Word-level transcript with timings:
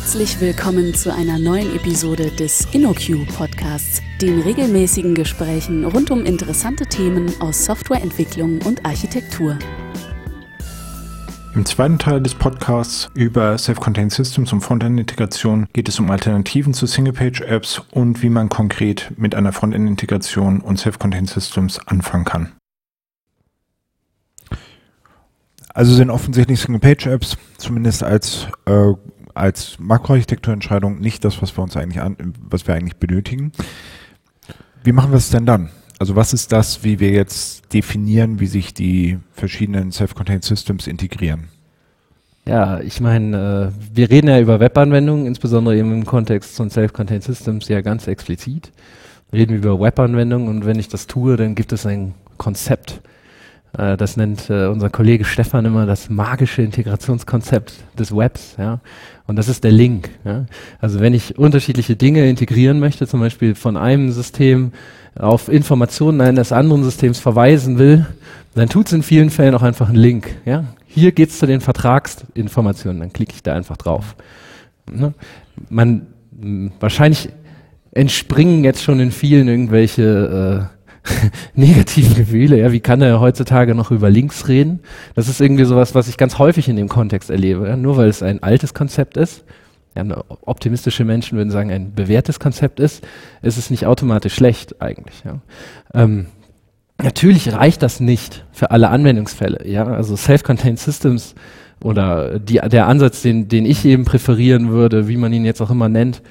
Herzlich 0.00 0.40
willkommen 0.40 0.94
zu 0.94 1.12
einer 1.12 1.40
neuen 1.40 1.74
Episode 1.74 2.30
des 2.30 2.68
InnoQ 2.72 3.26
Podcasts, 3.36 4.00
den 4.22 4.40
regelmäßigen 4.40 5.12
Gesprächen 5.16 5.84
rund 5.84 6.12
um 6.12 6.24
interessante 6.24 6.86
Themen 6.86 7.32
aus 7.40 7.64
Softwareentwicklung 7.64 8.62
und 8.62 8.86
Architektur. 8.86 9.58
Im 11.52 11.66
zweiten 11.66 11.98
Teil 11.98 12.22
des 12.22 12.36
Podcasts 12.36 13.08
über 13.14 13.58
Self-Contained 13.58 14.12
Systems 14.12 14.52
und 14.52 14.60
Frontend-Integration 14.60 15.66
geht 15.72 15.88
es 15.88 15.98
um 15.98 16.12
Alternativen 16.12 16.74
zu 16.74 16.86
Single-Page-Apps 16.86 17.82
und 17.90 18.22
wie 18.22 18.30
man 18.30 18.48
konkret 18.48 19.12
mit 19.16 19.34
einer 19.34 19.52
Frontend-Integration 19.52 20.60
und 20.60 20.78
Self-Contained 20.78 21.28
Systems 21.28 21.80
anfangen 21.86 22.24
kann. 22.24 22.52
Also 25.74 25.92
sind 25.92 26.10
offensichtlich 26.10 26.60
Single-Page-Apps, 26.60 27.36
zumindest 27.56 28.04
als, 28.04 28.46
äh, 28.66 28.92
als 29.38 29.78
Makroarchitekturentscheidung, 29.78 31.00
nicht 31.00 31.24
das, 31.24 31.40
was 31.42 31.56
wir 31.56 31.62
uns 31.62 31.76
eigentlich 31.76 32.02
an, 32.02 32.16
was 32.48 32.66
wir 32.66 32.74
eigentlich 32.74 32.96
benötigen. 32.96 33.52
Wie 34.84 34.92
machen 34.92 35.10
wir 35.10 35.18
es 35.18 35.30
denn 35.30 35.46
dann? 35.46 35.70
Also 35.98 36.14
was 36.14 36.32
ist 36.32 36.52
das, 36.52 36.84
wie 36.84 37.00
wir 37.00 37.10
jetzt 37.10 37.72
definieren, 37.72 38.40
wie 38.40 38.46
sich 38.46 38.72
die 38.72 39.18
verschiedenen 39.32 39.90
Self-Contained 39.90 40.44
Systems 40.44 40.86
integrieren? 40.86 41.48
Ja, 42.46 42.80
ich 42.80 43.00
meine, 43.00 43.72
äh, 43.74 43.96
wir 43.96 44.10
reden 44.10 44.28
ja 44.28 44.40
über 44.40 44.58
Webanwendungen, 44.58 45.26
insbesondere 45.26 45.76
eben 45.76 45.92
im 45.92 46.06
Kontext 46.06 46.56
von 46.56 46.70
Self-Contained 46.70 47.22
Systems 47.22 47.68
ja 47.68 47.82
ganz 47.82 48.06
explizit. 48.06 48.72
Reden 49.32 49.52
wir 49.52 49.58
über 49.72 49.80
Webanwendungen 49.80 50.48
und 50.48 50.64
wenn 50.64 50.78
ich 50.78 50.88
das 50.88 51.06
tue, 51.06 51.36
dann 51.36 51.54
gibt 51.54 51.72
es 51.72 51.84
ein 51.84 52.14
Konzept. 52.38 53.02
Äh, 53.76 53.96
das 53.96 54.16
nennt 54.16 54.48
äh, 54.48 54.66
unser 54.66 54.88
Kollege 54.88 55.24
Stefan 55.24 55.66
immer 55.66 55.84
das 55.84 56.08
magische 56.08 56.62
Integrationskonzept 56.62 57.74
des 57.98 58.16
Webs. 58.16 58.54
Ja? 58.56 58.80
Und 59.28 59.36
das 59.36 59.48
ist 59.48 59.62
der 59.62 59.72
Link. 59.72 60.08
Ja? 60.24 60.46
Also 60.80 61.00
wenn 61.00 61.12
ich 61.12 61.38
unterschiedliche 61.38 61.96
Dinge 61.96 62.28
integrieren 62.28 62.80
möchte, 62.80 63.06
zum 63.06 63.20
Beispiel 63.20 63.54
von 63.54 63.76
einem 63.76 64.10
System 64.10 64.72
auf 65.16 65.48
Informationen 65.48 66.22
eines 66.22 66.50
anderen 66.50 66.82
Systems 66.82 67.18
verweisen 67.18 67.78
will, 67.78 68.06
dann 68.54 68.70
tut 68.70 68.86
es 68.86 68.94
in 68.94 69.02
vielen 69.02 69.28
Fällen 69.30 69.54
auch 69.54 69.62
einfach 69.62 69.88
einen 69.88 69.98
Link. 69.98 70.34
Ja? 70.46 70.64
Hier 70.86 71.12
geht 71.12 71.28
es 71.28 71.38
zu 71.38 71.46
den 71.46 71.60
Vertragsinformationen, 71.60 73.00
dann 73.00 73.12
klicke 73.12 73.34
ich 73.34 73.42
da 73.42 73.54
einfach 73.54 73.76
drauf. 73.76 74.16
Ne? 74.90 75.12
Man, 75.68 76.06
wahrscheinlich 76.80 77.28
entspringen 77.92 78.64
jetzt 78.64 78.82
schon 78.82 78.98
in 78.98 79.12
vielen 79.12 79.46
irgendwelche 79.48 80.70
äh, 80.72 80.77
negativen 81.54 82.14
Gefühle. 82.14 82.58
Ja, 82.58 82.72
wie 82.72 82.80
kann 82.80 83.02
er 83.02 83.20
heutzutage 83.20 83.74
noch 83.74 83.90
über 83.90 84.10
Links 84.10 84.48
reden? 84.48 84.80
Das 85.14 85.28
ist 85.28 85.40
irgendwie 85.40 85.64
sowas, 85.64 85.94
was 85.94 86.08
ich 86.08 86.16
ganz 86.16 86.38
häufig 86.38 86.68
in 86.68 86.76
dem 86.76 86.88
Kontext 86.88 87.30
erlebe. 87.30 87.68
Ja? 87.68 87.76
Nur 87.76 87.96
weil 87.96 88.08
es 88.08 88.22
ein 88.22 88.42
altes 88.42 88.74
Konzept 88.74 89.16
ist, 89.16 89.44
ja, 89.96 90.24
optimistische 90.42 91.04
Menschen 91.04 91.36
würden 91.36 91.50
sagen, 91.50 91.70
ein 91.70 91.94
bewährtes 91.94 92.38
Konzept 92.38 92.78
ist, 92.78 93.06
ist 93.42 93.58
es 93.58 93.70
nicht 93.70 93.86
automatisch 93.86 94.34
schlecht 94.34 94.80
eigentlich. 94.80 95.22
Ja. 95.24 95.40
Ähm, 95.94 96.26
natürlich 97.02 97.52
reicht 97.52 97.82
das 97.82 98.00
nicht 98.00 98.44
für 98.52 98.70
alle 98.70 98.90
Anwendungsfälle. 98.90 99.66
Ja, 99.66 99.86
also 99.86 100.14
Self-Contained 100.16 100.78
Systems 100.78 101.34
oder 101.82 102.38
die, 102.38 102.60
der 102.60 102.86
Ansatz, 102.86 103.22
den, 103.22 103.48
den 103.48 103.64
ich 103.64 103.84
eben 103.84 104.04
präferieren 104.04 104.70
würde, 104.70 105.08
wie 105.08 105.16
man 105.16 105.32
ihn 105.32 105.44
jetzt 105.44 105.60
auch 105.60 105.70
immer 105.70 105.88
nennt, 105.88 106.22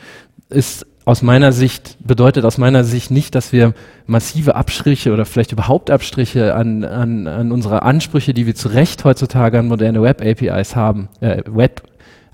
ist 0.50 0.86
aus 1.08 1.22
meiner 1.22 1.54
Sicht, 1.54 1.96
bedeutet 2.06 2.44
aus 2.44 2.58
meiner 2.58 2.84
Sicht 2.84 3.12
nicht, 3.12 3.34
dass 3.34 3.54
wir 3.54 3.74
massive 4.08 4.56
Abstriche 4.56 5.14
oder 5.14 5.26
vielleicht 5.26 5.54
überhaupt 5.54 5.90
Abstriche 5.90 6.54
an, 6.54 6.84
an, 6.84 7.28
an 7.28 7.54
unsere 7.54 7.84
Ansprüche, 7.84 8.34
die 8.34 8.46
wir 8.46 8.56
zu 8.56 8.68
Recht 8.68 9.06
heutzutage 9.06 9.58
an 9.58 9.70
moderne 9.70 10.02
Web-APIs 10.02 10.76
haben, 10.76 11.08
äh, 11.22 11.44
Web 11.46 11.84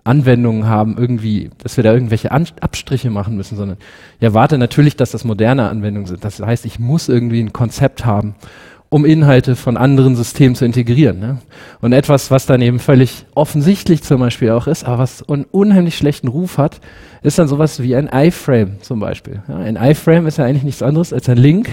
Anwendungen 0.03 0.66
haben, 0.66 0.97
irgendwie, 0.97 1.51
dass 1.59 1.77
wir 1.77 1.83
da 1.83 1.94
irgendwelche 1.94 2.31
An 2.31 2.47
Abstriche 2.61 3.11
machen 3.11 3.38
müssen, 3.38 3.57
sondern 3.57 3.77
ich 4.17 4.23
erwarte 4.23 4.57
natürlich, 4.57 4.97
dass 4.97 5.11
das 5.11 5.23
moderne 5.23 5.69
Anwendungen 5.69 6.07
sind. 6.07 6.25
Das 6.25 6.41
heißt, 6.41 6.66
ich 6.66 6.79
muss 6.79 7.09
irgendwie 7.09 7.41
ein 7.41 7.53
Konzept 7.53 8.05
haben, 8.05 8.33
um 8.94 9.06
Inhalte 9.06 9.56
von 9.56 9.76
anderen 9.76 10.16
Systemen 10.16 10.54
zu 10.54 10.66
integrieren. 10.66 11.20
Ne? 11.20 11.40
Und 11.81 11.94
etwas, 11.94 12.30
was 12.30 12.46
dann 12.46 12.62
eben 12.62 12.78
völlig 12.78 13.26
offensichtlich 13.34 14.04
zum 14.04 14.20
Beispiel 14.20 14.52
auch 14.52 14.68
ist, 14.68 14.84
aber 14.84 15.00
was 15.00 15.28
einen 15.28 15.46
unheimlich 15.46 15.98
schlechten 15.98 16.28
Ruf 16.28 16.59
hat, 16.59 16.80
ist 17.24 17.40
dann 17.40 17.48
sowas 17.48 17.81
wie 17.81 17.96
ein 17.96 18.08
iFrame 18.14 18.80
zum 18.81 19.00
Beispiel. 19.00 19.42
Ja, 19.48 19.56
ein 19.56 19.78
iFrame 19.78 20.28
ist 20.28 20.38
ja 20.38 20.46
eigentlich 20.46 20.62
nichts 20.62 20.84
anderes 20.84 21.12
als 21.12 21.28
ein 21.28 21.38
Link, 21.38 21.70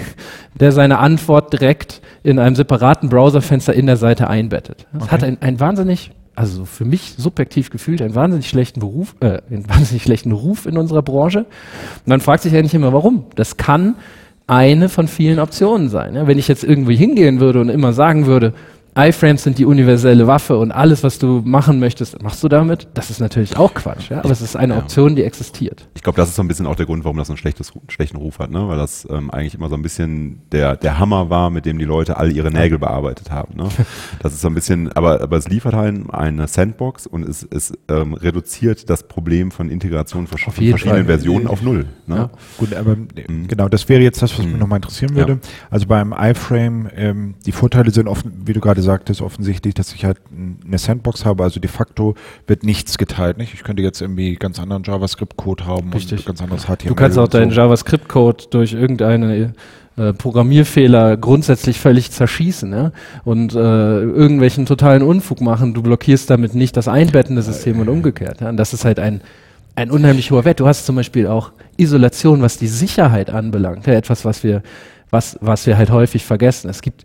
der 0.59 0.73
seine 0.73 0.99
Antwort 0.99 1.53
direkt 1.53 2.01
in 2.23 2.39
einem 2.39 2.57
separaten 2.57 3.11
Browserfenster 3.11 3.75
in 3.75 3.85
der 3.85 3.99
Seite 3.99 4.31
einbettet. 4.31 4.87
Das 4.95 5.03
okay. 5.03 5.11
hat 5.11 5.23
ein, 5.23 5.37
ein 5.43 5.61
wahnsinnig 5.61 6.13
also 6.37 6.65
für 6.65 6.87
mich 6.87 7.17
subjektiv 7.19 7.69
gefühlt 7.69 8.01
einen 8.01 8.15
wahnsinnig 8.15 8.49
schlechten 8.49 8.81
Beruf, 8.81 9.15
äh, 9.21 9.43
einen 9.51 9.69
wahnsinnig 9.69 10.05
schlechten 10.05 10.33
Ruf 10.33 10.65
in 10.65 10.79
unserer 10.79 11.03
Branche. 11.03 11.41
Und 11.41 11.47
dann 12.07 12.23
fragt 12.23 12.45
sich 12.45 12.57
eigentlich 12.57 12.73
immer, 12.73 12.95
warum? 12.95 13.27
Das 13.35 13.59
kann 13.59 13.97
eine 14.51 14.89
von 14.89 15.07
vielen 15.07 15.39
Optionen 15.39 15.89
sein. 15.89 16.17
Ja? 16.17 16.27
Wenn 16.27 16.39
ich 16.39 16.49
jetzt 16.49 16.65
irgendwie 16.65 16.97
hingehen 16.97 17.39
würde 17.39 17.61
und 17.61 17.69
immer 17.69 17.93
sagen 17.93 18.27
würde, 18.27 18.53
iFrames 18.97 19.43
sind 19.43 19.59
die 19.59 19.65
universelle 19.65 20.27
Waffe 20.27 20.59
und 20.59 20.73
alles, 20.73 21.03
was 21.05 21.19
du 21.19 21.43
machen 21.45 21.79
möchtest, 21.79 22.21
machst 22.23 22.43
du 22.43 22.49
damit. 22.49 22.89
Das 22.95 23.11
ist 23.11 23.21
natürlich 23.21 23.57
auch 23.57 23.73
Quatsch, 23.75 24.11
ja? 24.11 24.19
aber 24.19 24.31
es 24.31 24.41
ist 24.41 24.57
eine 24.57 24.75
ja. 24.75 24.81
Option, 24.81 25.17
die 25.17 25.23
existiert. 25.23 25.89
Ich 25.95 26.03
glaube, 26.03 26.17
das 26.17 26.29
ist 26.29 26.37
so 26.37 26.43
ein 26.43 26.49
bisschen 26.49 26.67
auch 26.67 26.77
der 26.77 26.87
Grund, 26.87 27.05
warum 27.05 27.17
das 27.17 27.31
einen 27.31 27.37
schlechtes, 27.37 27.73
schlechten 27.89 28.17
Ruf 28.17 28.39
hat, 28.39 28.51
ne? 28.51 28.67
weil 28.69 28.79
das 28.79 29.07
ähm, 29.11 29.31
eigentlich 29.31 29.55
immer 29.55 29.69
so 29.69 29.77
ein 29.77 29.83
bisschen 29.83 30.43
der, 30.51 30.77
der 30.77 30.99
Hammer 30.99 31.31
war, 31.31 31.51
mit 31.51 31.67
dem 31.67 31.79
die 31.79 31.85
Leute 31.85 32.17
all 32.17 32.33
ihre 32.33 32.51
Nägel 32.51 32.79
bearbeitet 32.79 33.31
haben. 33.31 33.57
Ne? 33.57 33.69
Das 34.23 34.33
ist 34.33 34.43
so 34.43 34.49
ein 34.49 34.55
bisschen, 34.55 34.93
aber, 34.93 35.21
aber 35.23 35.37
es 35.37 35.49
liefert 35.49 35.75
halt 35.75 36.13
eine 36.13 36.47
Sandbox 36.47 37.07
und 37.07 37.27
es, 37.27 37.47
es 37.51 37.73
ähm, 37.89 38.15
reduziert 38.15 38.91
das 38.91 39.07
Problem 39.07 39.51
von 39.51 39.71
Integration 39.71 40.27
von 40.27 40.39
verschiedenen 40.39 40.79
Fall. 40.79 41.05
Versionen 41.05 41.47
auf 41.47 41.63
null. 41.63 41.87
Ne? 42.07 42.17
Ja. 42.17 42.31
Gut, 42.59 42.75
aber 42.75 42.97
mhm. 42.97 43.49
genau, 43.49 43.69
das 43.69 43.89
wäre 43.89 44.03
jetzt 44.03 44.21
das, 44.23 44.37
was 44.39 44.45
mhm. 44.45 44.53
mich 44.53 44.61
nochmal 44.61 44.77
interessieren 44.79 45.15
würde. 45.15 45.39
Also 45.71 45.87
beim 45.87 46.13
iFrame, 46.13 46.89
ähm, 46.95 47.35
die 47.47 47.53
Vorteile 47.53 47.91
sind 47.91 48.09
offen, 48.09 48.43
wie 48.45 48.53
du 48.53 48.61
gerade 48.61 48.80
gesagt 48.81 49.11
hast, 49.11 49.21
offensichtlich, 49.21 49.75
dass 49.75 49.93
ich 49.93 50.05
halt 50.05 50.19
eine 50.67 50.79
Sandbox 50.79 51.25
habe. 51.25 51.43
Also 51.45 51.61
de 51.61 51.71
facto 51.71 52.15
wird 52.47 52.65
nichts 52.65 52.97
geteilt. 52.99 53.39
Nicht? 53.39 53.55
Ich 53.55 53.63
könnte 53.63 53.83
jetzt 53.83 54.01
irgendwie 54.01 54.37
ganz 54.37 54.59
anderen 54.59 54.83
JavaScript-Code 54.83 55.67
haben 55.67 55.93
Richtig. 55.93 56.21
und 56.21 56.27
ganz 56.27 56.43
anderes 56.43 56.65
HTML. 56.65 56.89
Du 56.89 56.95
kannst 56.95 57.19
auch 57.19 57.29
deinen 57.29 57.51
so. 57.51 57.57
JavaScript-Code 57.57 58.45
durch 58.51 58.73
irgendeine 58.73 59.53
äh, 59.97 60.13
Programmierfehler 60.15 61.17
grundsätzlich 61.19 61.79
völlig 61.79 62.11
zerschießen 62.11 62.73
ja? 62.73 62.93
und 63.25 63.55
äh, 63.55 63.59
irgendwelchen 63.59 64.65
totalen 64.65 65.03
Unfug 65.03 65.41
machen. 65.41 65.75
Du 65.75 65.83
blockierst 65.83 66.31
damit 66.31 66.55
nicht 66.55 66.77
das 66.77 66.89
einbettende 66.89 67.43
System 67.43 67.81
und 67.81 67.89
umgekehrt. 67.89 68.41
Ja? 68.41 68.49
Und 68.49 68.57
das 68.57 68.73
ist 68.73 68.85
halt 68.87 68.99
ein, 68.99 69.21
ein 69.77 69.91
unheimlich 69.91 70.31
hoher 70.31 70.45
Wert. 70.45 70.59
Du 70.59 70.67
hast 70.67 70.87
zum 70.87 70.97
Beispiel 70.97 71.27
auch 71.27 71.53
Isolation, 71.77 72.41
was 72.41 72.57
die 72.57 72.69
Sicherheit 72.69 73.31
anbelangt. 73.31 73.87
Ja? 73.87 73.93
Etwas, 73.93 74.25
was 74.25 74.43
wir, 74.43 74.63
was, 75.11 75.37
was 75.43 75.67
wir 75.67 75.77
halt 75.77 75.91
häufig 75.91 76.25
vergessen. 76.25 76.71
Es 76.71 76.81
gibt 76.81 77.05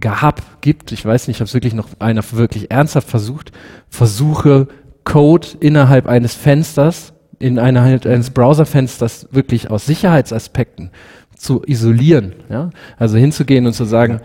gab, 0.00 0.60
gibt, 0.60 0.92
ich 0.92 1.04
weiß 1.04 1.28
nicht, 1.28 1.40
ob 1.40 1.46
es 1.46 1.54
wirklich 1.54 1.74
noch 1.74 1.88
einer 1.98 2.22
wirklich 2.32 2.70
ernsthaft 2.70 3.08
versucht, 3.08 3.52
versuche 3.88 4.68
Code 5.04 5.48
innerhalb 5.60 6.06
eines 6.06 6.34
Fensters, 6.34 7.12
in 7.38 7.58
einer, 7.58 7.82
eines 7.82 8.30
Browserfensters 8.30 9.28
wirklich 9.30 9.70
aus 9.70 9.86
Sicherheitsaspekten 9.86 10.90
zu 11.36 11.62
isolieren. 11.64 12.34
Ja? 12.50 12.70
Also 12.98 13.16
hinzugehen 13.16 13.66
und 13.66 13.72
zu 13.72 13.84
sagen, 13.84 14.20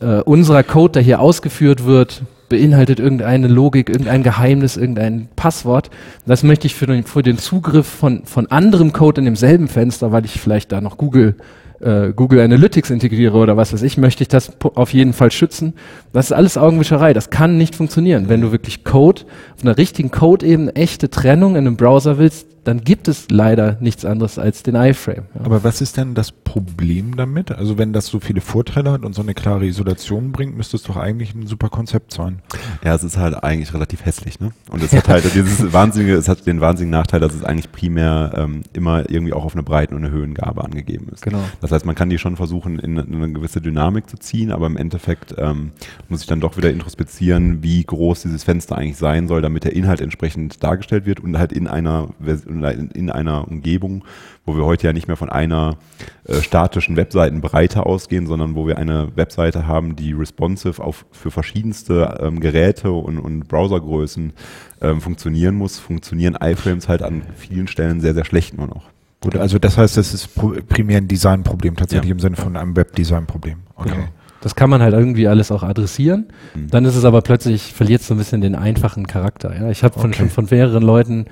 äh, 0.00 0.20
unserer 0.22 0.62
Code, 0.62 0.92
der 0.92 1.02
hier 1.02 1.20
ausgeführt 1.20 1.84
wird, 1.84 2.22
beinhaltet 2.48 3.00
irgendeine 3.00 3.48
Logik, 3.48 3.88
irgendein 3.88 4.22
Geheimnis, 4.22 4.76
irgendein 4.76 5.28
Passwort. 5.36 5.90
Das 6.26 6.42
möchte 6.42 6.66
ich 6.66 6.74
für 6.74 6.86
den, 6.86 7.04
für 7.04 7.22
den 7.22 7.38
Zugriff 7.38 7.86
von, 7.86 8.24
von 8.24 8.46
anderem 8.48 8.92
Code 8.92 9.20
in 9.20 9.24
demselben 9.24 9.68
Fenster, 9.68 10.12
weil 10.12 10.24
ich 10.24 10.40
vielleicht 10.40 10.70
da 10.72 10.80
noch 10.80 10.96
Google 10.96 11.36
äh, 11.80 12.12
Google 12.14 12.40
Analytics 12.40 12.90
integriere 12.90 13.36
oder 13.36 13.56
was 13.56 13.72
weiß 13.72 13.82
ich, 13.82 13.96
möchte 13.96 14.22
ich 14.22 14.28
das 14.28 14.52
auf 14.74 14.92
jeden 14.92 15.12
Fall 15.12 15.30
schützen. 15.30 15.74
Das 16.12 16.26
ist 16.26 16.32
alles 16.32 16.58
Augenwischerei. 16.58 17.12
Das 17.12 17.30
kann 17.30 17.58
nicht 17.58 17.74
funktionieren. 17.74 18.28
Wenn 18.28 18.40
du 18.40 18.52
wirklich 18.52 18.84
Code, 18.84 19.22
auf 19.56 19.62
einer 19.62 19.76
richtigen 19.76 20.10
Code-Ebene 20.10 20.74
echte 20.74 21.10
Trennung 21.10 21.52
in 21.52 21.66
einem 21.66 21.76
Browser 21.76 22.18
willst, 22.18 22.46
dann 22.66 22.82
gibt 22.82 23.06
es 23.06 23.30
leider 23.30 23.76
nichts 23.80 24.04
anderes 24.04 24.38
als 24.38 24.64
den 24.64 24.74
iFrame. 24.74 25.26
Ja. 25.34 25.44
Aber 25.44 25.62
was 25.62 25.80
ist 25.80 25.96
denn 25.96 26.14
das 26.14 26.32
Problem 26.32 27.16
damit? 27.16 27.52
Also 27.52 27.78
wenn 27.78 27.92
das 27.92 28.06
so 28.06 28.18
viele 28.18 28.40
Vorteile 28.40 28.90
hat 28.90 29.04
und 29.04 29.14
so 29.14 29.22
eine 29.22 29.34
klare 29.34 29.66
Isolation 29.66 30.32
bringt, 30.32 30.56
müsste 30.56 30.76
es 30.76 30.82
doch 30.82 30.96
eigentlich 30.96 31.32
ein 31.34 31.46
super 31.46 31.68
Konzept 31.68 32.12
sein. 32.12 32.40
Ja, 32.84 32.94
es 32.94 33.04
ist 33.04 33.18
halt 33.18 33.42
eigentlich 33.44 33.72
relativ 33.72 34.04
hässlich, 34.04 34.40
ne? 34.40 34.50
Und 34.68 34.82
es 34.82 34.92
hat 34.96 35.08
halt 35.08 35.32
dieses 35.32 35.72
wahnsinnige, 35.72 36.14
es 36.14 36.28
hat 36.28 36.44
den 36.44 36.60
wahnsinnigen 36.60 36.90
Nachteil, 36.90 37.20
dass 37.20 37.34
es 37.34 37.44
eigentlich 37.44 37.70
primär 37.70 38.32
ähm, 38.36 38.62
immer 38.72 39.08
irgendwie 39.08 39.32
auch 39.32 39.44
auf 39.44 39.54
eine 39.54 39.62
Breiten- 39.62 39.94
und 39.94 40.04
eine 40.04 40.12
Höhengabe 40.12 40.64
angegeben 40.64 41.08
ist. 41.12 41.22
Genau. 41.22 41.44
Das 41.60 41.70
heißt, 41.70 41.86
man 41.86 41.94
kann 41.94 42.10
die 42.10 42.18
schon 42.18 42.36
versuchen, 42.36 42.80
in, 42.80 42.96
in 42.96 43.14
eine 43.14 43.32
gewisse 43.32 43.60
Dynamik 43.60 44.10
zu 44.10 44.16
ziehen, 44.16 44.50
aber 44.50 44.66
im 44.66 44.76
Endeffekt 44.76 45.36
ähm, 45.38 45.70
muss 46.08 46.22
ich 46.22 46.26
dann 46.26 46.40
doch 46.40 46.56
wieder 46.56 46.70
introspizieren, 46.70 47.62
wie 47.62 47.84
groß 47.84 48.22
dieses 48.22 48.42
Fenster 48.42 48.76
eigentlich 48.76 48.96
sein 48.96 49.28
soll, 49.28 49.40
damit 49.40 49.62
der 49.62 49.74
Inhalt 49.74 50.00
entsprechend 50.00 50.64
dargestellt 50.64 51.06
wird 51.06 51.20
und 51.20 51.38
halt 51.38 51.52
in 51.52 51.68
einer 51.68 52.08
Version 52.18 52.55
in, 52.64 52.90
in 52.90 53.10
einer 53.10 53.48
Umgebung, 53.48 54.04
wo 54.44 54.56
wir 54.56 54.64
heute 54.64 54.86
ja 54.86 54.92
nicht 54.92 55.08
mehr 55.08 55.16
von 55.16 55.30
einer 55.30 55.76
äh, 56.24 56.40
statischen 56.40 56.96
Webseitenbreite 56.96 57.86
ausgehen, 57.86 58.26
sondern 58.26 58.54
wo 58.54 58.66
wir 58.66 58.78
eine 58.78 59.08
Webseite 59.16 59.66
haben, 59.66 59.96
die 59.96 60.12
responsive 60.12 60.82
auf 60.82 61.06
für 61.12 61.30
verschiedenste 61.30 62.18
ähm, 62.20 62.40
Geräte 62.40 62.92
und, 62.92 63.18
und 63.18 63.48
Browsergrößen 63.48 64.32
ähm, 64.80 65.00
funktionieren 65.00 65.54
muss, 65.54 65.78
funktionieren 65.78 66.36
iFrames 66.40 66.88
halt 66.88 67.02
an 67.02 67.22
vielen 67.36 67.68
Stellen 67.68 68.00
sehr, 68.00 68.14
sehr 68.14 68.24
schlecht 68.24 68.56
nur 68.56 68.66
noch. 68.66 68.90
Gut, 69.20 69.36
also 69.36 69.58
das 69.58 69.78
heißt, 69.78 69.96
das 69.96 70.12
ist 70.12 70.30
primär 70.68 70.98
ein 70.98 71.08
Designproblem, 71.08 71.76
tatsächlich 71.76 72.10
ja. 72.10 72.14
im 72.14 72.20
Sinne 72.20 72.36
von 72.36 72.56
einem 72.56 72.76
Webdesign-Problem. 72.76 73.58
Okay. 73.74 73.90
Genau. 73.90 74.08
Das 74.40 74.54
kann 74.54 74.70
man 74.70 74.82
halt 74.82 74.92
irgendwie 74.92 75.26
alles 75.26 75.50
auch 75.50 75.62
adressieren. 75.62 76.26
Mhm. 76.54 76.70
Dann 76.70 76.84
ist 76.84 76.94
es 76.94 77.04
aber 77.04 77.22
plötzlich, 77.22 77.72
verliert 77.72 78.02
es 78.02 78.06
so 78.06 78.14
ein 78.14 78.18
bisschen 78.18 78.40
den 78.40 78.54
einfachen 78.54 79.06
Charakter. 79.06 79.52
Ja? 79.58 79.70
Ich 79.70 79.82
habe 79.82 79.98
von, 79.98 80.10
okay. 80.10 80.18
schon 80.18 80.30
von 80.30 80.46
mehreren 80.50 80.82
Leuten 80.82 81.26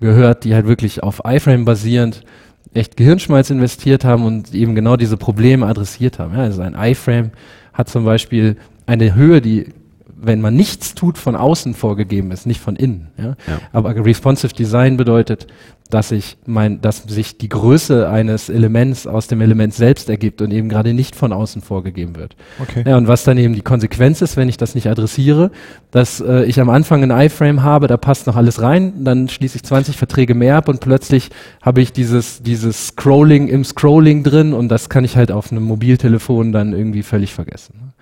gehört, 0.00 0.44
die 0.44 0.54
halt 0.54 0.66
wirklich 0.66 1.02
auf 1.02 1.22
iFrame 1.24 1.64
basierend 1.64 2.22
echt 2.74 2.96
Gehirnschmalz 2.96 3.50
investiert 3.50 4.04
haben 4.04 4.24
und 4.24 4.54
eben 4.54 4.74
genau 4.74 4.96
diese 4.96 5.16
Probleme 5.16 5.66
adressiert 5.66 6.18
haben. 6.18 6.34
Ja, 6.34 6.40
also 6.40 6.62
ein 6.62 6.74
iFrame 6.74 7.30
hat 7.72 7.88
zum 7.88 8.04
Beispiel 8.04 8.56
eine 8.86 9.14
Höhe, 9.14 9.40
die, 9.40 9.72
wenn 10.20 10.40
man 10.40 10.54
nichts 10.54 10.94
tut, 10.94 11.18
von 11.18 11.36
außen 11.36 11.74
vorgegeben 11.74 12.30
ist, 12.30 12.46
nicht 12.46 12.60
von 12.60 12.76
innen. 12.76 13.08
Ja? 13.16 13.36
ja. 13.46 13.60
Aber 13.72 13.94
responsive 14.04 14.52
Design 14.52 14.96
bedeutet, 14.96 15.46
dass 15.90 16.12
ich 16.12 16.36
mein, 16.44 16.80
dass 16.82 17.04
sich 17.04 17.38
die 17.38 17.48
Größe 17.48 18.10
eines 18.10 18.50
Elements 18.50 19.06
aus 19.06 19.26
dem 19.26 19.40
Element 19.40 19.72
selbst 19.72 20.10
ergibt 20.10 20.42
und 20.42 20.50
eben 20.50 20.68
gerade 20.68 20.92
nicht 20.92 21.16
von 21.16 21.32
außen 21.32 21.62
vorgegeben 21.62 22.16
wird. 22.16 22.36
Okay. 22.60 22.84
Ja, 22.86 22.98
und 22.98 23.08
was 23.08 23.24
dann 23.24 23.38
eben 23.38 23.54
die 23.54 23.62
Konsequenz 23.62 24.20
ist, 24.20 24.36
wenn 24.36 24.50
ich 24.50 24.58
das 24.58 24.74
nicht 24.74 24.88
adressiere, 24.88 25.50
dass 25.90 26.20
äh, 26.20 26.44
ich 26.44 26.60
am 26.60 26.68
Anfang 26.68 27.02
ein 27.02 27.26
iFrame 27.26 27.62
habe, 27.62 27.86
da 27.86 27.96
passt 27.96 28.26
noch 28.26 28.36
alles 28.36 28.60
rein, 28.60 29.04
dann 29.04 29.28
schließe 29.28 29.56
ich 29.56 29.62
20 29.62 29.96
Verträge 29.96 30.34
mehr 30.34 30.56
ab 30.56 30.68
und 30.68 30.80
plötzlich 30.80 31.30
habe 31.62 31.80
ich 31.80 31.92
dieses, 31.92 32.42
dieses 32.42 32.88
Scrolling 32.88 33.48
im 33.48 33.64
Scrolling 33.64 34.24
drin 34.24 34.52
und 34.52 34.68
das 34.68 34.90
kann 34.90 35.04
ich 35.04 35.16
halt 35.16 35.32
auf 35.32 35.50
einem 35.50 35.62
Mobiltelefon 35.62 36.52
dann 36.52 36.74
irgendwie 36.74 37.02
völlig 37.02 37.32
vergessen. 37.32 37.94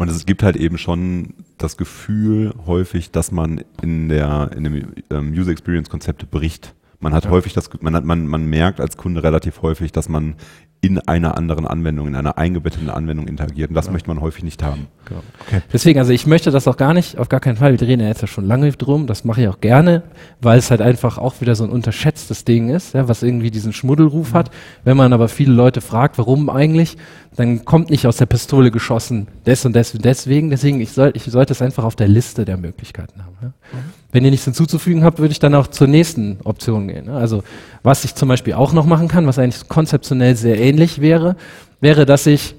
Und 0.00 0.08
es 0.08 0.24
gibt 0.24 0.42
halt 0.42 0.56
eben 0.56 0.78
schon 0.78 1.34
das 1.58 1.76
Gefühl 1.76 2.54
häufig, 2.64 3.10
dass 3.10 3.32
man 3.32 3.62
in 3.82 4.08
der 4.08 4.50
in 4.56 4.64
dem 4.64 4.94
ähm, 5.10 5.34
User 5.34 5.50
Experience 5.50 5.90
Konzept 5.90 6.30
bricht. 6.30 6.74
Man 7.00 7.14
hat 7.14 7.24
ja. 7.24 7.30
häufig 7.30 7.54
das, 7.54 7.70
man 7.80 7.94
hat, 7.96 8.04
man, 8.04 8.26
man 8.26 8.44
merkt 8.44 8.80
als 8.80 8.96
Kunde 8.98 9.22
relativ 9.22 9.62
häufig, 9.62 9.90
dass 9.90 10.08
man 10.10 10.36
in 10.82 10.98
einer 10.98 11.36
anderen 11.36 11.66
Anwendung, 11.66 12.08
in 12.08 12.14
einer 12.14 12.38
eingebetteten 12.38 12.88
Anwendung 12.88 13.28
interagiert. 13.28 13.70
Und 13.70 13.74
das 13.74 13.86
ja. 13.86 13.92
möchte 13.92 14.08
man 14.08 14.20
häufig 14.20 14.44
nicht 14.44 14.62
haben. 14.62 14.86
Genau. 15.04 15.22
Okay. 15.46 15.60
Deswegen, 15.72 15.98
also 15.98 16.12
ich 16.12 16.26
möchte 16.26 16.50
das 16.50 16.66
auch 16.66 16.78
gar 16.78 16.94
nicht, 16.94 17.18
auf 17.18 17.28
gar 17.28 17.40
keinen 17.40 17.56
Fall. 17.56 17.78
Wir 17.78 17.86
reden 17.86 18.00
ja 18.00 18.08
jetzt 18.08 18.22
ja 18.22 18.26
schon 18.26 18.46
lange 18.46 18.70
drum. 18.72 19.06
Das 19.06 19.24
mache 19.24 19.42
ich 19.42 19.48
auch 19.48 19.60
gerne, 19.60 20.02
weil 20.40 20.58
es 20.58 20.70
halt 20.70 20.80
einfach 20.80 21.18
auch 21.18 21.40
wieder 21.42 21.54
so 21.54 21.64
ein 21.64 21.70
unterschätztes 21.70 22.44
Ding 22.44 22.70
ist, 22.70 22.94
ja, 22.94 23.08
was 23.08 23.22
irgendwie 23.22 23.50
diesen 23.50 23.74
Schmuddelruf 23.74 24.32
mhm. 24.32 24.36
hat. 24.36 24.50
Wenn 24.84 24.96
man 24.96 25.12
aber 25.12 25.28
viele 25.28 25.52
Leute 25.52 25.82
fragt, 25.82 26.16
warum 26.16 26.48
eigentlich, 26.48 26.96
dann 27.36 27.66
kommt 27.66 27.90
nicht 27.90 28.06
aus 28.06 28.16
der 28.16 28.26
Pistole 28.26 28.70
geschossen, 28.70 29.28
des 29.46 29.66
und 29.66 29.74
des 29.74 29.94
und 29.94 30.04
deswegen. 30.04 30.48
Deswegen, 30.48 30.80
ich, 30.80 30.92
soll, 30.92 31.12
ich 31.14 31.24
sollte 31.24 31.52
es 31.52 31.60
einfach 31.60 31.84
auf 31.84 31.96
der 31.96 32.08
Liste 32.08 32.46
der 32.46 32.56
Möglichkeiten 32.56 33.22
haben. 33.22 33.36
Ja. 33.42 33.48
Mhm. 33.48 33.99
Wenn 34.12 34.24
ihr 34.24 34.30
nichts 34.30 34.44
hinzuzufügen 34.44 35.04
habt, 35.04 35.18
würde 35.18 35.32
ich 35.32 35.38
dann 35.38 35.54
auch 35.54 35.68
zur 35.68 35.86
nächsten 35.86 36.38
Option 36.44 36.88
gehen. 36.88 37.06
Ne? 37.06 37.14
Also 37.14 37.42
was 37.82 38.04
ich 38.04 38.14
zum 38.14 38.28
Beispiel 38.28 38.54
auch 38.54 38.72
noch 38.72 38.86
machen 38.86 39.08
kann, 39.08 39.26
was 39.26 39.38
eigentlich 39.38 39.68
konzeptionell 39.68 40.36
sehr 40.36 40.58
ähnlich 40.58 41.00
wäre, 41.00 41.36
wäre, 41.80 42.06
dass 42.06 42.26
ich 42.26 42.54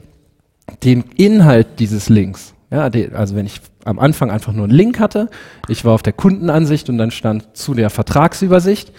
den 0.83 1.03
Inhalt 1.17 1.67
dieses 1.79 2.09
Links, 2.09 2.53
ja, 2.71 2.89
also 3.13 3.35
wenn 3.35 3.45
ich 3.45 3.59
am 3.83 3.99
Anfang 3.99 4.31
einfach 4.31 4.53
nur 4.53 4.63
einen 4.65 4.73
Link 4.73 4.99
hatte, 4.99 5.29
ich 5.67 5.83
war 5.83 5.93
auf 5.93 6.03
der 6.03 6.13
Kundenansicht 6.13 6.89
und 6.89 6.97
dann 6.97 7.11
stand 7.11 7.57
zu 7.57 7.73
der 7.73 7.89
Vertragsübersicht, 7.89 8.93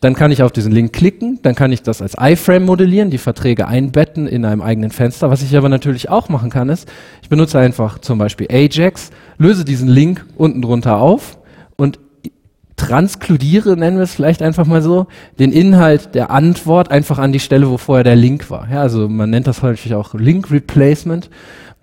dann 0.00 0.14
kann 0.14 0.30
ich 0.30 0.42
auf 0.42 0.52
diesen 0.52 0.72
Link 0.72 0.92
klicken, 0.92 1.40
dann 1.42 1.54
kann 1.54 1.72
ich 1.72 1.82
das 1.82 2.02
als 2.02 2.14
iFrame 2.20 2.64
modellieren, 2.64 3.10
die 3.10 3.18
Verträge 3.18 3.66
einbetten 3.66 4.26
in 4.26 4.44
einem 4.44 4.60
eigenen 4.60 4.90
Fenster. 4.90 5.30
Was 5.30 5.42
ich 5.42 5.56
aber 5.56 5.68
natürlich 5.68 6.10
auch 6.10 6.28
machen 6.28 6.50
kann, 6.50 6.68
ist, 6.68 6.88
ich 7.22 7.28
benutze 7.28 7.58
einfach 7.58 7.98
zum 7.98 8.18
Beispiel 8.18 8.46
Ajax, 8.50 9.10
löse 9.38 9.64
diesen 9.64 9.88
Link 9.88 10.24
unten 10.36 10.62
drunter 10.62 10.98
auf 10.98 11.38
transkludiere, 12.76 13.76
nennen 13.76 13.96
wir 13.96 14.04
es 14.04 14.14
vielleicht 14.14 14.42
einfach 14.42 14.66
mal 14.66 14.82
so, 14.82 15.06
den 15.38 15.52
Inhalt 15.52 16.14
der 16.14 16.30
Antwort 16.30 16.90
einfach 16.90 17.18
an 17.18 17.32
die 17.32 17.40
Stelle, 17.40 17.70
wo 17.70 17.78
vorher 17.78 18.04
der 18.04 18.16
Link 18.16 18.50
war. 18.50 18.68
Ja, 18.70 18.82
also 18.82 19.08
man 19.08 19.30
nennt 19.30 19.46
das 19.46 19.62
häufig 19.62 19.94
auch 19.94 20.14
Link 20.14 20.50
Replacement. 20.50 21.30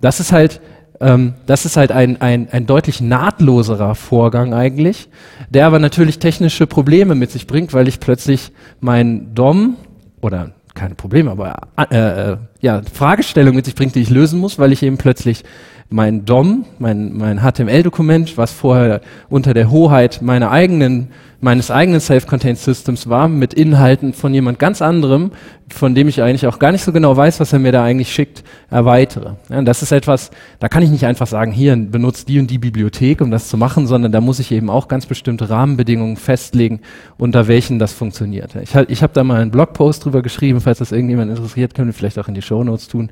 Das 0.02 0.20
ist 0.20 0.32
halt, 0.32 0.62
ähm, 1.02 1.34
das 1.46 1.66
ist 1.66 1.78
halt 1.78 1.92
ein, 1.92 2.22
ein, 2.22 2.48
ein 2.52 2.66
deutlich 2.68 3.02
nahtloserer 3.02 3.96
Vorgang 3.96 4.54
eigentlich, 4.54 5.10
der 5.50 5.66
aber 5.66 5.80
natürlich 5.80 6.20
technische 6.20 6.68
Probleme 6.68 7.16
mit 7.16 7.32
sich 7.32 7.48
bringt, 7.48 7.74
weil 7.74 7.88
ich 7.88 8.00
plötzlich 8.00 8.52
mein 8.80 9.34
DOM 9.34 9.78
oder 10.22 10.52
keine 10.76 10.96
Probleme, 10.96 11.32
aber 11.32 11.56
äh, 11.78 12.32
äh, 12.32 12.38
ja, 12.64 12.82
Fragestellung 12.94 13.56
mit 13.56 13.66
sich 13.66 13.76
bringt, 13.76 13.94
die 13.94 14.02
ich 14.02 14.10
lösen 14.10 14.40
muss, 14.40 14.58
weil 14.58 14.72
ich 14.72 14.84
eben 14.84 14.98
plötzlich 14.98 15.44
mein 15.90 16.26
DOM, 16.26 16.66
mein, 16.80 17.14
mein 17.14 17.40
HTML-Dokument, 17.42 18.38
was 18.38 18.52
vorher 18.54 19.02
unter 19.30 19.54
der 19.54 19.70
Hoheit 19.70 20.22
meiner 20.22 20.50
eigenen, 20.50 21.10
meines 21.42 21.70
eigenen 21.70 22.00
Self-Contained 22.00 22.58
Systems 22.58 23.10
war, 23.10 23.28
mit 23.28 23.54
Inhalten 23.54 24.14
von 24.14 24.34
jemand 24.34 24.60
ganz 24.60 24.82
anderem, 24.82 25.32
von 25.70 25.94
dem 25.94 26.08
ich 26.08 26.22
eigentlich 26.22 26.48
auch 26.48 26.60
gar 26.60 26.72
nicht 26.72 26.84
so 26.84 26.92
genau 26.92 27.16
weiß, 27.16 27.40
was 27.40 27.54
er 27.54 27.60
mir 27.60 27.72
da 27.72 27.84
eigentlich 27.84 28.12
schickt, 28.12 28.44
erweitere. 28.70 29.36
Ja, 29.50 29.62
das 29.62 29.82
ist 29.82 29.92
etwas, 29.92 30.32
da 30.60 30.68
kann 30.68 30.84
ich 30.84 30.90
nicht 30.90 31.06
einfach 31.06 31.28
sagen, 31.28 31.52
hier 31.52 31.76
benutzt 31.76 32.28
die 32.28 32.40
und 32.40 32.50
die 32.50 32.60
Bibliothek, 32.60 33.22
um 33.22 33.30
das 33.30 33.48
zu 33.48 33.58
machen, 33.58 33.88
sondern 33.88 34.12
da 34.12 34.22
muss 34.22 34.40
ich 34.40 34.52
eben 34.52 34.70
auch 34.70 34.88
ganz 34.88 35.06
bestimmte 35.06 35.50
Rahmenbedingungen 35.50 36.18
festlegen, 36.18 36.82
unter 37.18 37.48
welchen 37.48 37.80
das 37.80 37.94
funktioniert. 37.94 38.56
Ich, 38.56 38.74
ich 38.76 39.04
habe 39.04 39.14
da 39.14 39.24
mal 39.24 39.42
einen 39.42 39.52
Blogpost 39.52 40.06
drüber 40.06 40.22
geschrieben, 40.22 40.62
falls 40.62 40.80
das 40.80 40.92
irgendjemand 40.92 41.32
interessiert, 41.32 41.74
können 41.76 41.90
wir 41.90 41.94
vielleicht 41.94 42.20
auch 42.20 42.28
in 42.28 42.36
die 42.36 42.42
Show 42.42 42.53
Notes 42.62 42.88
tun. 42.88 43.10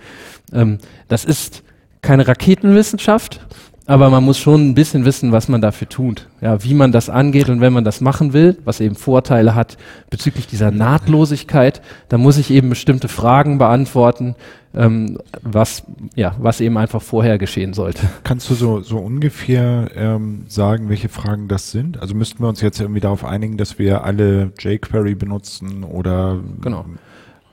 Ähm, 0.54 0.78
das 1.08 1.26
ist 1.26 1.64
keine 2.02 2.28
Raketenwissenschaft, 2.28 3.40
aber 3.86 4.10
man 4.10 4.24
muss 4.24 4.38
schon 4.38 4.70
ein 4.70 4.74
bisschen 4.74 5.06
wissen, 5.06 5.32
was 5.32 5.48
man 5.48 5.62
dafür 5.62 5.90
tut, 5.90 6.28
ja, 6.40 6.64
wie 6.64 6.74
man 6.74 6.92
das 6.92 7.10
angeht 7.10 7.50
und 7.50 7.62
wenn 7.62 7.74
man 7.74 7.84
das 7.84 8.00
machen 8.00 8.32
will, 8.32 8.58
was 8.64 8.80
eben 8.80 8.96
Vorteile 8.96 9.56
hat 9.56 9.78
bezüglich 10.10 10.48
dieser 10.48 10.72
Nahtlosigkeit, 10.72 11.82
dann 12.08 12.22
muss 12.22 12.38
ich 12.38 12.52
eben 12.52 12.70
bestimmte 12.70 13.08
Fragen 13.08 13.58
beantworten, 13.58 14.36
ähm, 14.74 15.18
was 15.42 15.84
ja, 16.16 16.36
was 16.40 16.62
eben 16.62 16.78
einfach 16.78 17.02
vorher 17.02 17.38
geschehen 17.38 17.74
sollte. 17.74 18.08
Kannst 18.24 18.50
du 18.50 18.54
so 18.54 18.82
so 18.82 18.98
ungefähr 18.98 19.90
ähm, 19.96 20.46
sagen, 20.48 20.88
welche 20.88 21.10
Fragen 21.10 21.48
das 21.48 21.72
sind? 21.72 22.00
Also 22.02 22.16
müssten 22.16 22.42
wir 22.42 22.48
uns 22.48 22.62
jetzt 22.62 22.80
irgendwie 22.80 23.02
darauf 23.02 23.26
einigen, 23.26 23.58
dass 23.58 23.80
wir 23.80 24.06
alle 24.06 24.52
jQuery 24.60 25.16
benutzen 25.16 25.84
oder 25.84 26.40
genau. 26.62 26.86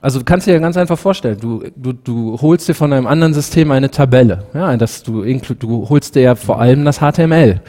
Also 0.00 0.20
du 0.20 0.24
kannst 0.24 0.46
dir 0.46 0.52
ja 0.52 0.58
ganz 0.58 0.76
einfach 0.76 0.98
vorstellen, 0.98 1.38
du, 1.40 1.64
du, 1.74 1.92
du 1.92 2.38
holst 2.40 2.68
dir 2.68 2.74
von 2.74 2.92
einem 2.92 3.06
anderen 3.06 3.34
System 3.34 3.72
eine 3.72 3.90
Tabelle. 3.90 4.44
Ja, 4.54 4.76
das 4.76 5.02
du, 5.02 5.22
du 5.22 5.88
holst 5.88 6.14
dir 6.14 6.22
ja 6.22 6.34
vor 6.34 6.60
allem 6.60 6.84
das 6.84 6.98
HTML. 6.98 7.60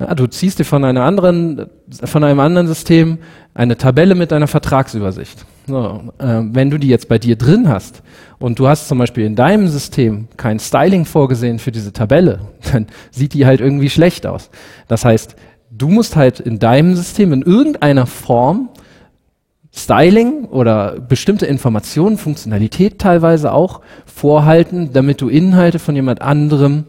Ja, 0.00 0.14
du 0.14 0.26
ziehst 0.26 0.58
dir 0.58 0.64
von 0.64 0.84
einer 0.84 1.04
anderen, 1.04 1.66
von 2.04 2.24
einem 2.24 2.40
anderen 2.40 2.66
System 2.66 3.18
eine 3.54 3.76
Tabelle 3.76 4.14
mit 4.14 4.32
einer 4.32 4.46
Vertragsübersicht. 4.46 5.44
So, 5.66 6.00
äh, 6.18 6.40
wenn 6.42 6.70
du 6.70 6.78
die 6.78 6.88
jetzt 6.88 7.08
bei 7.08 7.18
dir 7.18 7.36
drin 7.36 7.68
hast 7.68 8.02
und 8.38 8.58
du 8.58 8.66
hast 8.66 8.88
zum 8.88 8.98
Beispiel 8.98 9.24
in 9.24 9.36
deinem 9.36 9.68
System 9.68 10.26
kein 10.36 10.58
Styling 10.58 11.04
vorgesehen 11.04 11.58
für 11.58 11.70
diese 11.70 11.92
Tabelle, 11.92 12.40
dann 12.72 12.86
sieht 13.10 13.34
die 13.34 13.46
halt 13.46 13.60
irgendwie 13.60 13.90
schlecht 13.90 14.26
aus. 14.26 14.50
Das 14.88 15.04
heißt, 15.04 15.36
du 15.70 15.88
musst 15.88 16.16
halt 16.16 16.40
in 16.40 16.58
deinem 16.58 16.96
System 16.96 17.32
in 17.32 17.42
irgendeiner 17.42 18.06
Form 18.06 18.70
Styling 19.72 20.46
oder 20.46 20.98
bestimmte 21.00 21.46
Informationen, 21.46 22.18
Funktionalität 22.18 22.98
teilweise 22.98 23.52
auch 23.52 23.80
vorhalten, 24.04 24.92
damit 24.92 25.20
du 25.20 25.28
Inhalte 25.28 25.78
von 25.78 25.94
jemand 25.94 26.22
anderem 26.22 26.84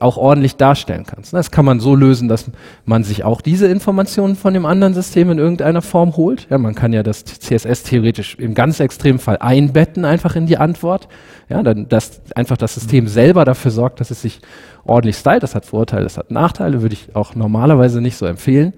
auch 0.00 0.16
ordentlich 0.16 0.56
darstellen 0.56 1.04
kannst. 1.06 1.32
Das 1.32 1.52
kann 1.52 1.64
man 1.64 1.78
so 1.78 1.94
lösen, 1.94 2.26
dass 2.26 2.50
man 2.84 3.04
sich 3.04 3.22
auch 3.22 3.40
diese 3.40 3.68
Informationen 3.68 4.34
von 4.34 4.54
dem 4.54 4.66
anderen 4.66 4.92
System 4.92 5.30
in 5.30 5.38
irgendeiner 5.38 5.82
Form 5.82 6.16
holt. 6.16 6.48
Ja, 6.50 6.58
man 6.58 6.74
kann 6.74 6.92
ja 6.92 7.04
das 7.04 7.24
CSS 7.24 7.84
theoretisch 7.84 8.34
im 8.40 8.54
ganz 8.54 8.80
extremen 8.80 9.20
Fall 9.20 9.38
einbetten 9.38 10.04
einfach 10.04 10.34
in 10.34 10.46
die 10.46 10.56
Antwort. 10.56 11.06
Ja, 11.48 11.62
dann, 11.62 11.88
dass 11.88 12.22
einfach 12.34 12.56
das 12.56 12.74
System 12.74 13.06
selber 13.06 13.44
dafür 13.44 13.70
sorgt, 13.70 14.00
dass 14.00 14.10
es 14.10 14.20
sich 14.20 14.40
ordentlich 14.84 15.14
stylt. 15.14 15.44
Das 15.44 15.54
hat 15.54 15.64
Vorteile, 15.64 16.02
das 16.02 16.18
hat 16.18 16.32
Nachteile, 16.32 16.82
würde 16.82 16.94
ich 16.94 17.14
auch 17.14 17.36
normalerweise 17.36 18.00
nicht 18.00 18.16
so 18.16 18.26
empfehlen. 18.26 18.72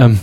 Ähm, 0.00 0.18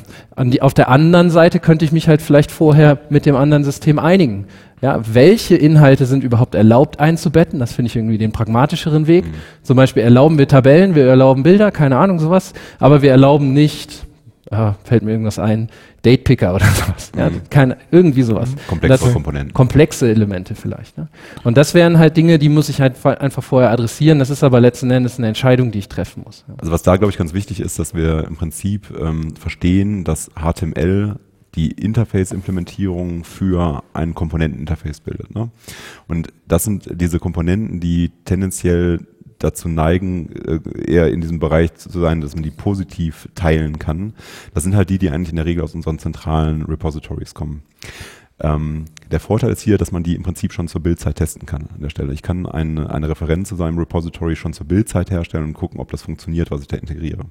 die, 0.51 0.61
auf 0.61 0.73
der 0.73 0.89
anderen 0.89 1.29
Seite 1.29 1.59
könnte 1.59 1.85
ich 1.85 1.91
mich 1.91 2.07
halt 2.07 2.21
vielleicht 2.21 2.51
vorher 2.51 2.97
mit 3.09 3.25
dem 3.25 3.35
anderen 3.35 3.63
System 3.63 3.99
einigen. 3.99 4.45
Ja, 4.81 4.99
welche 5.11 5.55
Inhalte 5.55 6.05
sind 6.05 6.23
überhaupt 6.23 6.55
erlaubt 6.55 6.99
einzubetten? 6.99 7.59
Das 7.59 7.73
finde 7.73 7.87
ich 7.89 7.95
irgendwie 7.95 8.17
den 8.17 8.31
pragmatischeren 8.31 9.07
Weg. 9.07 9.25
Mhm. 9.25 9.33
Zum 9.63 9.77
Beispiel 9.77 10.03
erlauben 10.03 10.37
wir 10.37 10.47
Tabellen, 10.47 10.95
wir 10.95 11.05
erlauben 11.05 11.43
Bilder, 11.43 11.71
keine 11.71 11.97
Ahnung, 11.97 12.19
sowas, 12.19 12.53
aber 12.79 13.01
wir 13.01 13.11
erlauben 13.11 13.53
nicht 13.53 14.06
äh, 14.51 14.71
fällt 14.83 15.03
mir 15.03 15.11
irgendwas 15.11 15.39
ein, 15.39 15.69
Datepicker 16.03 16.55
oder 16.55 16.65
sowas. 16.75 17.11
Ja, 17.17 17.29
Mhm. 17.29 17.41
keine, 17.49 17.77
irgendwie 17.91 18.21
sowas. 18.23 18.55
Komplexere 18.67 19.05
Das- 19.07 19.13
Komponenten. 19.13 19.53
Komplexe 19.53 20.09
Elemente 20.09 20.55
vielleicht. 20.55 20.97
Ne? 20.97 21.07
Und 21.43 21.57
das 21.57 21.73
wären 21.73 21.99
halt 21.99 22.15
Dinge, 22.17 22.39
die 22.39 22.49
muss 22.49 22.69
ich 22.69 22.79
halt 22.81 22.97
fa- 22.97 23.11
einfach 23.15 23.43
vorher 23.43 23.71
adressieren. 23.71 24.19
Das 24.19 24.29
ist 24.29 24.43
aber 24.43 24.59
letzten 24.61 24.89
Endes 24.91 25.17
eine 25.17 25.27
Entscheidung, 25.27 25.71
die 25.71 25.79
ich 25.79 25.89
treffen 25.89 26.23
muss. 26.25 26.45
Ja. 26.47 26.55
Also 26.59 26.71
was 26.71 26.83
da, 26.83 26.95
glaube 26.97 27.11
ich, 27.11 27.17
ganz 27.17 27.33
wichtig 27.33 27.59
ist, 27.59 27.77
dass 27.79 27.93
wir 27.93 28.23
im 28.25 28.35
Prinzip 28.37 28.87
ähm, 28.99 29.35
verstehen, 29.35 30.03
dass 30.03 30.29
HTML 30.35 31.15
die 31.55 31.71
Interface-Implementierung 32.31 33.23
für 33.23 33.83
ein 33.93 34.13
Komponenteninterface 34.13 34.99
bildet. 35.01 35.33
Ne? 35.33 35.49
Und 36.07 36.27
das 36.47 36.63
sind 36.63 36.87
diese 36.93 37.19
Komponenten, 37.19 37.79
die 37.79 38.11
tendenziell 38.25 38.99
dazu 39.39 39.69
neigen, 39.69 40.29
äh, 40.35 40.59
eher 40.91 41.11
in 41.11 41.21
diesem 41.21 41.39
Bereich 41.39 41.75
zu 41.75 41.89
sein, 41.89 42.21
dass 42.21 42.35
man 42.35 42.43
die 42.43 42.51
positiv 42.51 43.29
teilen 43.35 43.79
kann. 43.79 44.13
Das 44.53 44.63
sind 44.63 44.75
halt 44.75 44.89
die, 44.89 44.97
die 44.97 45.09
eigentlich 45.09 45.29
in 45.29 45.35
der 45.35 45.45
Regel 45.45 45.63
aus 45.63 45.75
unseren 45.75 45.99
zentralen 45.99 46.63
Repositories 46.63 47.33
kommen. 47.33 47.63
Ähm, 48.39 48.85
der 49.09 49.19
Vorteil 49.19 49.51
ist 49.51 49.61
hier, 49.61 49.77
dass 49.77 49.91
man 49.91 50.03
die 50.03 50.15
im 50.15 50.23
Prinzip 50.23 50.53
schon 50.53 50.67
zur 50.67 50.81
Bildzeit 50.81 51.15
testen 51.15 51.45
kann 51.45 51.69
an 51.73 51.81
der 51.81 51.89
Stelle. 51.89 52.13
Ich 52.13 52.21
kann 52.21 52.45
eine, 52.45 52.89
eine 52.89 53.09
Referenz 53.09 53.49
zu 53.49 53.55
seinem 53.55 53.79
Repository 53.79 54.35
schon 54.35 54.53
zur 54.53 54.67
Bildzeit 54.67 55.09
herstellen 55.09 55.45
und 55.45 55.53
gucken, 55.53 55.79
ob 55.79 55.91
das 55.91 56.03
funktioniert, 56.03 56.51
was 56.51 56.61
ich 56.61 56.67
da 56.67 56.77
integriere. 56.77 57.25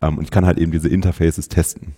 Ähm, 0.00 0.18
und 0.18 0.24
ich 0.24 0.30
kann 0.30 0.46
halt 0.46 0.58
eben 0.58 0.70
diese 0.70 0.88
Interfaces 0.88 1.48
testen. 1.48 1.94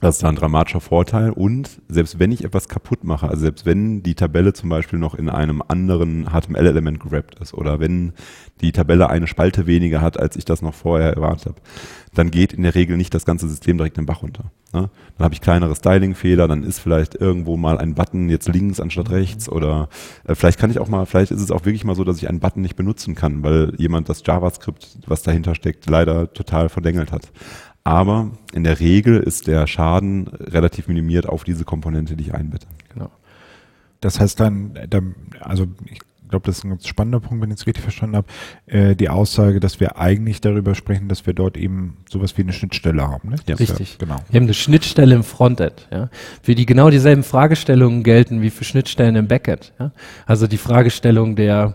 Das 0.00 0.16
ist 0.16 0.22
da 0.22 0.28
ein 0.28 0.36
dramatischer 0.36 0.80
Vorteil. 0.80 1.30
Und 1.30 1.80
selbst 1.88 2.18
wenn 2.18 2.30
ich 2.30 2.44
etwas 2.44 2.68
kaputt 2.68 3.04
mache, 3.04 3.28
also 3.28 3.42
selbst 3.42 3.66
wenn 3.66 4.02
die 4.02 4.14
Tabelle 4.14 4.52
zum 4.52 4.68
Beispiel 4.68 4.98
noch 4.98 5.14
in 5.14 5.28
einem 5.28 5.62
anderen 5.66 6.26
HTML-Element 6.26 7.00
gewrappt 7.00 7.38
ist 7.40 7.54
oder 7.54 7.80
wenn 7.80 8.12
die 8.60 8.72
Tabelle 8.72 9.10
eine 9.10 9.26
Spalte 9.26 9.66
weniger 9.66 10.00
hat, 10.00 10.18
als 10.18 10.36
ich 10.36 10.44
das 10.44 10.62
noch 10.62 10.74
vorher 10.74 11.12
erwartet 11.14 11.46
habe, 11.46 11.60
dann 12.14 12.30
geht 12.30 12.52
in 12.52 12.62
der 12.62 12.74
Regel 12.74 12.96
nicht 12.96 13.14
das 13.14 13.24
ganze 13.24 13.48
System 13.48 13.76
direkt 13.76 13.96
den 13.96 14.06
Bach 14.06 14.22
runter. 14.22 14.50
Ne? 14.72 14.90
Dann 15.16 15.24
habe 15.24 15.34
ich 15.34 15.40
kleinere 15.40 15.74
Styling-Fehler, 15.74 16.48
dann 16.48 16.64
ist 16.64 16.78
vielleicht 16.78 17.14
irgendwo 17.14 17.56
mal 17.56 17.78
ein 17.78 17.94
Button 17.94 18.28
jetzt 18.28 18.48
links 18.48 18.80
anstatt 18.80 19.10
rechts 19.10 19.48
oder 19.48 19.88
äh, 20.24 20.34
vielleicht 20.34 20.58
kann 20.58 20.70
ich 20.70 20.78
auch 20.78 20.88
mal, 20.88 21.06
vielleicht 21.06 21.30
ist 21.30 21.40
es 21.40 21.50
auch 21.50 21.64
wirklich 21.64 21.84
mal 21.84 21.94
so, 21.94 22.04
dass 22.04 22.18
ich 22.18 22.28
einen 22.28 22.40
Button 22.40 22.62
nicht 22.62 22.76
benutzen 22.76 23.14
kann, 23.14 23.42
weil 23.42 23.72
jemand 23.78 24.08
das 24.08 24.22
JavaScript, 24.24 24.98
was 25.06 25.22
dahinter 25.22 25.54
steckt, 25.54 25.88
leider 25.88 26.32
total 26.32 26.68
verdengelt 26.68 27.12
hat. 27.12 27.30
Aber 27.88 28.32
in 28.52 28.64
der 28.64 28.80
Regel 28.80 29.18
ist 29.18 29.46
der 29.46 29.66
Schaden 29.66 30.28
relativ 30.28 30.88
minimiert 30.88 31.26
auf 31.26 31.42
diese 31.42 31.64
Komponente, 31.64 32.16
die 32.16 32.24
ich 32.24 32.34
einbette. 32.34 32.66
Genau. 32.92 33.10
Das 34.02 34.20
heißt 34.20 34.38
dann, 34.38 34.78
dann 34.90 35.14
also 35.40 35.66
ich 35.86 36.00
glaube, 36.28 36.44
das 36.44 36.58
ist 36.58 36.64
ein 36.64 36.68
ganz 36.68 36.86
spannender 36.86 37.20
Punkt, 37.20 37.42
wenn 37.42 37.50
ich 37.50 37.56
es 37.56 37.66
richtig 37.66 37.82
verstanden 37.82 38.16
habe, 38.16 38.26
äh, 38.66 38.94
die 38.94 39.08
Aussage, 39.08 39.58
dass 39.58 39.80
wir 39.80 39.96
eigentlich 39.96 40.42
darüber 40.42 40.74
sprechen, 40.74 41.08
dass 41.08 41.24
wir 41.24 41.32
dort 41.32 41.56
eben 41.56 41.96
sowas 42.10 42.36
wie 42.36 42.42
eine 42.42 42.52
Schnittstelle 42.52 43.08
haben. 43.08 43.30
Ne? 43.30 43.36
Ja. 43.46 43.54
Richtig. 43.54 43.96
genau. 43.96 44.16
Wir 44.28 44.38
haben 44.38 44.44
eine 44.44 44.52
Schnittstelle 44.52 45.14
im 45.14 45.24
Frontend, 45.24 45.88
ja, 45.90 46.10
für 46.42 46.54
die 46.54 46.66
genau 46.66 46.90
dieselben 46.90 47.22
Fragestellungen 47.22 48.02
gelten 48.02 48.42
wie 48.42 48.50
für 48.50 48.64
Schnittstellen 48.64 49.16
im 49.16 49.28
Backend. 49.28 49.72
Ja. 49.78 49.92
Also 50.26 50.46
die 50.46 50.58
Fragestellung 50.58 51.36
der, 51.36 51.74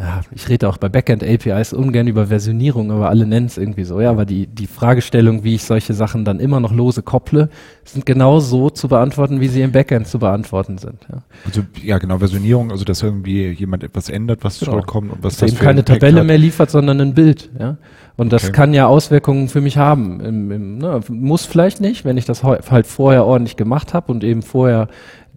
ja, 0.00 0.20
ich 0.32 0.48
rede 0.48 0.68
auch 0.68 0.76
bei 0.76 0.88
Backend-APIs 0.88 1.72
ungern 1.72 2.06
über 2.06 2.26
Versionierung, 2.28 2.92
aber 2.92 3.08
alle 3.08 3.26
nennen 3.26 3.46
es 3.46 3.58
irgendwie 3.58 3.82
so, 3.82 4.00
ja, 4.00 4.10
aber 4.10 4.24
die, 4.24 4.46
die 4.46 4.68
Fragestellung, 4.68 5.42
wie 5.42 5.56
ich 5.56 5.64
solche 5.64 5.92
Sachen 5.92 6.24
dann 6.24 6.38
immer 6.38 6.60
noch 6.60 6.72
lose 6.72 7.02
kopple, 7.02 7.48
sind 7.84 8.06
genau 8.06 8.38
so 8.38 8.70
zu 8.70 8.86
beantworten, 8.86 9.40
wie 9.40 9.48
sie 9.48 9.60
im 9.62 9.72
Backend 9.72 10.06
zu 10.06 10.20
beantworten 10.20 10.78
sind. 10.78 11.00
Ja. 11.10 11.18
Also 11.44 11.62
ja 11.82 11.98
genau, 11.98 12.18
Versionierung, 12.18 12.70
also 12.70 12.84
dass 12.84 13.02
irgendwie 13.02 13.48
jemand 13.48 13.82
etwas 13.82 14.08
ändert, 14.08 14.44
was 14.44 14.60
Genau. 14.60 14.72
zurückkommt 14.72 15.10
und 15.12 15.24
was 15.24 15.34
dass 15.38 15.42
er 15.42 15.48
eben 15.48 15.58
keine 15.58 15.80
Impact 15.80 16.00
Tabelle 16.00 16.20
hat. 16.20 16.26
mehr 16.28 16.38
liefert, 16.38 16.70
sondern 16.70 17.00
ein 17.00 17.14
Bild. 17.14 17.50
Ja? 17.58 17.76
Und 18.16 18.32
das 18.32 18.44
Okay. 18.44 18.52
kann 18.52 18.74
ja 18.74 18.86
Auswirkungen 18.86 19.48
für 19.48 19.60
mich 19.60 19.78
haben. 19.78 20.20
Im, 20.20 20.50
im, 20.52 20.78
ne, 20.78 21.00
muss 21.08 21.44
vielleicht 21.44 21.80
nicht, 21.80 22.04
wenn 22.04 22.16
ich 22.16 22.24
das 22.24 22.44
halt 22.44 22.86
vorher 22.86 23.24
ordentlich 23.24 23.56
gemacht 23.56 23.94
habe 23.94 24.12
und 24.12 24.22
eben 24.22 24.42
vorher 24.42 24.88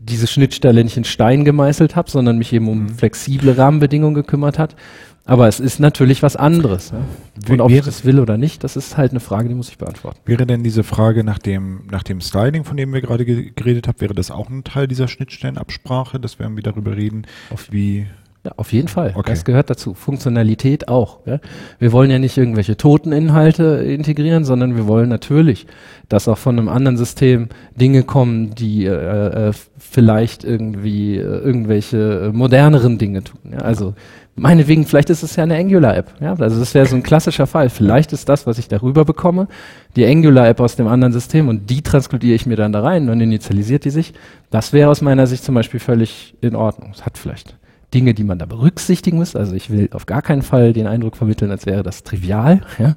diese 0.04 0.28
Schnittstelle 0.28 0.84
nicht 0.84 0.98
in 0.98 1.04
Stein 1.04 1.46
gemeißelt 1.46 1.96
habe, 1.96 2.10
sondern 2.10 2.38
mich 2.38 2.52
eben 2.54 2.66
Mhm. 2.66 2.72
um 2.72 2.90
flexible 2.90 3.58
Rahmenbedingungen 3.58 4.16
gekümmert 4.16 4.58
hat. 4.60 4.76
Aber 5.24 5.48
es 5.48 5.60
ist 5.60 5.80
natürlich 5.80 6.24
was 6.24 6.36
anderes. 6.36 6.92
Ja? 6.92 7.54
Und 7.54 7.62
ob 7.62 7.70
ich 7.70 7.82
das 7.86 8.04
will 8.06 8.20
oder 8.20 8.38
nicht, 8.38 8.64
das 8.64 8.76
ist 8.76 8.98
halt 8.98 9.12
eine 9.12 9.20
Frage, 9.20 9.50
die 9.50 9.54
muss 9.56 9.70
ich 9.70 9.78
beantworten. 9.78 10.20
Wäre 10.26 10.48
denn 10.48 10.64
diese 10.64 10.84
Frage 10.84 11.24
nach 11.24 11.38
dem, 11.38 11.84
nach 11.92 12.02
dem 12.02 12.22
Styling, 12.22 12.64
von 12.64 12.76
dem 12.76 12.92
wir 12.92 13.02
gerade 13.02 13.24
ge 13.24 13.52
geredet 13.56 13.88
haben, 13.88 14.02
wäre 14.02 14.16
das 14.16 14.32
auch 14.32 14.50
ein 14.50 14.64
Teil 14.64 14.88
dieser 14.88 15.08
Schnittstellenabsprache, 15.08 16.20
dass 16.20 16.40
wir 16.40 16.46
irgendwie 16.48 16.64
darüber 16.64 16.98
reden, 16.98 17.28
wie 17.70 18.08
Ja, 18.44 18.54
auf 18.58 18.74
jeden 18.74 18.88
Fall. 18.88 19.14
Okay. 19.14 19.30
Das 19.30 19.46
gehört 19.46 19.70
dazu. 19.70 19.94
Funktionalität 19.94 20.88
auch. 20.88 21.20
Ja? 21.28 21.40
Wir 21.78 21.92
wollen 21.92 22.10
ja 22.10 22.18
nicht 22.18 22.38
irgendwelche 22.38 22.76
toten 22.76 23.12
Inhalte 23.12 23.64
integrieren, 23.64 24.46
sondern 24.46 24.76
wir 24.76 24.88
wollen 24.88 25.10
natürlich, 25.10 25.68
dass 26.10 26.28
auch 26.28 26.40
von 26.40 26.58
einem 26.58 26.68
anderen 26.68 26.98
System 26.98 27.50
Dinge 27.76 28.02
kommen, 28.02 28.56
die 28.56 28.86
äh, 28.86 29.50
äh, 29.50 29.54
vielleicht 29.78 30.44
irgendwie 30.44 31.18
äh, 31.18 31.22
irgendwelche 31.22 31.98
äh, 31.98 32.36
moderneren 32.36 32.98
Dinge 32.98 33.24
tun. 33.24 33.40
Ja? 33.52 33.60
Also 33.60 33.94
meinetwegen, 34.36 34.88
vielleicht 34.88 35.12
ist 35.12 35.22
es 35.22 35.36
ja 35.36 35.44
eine 35.44 35.58
Angular-App. 35.58 36.16
Ja? 36.20 36.34
Also 36.34 36.60
das 36.60 36.74
wäre 36.74 36.88
so 36.88 36.96
ein 36.96 37.04
klassischer 37.04 37.46
Fall. 37.46 37.70
Vielleicht 37.70 38.12
ist 38.12 38.28
das, 38.28 38.48
was 38.48 38.58
ich 38.58 38.68
darüber 38.68 39.06
bekomme, 39.06 39.50
die 39.96 40.08
Angular-App 40.08 40.62
aus 40.62 40.76
dem 40.76 40.88
anderen 40.88 41.14
System 41.14 41.48
und 41.48 41.70
die 41.70 41.84
transkodiere 41.84 42.34
ich 42.34 42.48
mir 42.48 42.56
dann 42.56 42.72
da 42.72 42.82
rein 42.82 43.08
und 43.08 43.22
initialisiert 43.22 43.86
die 43.86 43.92
sich. 43.92 44.14
Das 44.50 44.74
wäre 44.74 44.90
aus 44.90 45.02
meiner 45.02 45.28
Sicht 45.28 45.44
zum 45.44 45.54
Beispiel 45.54 45.80
völlig 45.80 46.34
in 46.42 46.56
Ordnung. 46.56 46.94
Es 46.96 47.06
hat 47.06 47.20
vielleicht 47.20 47.56
Dinge, 47.94 48.14
die 48.14 48.24
man 48.24 48.40
da 48.40 48.46
berücksichtigen 48.46 49.18
muss. 49.18 49.36
Also 49.36 49.54
ich 49.54 49.70
will 49.70 49.90
auf 49.92 50.06
gar 50.06 50.22
keinen 50.22 50.42
Fall 50.42 50.74
den 50.74 50.88
Eindruck 50.88 51.18
vermitteln, 51.18 51.52
als 51.52 51.66
wäre 51.66 51.84
das 51.84 52.04
trivial. 52.04 52.62
Ja? 52.80 52.96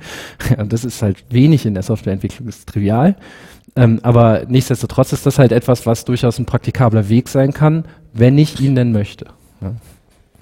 Und 0.57 0.73
das 0.73 0.85
ist 0.85 1.03
halt 1.03 1.25
wenig 1.31 1.67
in 1.67 1.75
der 1.75 1.83
Softwareentwicklung, 1.83 2.49
ist 2.49 2.69
trivial. 2.69 3.17
Ähm, 3.77 3.99
aber 4.03 4.45
nichtsdestotrotz 4.49 5.13
ist 5.13 5.27
das 5.27 5.39
halt 5.39 5.53
etwas, 5.53 5.85
was 5.85 6.05
durchaus 6.05 6.39
ein 6.39 6.47
praktikabler 6.47 7.09
Weg 7.09 7.29
sein 7.29 7.53
kann, 7.53 7.85
wenn 8.13 8.39
ich 8.39 8.61
ihn 8.61 8.75
denn 8.75 8.93
möchte. 8.93 9.27
Ja? 9.61 9.75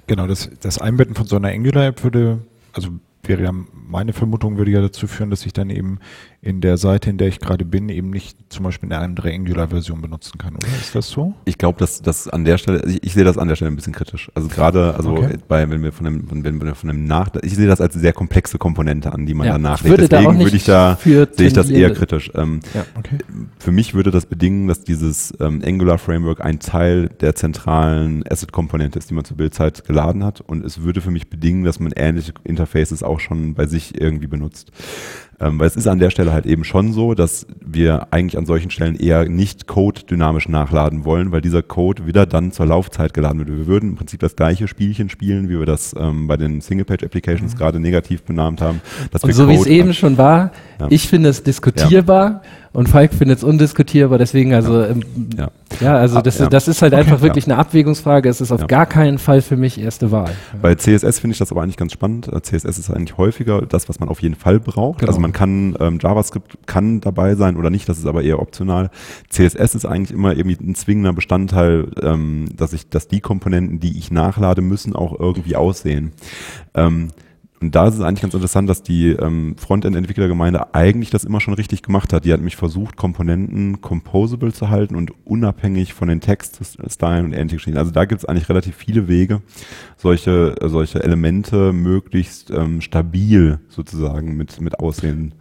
Genau, 0.07 0.27
das, 0.27 0.49
das 0.61 0.79
Einbetten 0.79 1.15
von 1.15 1.25
so 1.25 1.35
einer 1.35 1.49
Angular-App 1.49 2.03
würde, 2.03 2.39
also 2.73 2.89
wäre 3.23 3.43
ja 3.43 3.51
meine 3.73 4.13
Vermutung, 4.13 4.57
würde 4.57 4.71
ja 4.71 4.81
dazu 4.81 5.07
führen, 5.07 5.29
dass 5.29 5.45
ich 5.45 5.53
dann 5.53 5.69
eben 5.69 5.99
in 6.43 6.59
der 6.59 6.75
Seite, 6.77 7.09
in 7.09 7.17
der 7.17 7.29
ich 7.29 7.39
gerade 7.39 7.63
bin, 7.63 7.87
eben 7.87 8.09
nicht 8.09 8.37
zum 8.49 8.63
Beispiel 8.65 8.91
eine 8.91 9.01
andere 9.01 9.31
Angular-Version 9.31 10.01
benutzen 10.01 10.37
kann, 10.37 10.53
oder? 10.55 10.67
Ist 10.79 10.93
das 10.93 11.09
so? 11.09 11.33
Ich 11.45 11.57
glaube, 11.57 11.79
dass 11.79 12.01
das 12.01 12.27
an 12.27 12.43
der 12.43 12.57
Stelle, 12.57 12.83
ich, 12.85 13.01
ich 13.01 13.13
sehe 13.13 13.23
das 13.23 13.37
an 13.37 13.47
der 13.47 13.55
Stelle 13.55 13.71
ein 13.71 13.77
bisschen 13.77 13.93
kritisch. 13.93 14.29
Also 14.35 14.49
gerade, 14.49 14.93
also 14.95 15.11
Okay. 15.13 15.37
bei, 15.47 15.69
wenn 15.69 15.81
wir 15.81 15.93
von 15.93 16.05
einem, 16.05 16.27
von- 16.27 16.43
wenn 16.43 16.61
wir 16.61 16.75
von 16.75 16.89
einem 16.89 17.05
Nach, 17.05 17.29
ich 17.41 17.55
sehe 17.55 17.67
das 17.67 17.79
als 17.79 17.93
sehr 17.93 18.11
komplexe 18.11 18.57
Komponente 18.57 19.13
an, 19.13 19.25
die 19.25 19.33
man 19.33 19.47
Ja, 19.47 19.53
da 19.53 19.57
ich 19.57 19.63
nachlegt. 19.63 19.89
würde 19.89 20.07
da 20.09 20.17
Deswegen 20.17 20.27
auch 20.29 20.33
nicht 20.37 20.45
würde 20.47 20.57
ich 20.57 20.65
da, 20.65 20.97
sehe 21.01 21.47
ich 21.47 21.53
das 21.53 21.69
eher 21.69 21.93
kritisch. 21.93 22.29
Ähm, 22.35 22.59
Ja. 22.73 22.85
Okay. 22.99 23.19
für 23.59 23.71
mich 23.71 23.93
würde 23.93 24.11
das 24.11 24.25
bedingen, 24.25 24.67
dass 24.67 24.83
dieses 24.83 25.33
ähm, 25.39 25.61
Angular 25.65 25.97
Framework 25.97 26.41
ein 26.43 26.59
Teil 26.59 27.07
der 27.21 27.35
zentralen 27.35 28.23
Asset-Komponente 28.29 28.99
ist, 28.99 29.09
die 29.09 29.13
man 29.13 29.23
zur 29.23 29.37
Bildzeit 29.37 29.85
geladen 29.85 30.25
hat. 30.25 30.41
Und 30.41 30.65
es 30.65 30.81
würde 30.81 30.99
für 30.99 31.11
mich 31.11 31.29
bedingen, 31.29 31.63
dass 31.63 31.79
man 31.79 31.93
ähnliche 31.95 32.33
Interfaces 32.43 33.01
auch 33.01 33.21
schon 33.21 33.53
bei 33.53 33.65
sich 33.65 33.99
irgendwie 34.01 34.27
benutzt. 34.27 34.71
Ähm, 35.39 35.59
weil 35.59 35.67
es 35.67 35.75
ist 35.75 35.87
an 35.87 35.99
der 35.99 36.09
Stelle 36.09 36.32
halt 36.33 36.45
eben 36.45 36.63
schon 36.63 36.91
so, 36.91 37.13
dass 37.13 37.47
wir 37.63 38.07
eigentlich 38.11 38.37
an 38.37 38.45
solchen 38.45 38.69
Stellen 38.71 38.95
eher 38.95 39.29
nicht 39.29 39.67
Code 39.67 40.01
dynamisch 40.03 40.49
nachladen 40.49 41.05
wollen, 41.05 41.31
weil 41.31 41.41
dieser 41.41 41.61
Code 41.61 42.05
wieder 42.05 42.25
dann 42.25 42.51
zur 42.51 42.65
Laufzeit 42.65 43.13
geladen 43.13 43.39
wird. 43.39 43.49
Wir 43.49 43.67
würden 43.67 43.91
im 43.91 43.95
Prinzip 43.95 44.19
das 44.19 44.35
gleiche 44.35 44.67
Spielchen 44.67 45.09
spielen, 45.09 45.49
wie 45.49 45.57
wir 45.57 45.65
das 45.65 45.95
ähm, 45.97 46.27
bei 46.27 46.35
den 46.37 46.59
Single-Page-Applications 46.61 47.55
gerade 47.55 47.79
negativ 47.79 48.23
benannt 48.23 48.61
haben. 48.61 48.81
Und 49.21 49.33
so 49.33 49.47
wie 49.47 49.55
es 49.55 49.65
eben 49.65 49.93
schon 49.93 50.17
war, 50.17 50.51
Ja. 50.79 50.87
ich 50.89 51.07
finde 51.07 51.29
es 51.29 51.43
diskutierbar 51.43 52.41
und 52.73 52.89
Falk 52.89 53.13
findet 53.13 53.37
es 53.37 53.43
undiskutierbar, 53.43 54.17
deswegen 54.17 54.53
also 54.53 54.83
ähm, 54.83 55.01
Ja. 55.37 55.51
ja, 55.79 55.95
also 55.95 56.21
das, 56.21 56.39
Ja. 56.39 56.47
das 56.47 56.67
ist 56.67 56.81
halt 56.81 56.93
einfach 56.93 57.21
wirklich 57.21 57.45
eine 57.45 57.57
Abwägungsfrage. 57.57 58.27
Es 58.27 58.41
ist 58.41 58.51
auf 58.51 58.61
Ja. 58.61 58.67
gar 58.67 58.85
keinen 58.87 59.19
Fall 59.19 59.41
für 59.41 59.55
mich 59.57 59.79
erste 59.79 60.11
Wahl. 60.11 60.31
Bei 60.61 60.73
CSS 60.75 61.19
finde 61.19 61.33
ich 61.33 61.37
das 61.37 61.51
aber 61.51 61.61
eigentlich 61.61 61.77
ganz 61.77 61.93
spannend. 61.93 62.27
Äh, 62.33 62.41
CSS 62.41 62.77
ist 62.79 62.89
eigentlich 62.89 63.17
häufiger 63.17 63.61
das, 63.61 63.89
was 63.89 63.99
man 63.99 64.09
auf 64.09 64.21
jeden 64.21 64.35
Fall 64.35 64.59
braucht. 64.59 64.99
Genau. 64.99 65.09
Also 65.11 65.21
man 65.21 65.33
kann, 65.33 65.75
ähm, 65.79 65.99
JavaScript 66.01 66.57
kann 66.65 66.99
dabei 66.99 67.35
sein 67.35 67.57
oder 67.57 67.69
nicht, 67.69 67.87
das 67.87 67.99
ist 67.99 68.05
aber 68.07 68.23
eher 68.23 68.39
optional. 68.41 68.89
CSS 69.29 69.75
ist 69.75 69.85
eigentlich 69.85 70.11
immer 70.11 70.35
irgendwie 70.35 70.57
ein 70.59 70.75
zwingender 70.75 71.13
Bestandteil, 71.13 71.87
ähm, 72.01 72.45
dass 72.57 72.73
ich, 72.73 72.89
dass 72.89 73.07
die 73.07 73.21
Komponenten, 73.21 73.79
die 73.79 73.97
ich 73.97 74.11
nachlade, 74.11 74.61
müssen 74.61 74.95
auch 74.95 75.19
irgendwie 75.19 75.55
aussehen. 75.55 76.11
Ähm, 76.73 77.09
und 77.63 77.73
da 77.75 77.87
ist 77.87 77.93
es 77.95 78.01
eigentlich 78.01 78.21
ganz 78.21 78.33
interessant, 78.33 78.69
dass 78.69 78.83
die 78.83 79.11
ähm, 79.11 79.55
Frontend-Entwicklergemeinde 79.57 80.73
eigentlich 80.73 81.11
das 81.11 81.23
immer 81.23 81.39
schon 81.39 81.53
richtig 81.53 81.81
gemacht 81.81 82.11
hat. 82.11 82.25
Die 82.25 82.33
hat 82.33 82.41
mich 82.41 82.57
versucht, 82.57 82.97
Komponenten 82.97 83.79
composable 83.79 84.51
zu 84.51 84.69
halten 84.69 84.97
und 84.97 85.13
unabhängig 85.25 85.93
von 85.93 86.09
den 86.09 86.19
Textstylen 86.19 87.25
und 87.25 87.31
ähnlichen 87.31 87.57
Geschichten. 87.59 87.77
Also 87.77 87.91
da 87.91 88.03
gibt 88.03 88.21
es 88.21 88.25
eigentlich 88.25 88.49
relativ 88.49 88.75
viele 88.75 89.07
Wege, 89.07 89.41
solche, 89.95 90.55
äh, 90.59 90.67
solche 90.67 91.01
Elemente 91.01 91.71
möglichst 91.71 92.51
ähm, 92.51 92.81
stabil 92.81 93.59
sozusagen 93.69 94.35
mit, 94.35 94.59
mit 94.59 94.79
Aussehen 94.79 95.33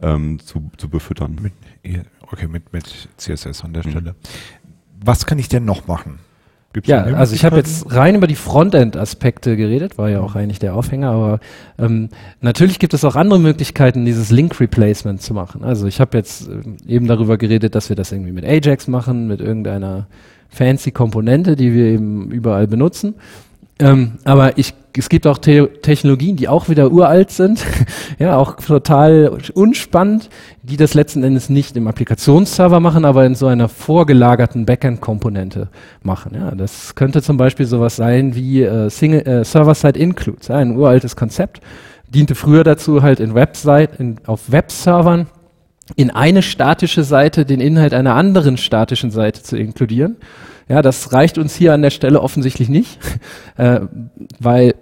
ähm, 0.00 0.38
zu, 0.38 0.70
zu 0.78 0.88
befüttern. 0.88 1.36
Mit, 1.42 1.52
okay, 2.22 2.48
mit, 2.48 2.72
mit 2.72 3.08
CSS 3.18 3.64
an 3.64 3.74
der 3.74 3.84
Mhm. 3.84 3.90
Stelle. 3.90 4.14
Was 5.04 5.26
kann 5.26 5.38
ich 5.38 5.50
denn 5.50 5.66
noch 5.66 5.86
machen? 5.86 6.20
Gibt's 6.76 6.90
Ja, 6.90 7.04
also 7.04 7.34
ich 7.34 7.42
habe 7.46 7.56
jetzt 7.56 7.90
rein 7.94 8.16
über 8.16 8.26
die 8.26 8.34
Frontend-Aspekte 8.34 9.56
geredet, 9.56 9.96
war 9.96 10.10
ja 10.10 10.20
auch 10.20 10.34
eigentlich 10.34 10.58
der 10.58 10.74
Aufhänger, 10.74 11.10
aber 11.10 11.40
ähm, 11.78 12.10
natürlich 12.42 12.78
gibt 12.78 12.92
es 12.92 13.02
auch 13.02 13.16
andere 13.16 13.40
Möglichkeiten, 13.40 14.04
dieses 14.04 14.30
Link-Replacement 14.30 15.22
zu 15.22 15.32
machen. 15.32 15.64
Also 15.64 15.86
ich 15.86 16.00
habe 16.00 16.18
jetzt 16.18 16.48
ähm, 16.48 16.76
eben 16.86 17.06
darüber 17.06 17.38
geredet, 17.38 17.74
dass 17.74 17.88
wir 17.88 17.96
das 17.96 18.12
irgendwie 18.12 18.32
mit 18.32 18.44
Ajax 18.44 18.88
machen, 18.88 19.26
mit 19.26 19.40
irgendeiner 19.40 20.06
fancy 20.50 20.90
Komponente, 20.90 21.56
die 21.56 21.72
wir 21.72 21.86
eben 21.86 22.30
überall 22.30 22.66
benutzen. 22.66 23.14
Ähm, 23.78 24.12
aber 24.24 24.56
ich, 24.56 24.72
es 24.96 25.10
gibt 25.10 25.26
auch 25.26 25.38
The 25.42 25.66
Technologien, 25.82 26.36
die 26.36 26.48
auch 26.48 26.70
wieder 26.70 26.90
uralt 26.90 27.30
sind, 27.30 27.62
ja, 28.18 28.36
auch 28.38 28.56
total 28.56 29.38
unspannend, 29.52 30.30
die 30.62 30.78
das 30.78 30.94
letzten 30.94 31.22
Endes 31.22 31.50
nicht 31.50 31.76
im 31.76 31.86
Applikationsserver 31.86 32.80
machen, 32.80 33.04
aber 33.04 33.26
in 33.26 33.34
so 33.34 33.46
einer 33.46 33.68
vorgelagerten 33.68 34.64
Backend-Komponente 34.64 35.68
machen. 36.02 36.32
Ja, 36.34 36.52
das 36.52 36.94
könnte 36.94 37.20
zum 37.20 37.36
Beispiel 37.36 37.66
sowas 37.66 37.96
sein 37.96 38.34
wie 38.34 38.62
äh, 38.62 38.86
äh, 38.86 39.44
Server-Side-Includes, 39.44 40.48
ja, 40.48 40.56
ein 40.56 40.76
uraltes 40.76 41.14
Konzept, 41.14 41.60
diente 42.08 42.34
früher 42.34 42.64
dazu 42.64 43.02
halt 43.02 43.20
in 43.20 43.34
Website, 43.34 44.00
in, 44.00 44.16
auf 44.26 44.50
Webservern 44.50 45.26
in 45.94 46.10
eine 46.10 46.42
statische 46.42 47.04
Seite 47.04 47.44
den 47.44 47.60
Inhalt 47.60 47.94
einer 47.94 48.14
anderen 48.14 48.56
statischen 48.56 49.10
Seite 49.10 49.42
zu 49.42 49.56
inkludieren. 49.56 50.16
Ja, 50.68 50.82
das 50.82 51.12
reicht 51.12 51.38
uns 51.38 51.54
hier 51.54 51.72
an 51.72 51.82
der 51.82 51.90
Stelle 51.90 52.20
offensichtlich 52.20 52.68
nicht, 52.68 52.98
äh, 53.56 53.80
weil 54.38 54.74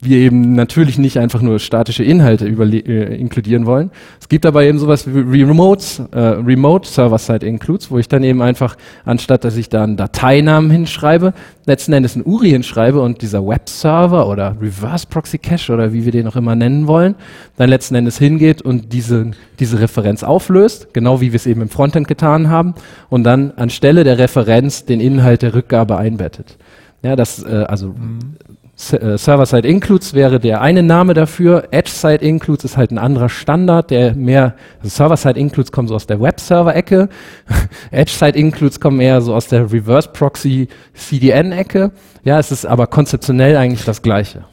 wir 0.00 0.18
eben 0.18 0.52
natürlich 0.52 0.96
nicht 0.96 1.18
einfach 1.18 1.42
nur 1.42 1.58
statische 1.58 2.04
Inhalte 2.04 2.46
äh, 2.46 3.16
inkludieren 3.16 3.66
wollen. 3.66 3.90
Es 4.20 4.28
gibt 4.28 4.46
aber 4.46 4.62
eben 4.62 4.78
sowas 4.78 5.08
wie 5.12 5.42
Remotes, 5.42 6.00
äh, 6.12 6.20
Remote 6.20 6.88
Server-Side 6.88 7.44
Includes, 7.44 7.90
wo 7.90 7.98
ich 7.98 8.06
dann 8.06 8.22
eben 8.22 8.40
einfach, 8.40 8.76
anstatt 9.04 9.42
dass 9.42 9.56
ich 9.56 9.68
da 9.70 9.82
einen 9.82 9.96
Dateinamen 9.96 10.70
hinschreibe, 10.70 11.34
letzten 11.66 11.92
Endes 11.94 12.14
einen 12.14 12.24
URI 12.26 12.50
hinschreibe 12.50 13.00
und 13.00 13.22
dieser 13.22 13.44
Webserver 13.44 14.28
oder 14.28 14.56
Reverse 14.60 15.06
Proxy 15.08 15.38
Cache 15.38 15.72
oder 15.72 15.92
wie 15.92 16.04
wir 16.04 16.12
den 16.12 16.28
auch 16.28 16.36
immer 16.36 16.54
nennen 16.54 16.86
wollen, 16.86 17.16
dann 17.56 17.68
letzten 17.68 17.96
Endes 17.96 18.18
hingeht 18.18 18.62
und 18.62 18.92
diese, 18.92 19.32
diese 19.58 19.80
Referenz 19.80 20.22
auflöst, 20.22 20.94
genau 20.94 21.20
wie 21.20 21.32
wir 21.32 21.36
es 21.36 21.46
eben 21.46 21.60
im 21.60 21.70
Frontend 21.70 22.06
getan 22.06 22.48
haben, 22.50 22.74
und 23.08 23.24
dann 23.24 23.50
anstelle 23.56 24.04
der 24.04 24.18
Referenz 24.18 24.84
den 24.84 25.00
Inhalt 25.00 25.42
der 25.42 25.54
Rückgabe 25.54 25.96
einbettet. 25.96 26.56
Ja, 27.02 27.16
das, 27.16 27.42
äh, 27.42 27.64
also 27.68 27.94
S- 27.96 28.57
äh, 28.92 29.18
Server-Side 29.18 29.66
Includes 29.66 30.14
wäre 30.14 30.38
der 30.38 30.60
eine 30.60 30.82
Name 30.82 31.14
dafür. 31.14 31.68
Edge-Side 31.72 32.24
Includes 32.24 32.64
ist 32.64 32.76
halt 32.76 32.92
ein 32.92 32.98
anderer 32.98 33.28
Standard, 33.28 33.90
der 33.90 34.14
mehr, 34.14 34.54
also 34.78 34.88
Server-Side 34.88 35.38
Includes 35.38 35.72
kommen 35.72 35.88
so 35.88 35.96
aus 35.96 36.06
der 36.06 36.20
Web-Server-Ecke. 36.20 37.08
Edge-Side 37.90 38.38
Includes 38.38 38.78
kommen 38.80 39.00
eher 39.00 39.20
so 39.20 39.34
aus 39.34 39.48
der 39.48 39.72
Reverse-Proxy 39.72 40.68
CDN-Ecke. 40.94 41.90
Ja, 42.24 42.38
es 42.38 42.52
ist 42.52 42.66
aber 42.66 42.86
konzeptionell 42.86 43.56
eigentlich 43.56 43.84
das 43.84 44.02
Gleiche. 44.02 44.44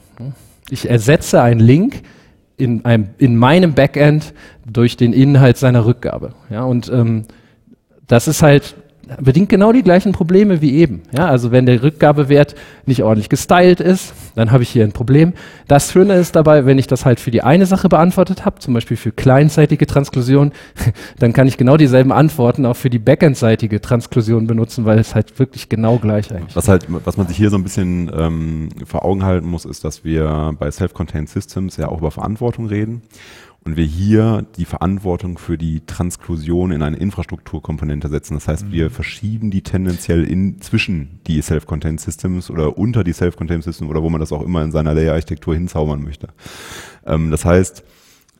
Ich 0.69 0.89
ersetze 0.89 1.41
einen 1.41 1.59
Link 1.59 2.01
in, 2.57 2.83
einem, 2.85 3.09
in 3.19 3.35
meinem 3.35 3.73
Backend 3.73 4.33
durch 4.65 4.97
den 4.97 5.13
Inhalt 5.13 5.57
seiner 5.57 5.85
Rückgabe. 5.85 6.33
Ja, 6.49 6.63
und 6.63 6.89
ähm, 6.89 7.25
das 8.07 8.27
ist 8.27 8.41
halt 8.41 8.75
bedingt 9.21 9.49
genau 9.49 9.71
die 9.71 9.83
gleichen 9.83 10.11
Probleme 10.11 10.61
wie 10.61 10.75
eben. 10.75 11.03
Ja, 11.15 11.27
also 11.27 11.51
wenn 11.51 11.65
der 11.65 11.81
Rückgabewert 11.83 12.55
nicht 12.85 13.03
ordentlich 13.03 13.29
gestylt 13.29 13.79
ist, 13.79 14.13
dann 14.35 14.51
habe 14.51 14.63
ich 14.63 14.69
hier 14.69 14.83
ein 14.83 14.91
Problem. 14.91 15.33
Das 15.67 15.91
Schöne 15.91 16.15
ist 16.15 16.35
dabei, 16.35 16.65
wenn 16.65 16.77
ich 16.77 16.87
das 16.87 17.05
halt 17.05 17.19
für 17.19 17.31
die 17.31 17.41
eine 17.41 17.65
Sache 17.65 17.89
beantwortet 17.89 18.45
habe, 18.45 18.59
zum 18.59 18.73
Beispiel 18.73 18.97
für 18.97 19.11
kleinseitige 19.11 19.85
Transklusion, 19.87 20.51
dann 21.19 21.33
kann 21.33 21.47
ich 21.47 21.57
genau 21.57 21.77
dieselben 21.77 22.11
Antworten 22.11 22.65
auch 22.65 22.75
für 22.75 22.89
die 22.89 22.99
backendseitige 22.99 23.81
Transklusion 23.81 24.47
benutzen, 24.47 24.85
weil 24.85 24.99
es 24.99 25.15
halt 25.15 25.37
wirklich 25.39 25.69
genau 25.69 25.97
gleich 25.97 26.31
eigentlich. 26.31 26.55
Was 26.55 26.67
halt, 26.67 26.85
was 26.89 27.17
man 27.17 27.27
sich 27.27 27.37
hier 27.37 27.49
so 27.49 27.57
ein 27.57 27.63
bisschen 27.63 28.11
ähm, 28.15 28.69
vor 28.85 29.05
Augen 29.05 29.23
halten 29.23 29.47
muss, 29.47 29.65
ist, 29.65 29.83
dass 29.83 30.03
wir 30.03 30.53
bei 30.59 30.69
Self-Contained 30.69 31.29
Systems 31.29 31.77
ja 31.77 31.89
auch 31.89 31.99
über 31.99 32.11
Verantwortung 32.11 32.67
reden 32.67 33.01
und 33.65 33.77
wir 33.77 33.85
hier 33.85 34.45
die 34.57 34.65
Verantwortung 34.65 35.39
für 35.39 35.57
die 35.57 35.81
Transklusion 35.87 36.71
in 36.71 36.83
eine 36.83 36.97
Infrastrukturkomponente 36.97 38.09
setzen. 38.09 38.35
Das 38.35 38.47
heißt, 38.47 38.71
wir 38.71 38.91
verschieben 38.91 39.49
die 39.49 39.63
tendenziell 39.63 40.23
in 40.23 40.61
zwischen 40.61 41.19
die 41.25 41.41
Self-Contained 41.41 41.99
Systems 41.99 42.51
oder 42.51 42.77
unter 42.77 43.03
die 43.03 43.13
Self-Contained 43.13 43.63
Systems 43.63 43.89
oder 43.89 44.03
wo 44.03 44.09
man 44.09 44.19
das 44.19 44.31
auch 44.31 44.43
immer 44.43 44.63
in 44.63 44.71
seiner 44.71 44.93
Layer-Architektur 44.93 45.55
hinzaubern 45.55 46.03
möchte. 46.03 46.27
Ähm, 47.07 47.31
das 47.31 47.43
heißt, 47.43 47.83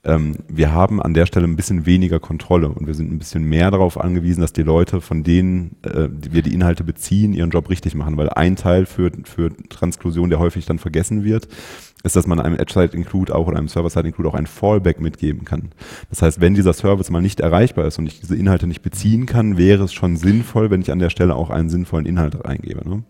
ähm, 0.03 0.36
wir 0.48 0.72
haben 0.72 1.01
an 1.01 1.15
der 1.15 1.25
Stelle 1.25 1.48
ein 1.48 1.55
bisschen 1.55 1.88
weniger 1.88 2.20
Kontrolle 2.20 2.70
und 2.70 2.86
wir 2.86 2.94
sind 2.94 3.12
ein 3.12 3.17
bisschen 3.17 3.44
mehr 3.46 3.72
darauf 3.72 4.00
angewiesen, 4.00 4.41
dass 4.41 4.53
die 4.53 4.62
Leute, 4.62 5.01
von 5.01 5.24
denen 5.24 5.77
äh, 5.82 6.08
die 6.08 6.34
wir 6.34 6.44
die 6.44 6.53
Inhalte 6.53 6.84
beziehen, 6.84 7.34
ihren 7.34 7.50
Job 7.50 7.72
richtig 7.72 7.96
machen. 7.96 8.15
Weil 8.15 8.29
ein 8.29 8.55
Teil 8.55 8.86
für, 8.86 9.12
für 9.24 9.50
Transklusion, 9.70 10.29
der 10.29 10.38
häufig 10.38 10.67
dann 10.67 10.77
vergessen 10.77 11.24
wird, 11.24 11.48
ist, 12.06 12.16
dass 12.16 12.28
man 12.28 12.40
einem 12.40 12.56
Edge-Side-Include 12.58 13.34
auch 13.36 13.48
oder 13.48 13.58
einem 13.58 13.68
Server-Side-Include 13.68 14.30
auch 14.30 14.36
ein 14.36 14.48
Fallback 14.48 15.02
mitgeben 15.02 15.44
kann. 15.44 15.70
Das 16.10 16.22
heißt, 16.22 16.40
wenn 16.40 16.54
dieser 16.54 16.74
Service 16.74 17.10
mal 17.10 17.22
nicht 17.22 17.40
erreichbar 17.40 17.86
ist 17.86 17.98
und 18.00 18.08
ich 18.08 18.22
diese 18.22 18.36
Inhalte 18.36 18.68
nicht 18.68 18.82
beziehen 18.82 19.26
kann, 19.26 19.58
wäre 19.58 19.84
es 19.84 19.94
schon 19.94 20.16
sinnvoll, 20.16 20.70
wenn 20.70 20.82
ich 20.82 20.92
an 20.92 21.00
der 21.00 21.10
Stelle 21.10 21.36
auch 21.36 21.50
einen 21.50 21.70
sinnvollen 21.70 22.06
Inhalt 22.06 22.46
reingebe. 22.46 22.88
Ne? 22.88 23.03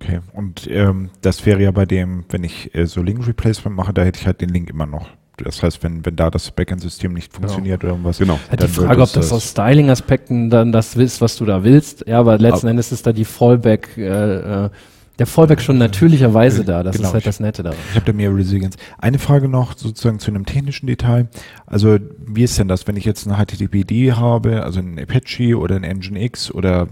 Okay, 0.00 0.20
und 0.32 0.68
ähm, 0.70 1.10
das 1.20 1.44
wäre 1.44 1.62
ja 1.62 1.70
bei 1.70 1.84
dem, 1.84 2.24
wenn 2.30 2.44
ich 2.44 2.74
äh, 2.74 2.86
so 2.86 3.02
Link 3.02 3.26
Replacement 3.26 3.76
mache, 3.76 3.92
da 3.92 4.02
hätte 4.02 4.20
ich 4.20 4.26
halt 4.26 4.40
den 4.40 4.48
Link 4.50 4.70
immer 4.70 4.86
noch. 4.86 5.08
Das 5.44 5.62
heißt, 5.62 5.82
wenn, 5.84 6.04
wenn 6.04 6.16
da 6.16 6.30
das 6.30 6.50
Backend-System 6.50 7.12
nicht 7.12 7.32
funktioniert 7.32 7.84
oder 7.84 7.92
irgendwas. 7.92 8.18
Genau. 8.18 8.40
Halt 8.50 8.62
die 8.62 8.68
Frage, 8.68 9.02
ob 9.02 9.12
das 9.12 9.32
aus 9.32 9.50
Styling-Aspekten 9.50 10.50
dann 10.50 10.72
das 10.72 10.96
willst, 10.96 11.20
was 11.20 11.36
du 11.36 11.44
da 11.44 11.62
willst. 11.62 12.04
Ja, 12.08 12.18
aber 12.18 12.38
letzten 12.38 12.66
Aber- 12.66 12.70
Endes 12.70 12.90
ist 12.90 13.06
da 13.06 13.12
die 13.12 13.24
Fallback, 13.24 13.96
äh, 13.96 14.64
äh, 14.64 14.70
der 15.18 15.26
Fallback 15.26 15.60
schon 15.60 15.78
natürlicherweise 15.78 16.64
da. 16.64 16.82
Das 16.82 16.96
Genau, 16.96 17.08
ist 17.08 17.14
halt 17.14 17.26
das 17.26 17.40
Nette 17.40 17.62
daran. 17.62 17.78
Ich 17.90 17.96
habe 17.96 18.06
da 18.06 18.12
mehr 18.12 18.34
Resilience. 18.34 18.76
Eine 18.98 19.18
Frage 19.18 19.48
noch 19.48 19.76
sozusagen 19.76 20.18
zu 20.18 20.30
einem 20.30 20.46
technischen 20.46 20.86
Detail. 20.86 21.28
Also 21.66 21.98
wie 22.26 22.44
ist 22.44 22.58
denn 22.58 22.68
das, 22.68 22.86
wenn 22.86 22.96
ich 22.96 23.04
jetzt 23.04 23.26
ein 23.26 23.34
HTTPD 23.34 24.12
habe, 24.12 24.62
also 24.62 24.80
ein 24.80 24.98
Apache 24.98 25.58
oder 25.58 25.76
ein 25.76 25.82
Nginx 25.82 26.52
oder 26.52 26.88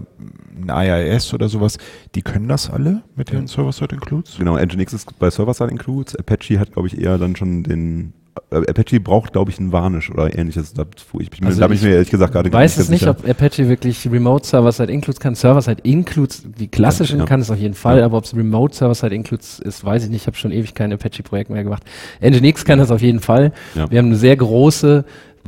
ein 0.59 0.69
IIS 0.69 1.33
oder 1.33 1.47
sowas, 1.49 1.77
die 2.15 2.21
können 2.21 2.47
das 2.47 2.69
alle 2.69 3.03
mit 3.15 3.31
den 3.31 3.47
Server-Side-Includes? 3.47 4.37
Genau, 4.37 4.57
Nginx 4.57 4.93
ist 4.93 5.17
bei 5.19 5.29
Server-Side-Includes. 5.29 6.15
Apache 6.17 6.59
hat, 6.59 6.73
glaube 6.73 6.87
ich, 6.87 6.99
eher 6.99 7.17
dann 7.17 7.35
schon 7.35 7.63
den 7.63 8.13
Apache 8.49 8.99
braucht, 8.99 9.33
glaube 9.33 9.51
ich, 9.51 9.59
einen 9.59 9.71
Varnish 9.71 10.09
oder 10.11 10.37
ähnliches. 10.37 10.73
Da, 10.73 10.85
ich, 11.19 11.31
ich, 11.33 11.43
Also 11.45 11.59
da 11.59 11.67
bin 11.67 11.77
ich 11.77 11.83
mir 11.83 11.91
ehrlich 11.91 12.09
gesagt 12.09 12.33
gerade 12.33 12.49
Ich 12.49 12.53
weiß 12.53 12.77
es 12.77 12.89
nicht, 12.89 12.99
sicher. 13.01 13.11
ob 13.11 13.27
Apache 13.27 13.67
wirklich 13.69 14.09
Remote 14.11 14.45
Server-Side 14.45 14.91
Includes 14.91 15.19
kann. 15.19 15.35
Server-Side 15.35 15.81
Includes, 15.83 16.43
die 16.59 16.67
klassischen 16.67 17.19
Ja. 17.19 17.25
kann 17.25 17.41
es 17.41 17.51
auf 17.51 17.57
jeden 17.59 17.73
Fall, 17.73 17.99
Ja. 17.99 18.05
aber 18.05 18.17
ob 18.17 18.23
es 18.25 18.35
Remote 18.35 18.75
Server-Side 18.75 19.13
Includes 19.13 19.59
ist, 19.59 19.83
weiß 19.83 20.03
ich 20.05 20.09
nicht. 20.09 20.21
Ich 20.21 20.27
habe 20.27 20.37
schon 20.37 20.51
ewig 20.51 20.73
kein 20.73 20.91
Apache-Projekt 20.93 21.49
mehr 21.49 21.63
gemacht. 21.63 21.83
Nginx 22.21 22.65
kann 22.65 22.79
das 22.79 22.91
auf 22.91 23.01
jeden 23.01 23.19
Fall. 23.19 23.51
Ja. 23.75 23.89
Wir 23.91 23.99
haben 23.99 24.07
eine 24.07 24.15
sehr 24.15 24.35
große 24.35 25.05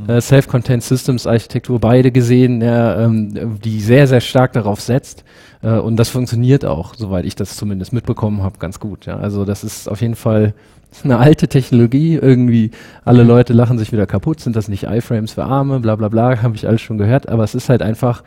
äh, 0.08 0.20
Self-Contained 0.20 0.82
Systems 0.82 1.26
Architektur 1.26 1.78
beide 1.78 2.10
gesehen, 2.10 2.62
ja, 2.62 3.04
ähm, 3.04 3.58
die 3.62 3.80
sehr, 3.80 4.06
sehr 4.06 4.20
stark 4.20 4.52
darauf 4.54 4.80
setzt. 4.80 5.24
Äh, 5.62 5.72
und 5.72 5.96
das 5.96 6.08
funktioniert 6.08 6.64
auch, 6.64 6.94
soweit 6.94 7.26
ich 7.26 7.34
das 7.36 7.56
zumindest 7.56 7.92
mitbekommen 7.92 8.42
habe, 8.42 8.58
ganz 8.58 8.80
gut. 8.80 9.04
Ja. 9.04 9.18
Also 9.18 9.44
das 9.44 9.62
ist 9.62 9.88
auf 9.90 10.00
jeden 10.00 10.14
Fall 10.14 10.54
eine 11.04 11.18
alte 11.18 11.48
Technologie. 11.48 12.16
Irgendwie 12.16 12.70
alle 13.04 13.22
Leute 13.22 13.52
lachen 13.52 13.78
sich 13.78 13.92
wieder 13.92 14.06
kaputt. 14.06 14.40
Sind 14.40 14.56
das 14.56 14.68
nicht 14.68 14.84
iFrames 14.84 15.32
für 15.32 15.44
Arme? 15.44 15.80
Bla 15.80 15.96
bla 15.96 16.08
bla, 16.08 16.42
habe 16.42 16.56
ich 16.56 16.66
alles 16.66 16.80
schon 16.80 16.98
gehört. 16.98 17.28
Aber 17.28 17.44
es 17.44 17.54
ist 17.54 17.68
halt 17.68 17.82
einfach, 17.82 18.22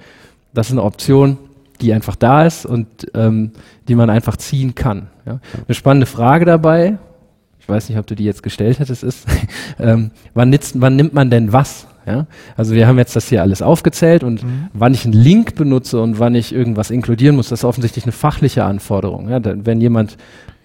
das 0.54 0.68
ist 0.68 0.74
eine 0.74 0.84
Option, 0.84 1.38
die 1.82 1.94
einfach 1.94 2.16
da 2.16 2.46
ist 2.46 2.66
und 2.66 2.88
ähm, 3.14 3.52
die 3.88 3.96
man 3.96 4.10
einfach 4.10 4.38
ziehen 4.38 4.76
kann. 4.76 5.08
Ja. 5.26 5.40
Eine 5.68 5.76
spannende 5.76 6.06
Frage 6.06 6.46
dabei, 6.46 6.98
ich 7.60 7.70
weiß 7.70 7.88
nicht, 7.90 7.98
ob 7.98 8.06
du 8.06 8.16
die 8.16 8.26
jetzt 8.26 8.44
gestellt 8.44 8.80
hättest, 8.80 9.04
ist, 9.04 9.26
ähm, 9.80 10.12
wann, 10.34 10.50
nitzt, 10.50 10.80
wann 10.82 10.96
nimmt 10.96 11.14
man 11.14 11.30
denn 11.30 11.54
was? 11.54 11.88
Ja? 12.06 12.28
Also 12.58 12.74
wir 12.74 12.88
haben 12.88 12.98
jetzt 12.98 13.16
das 13.16 13.30
hier 13.30 13.42
alles 13.42 13.62
aufgezählt 13.62 14.24
und 14.24 14.46
wann 14.74 14.94
ich 14.94 15.06
einen 15.06 15.14
Link 15.14 15.56
benutze 15.56 16.02
und 16.02 16.20
wann 16.20 16.36
ich 16.36 16.54
irgendwas 16.54 16.92
inkludieren 16.92 17.36
muss, 17.36 17.50
das 17.50 17.62
ist 17.62 17.66
offensichtlich 17.66 18.04
eine 18.04 18.12
fachliche 18.12 18.66
Anforderung. 18.66 19.30
Ja? 19.30 19.40
Wenn 19.42 19.80
jemand 19.80 20.18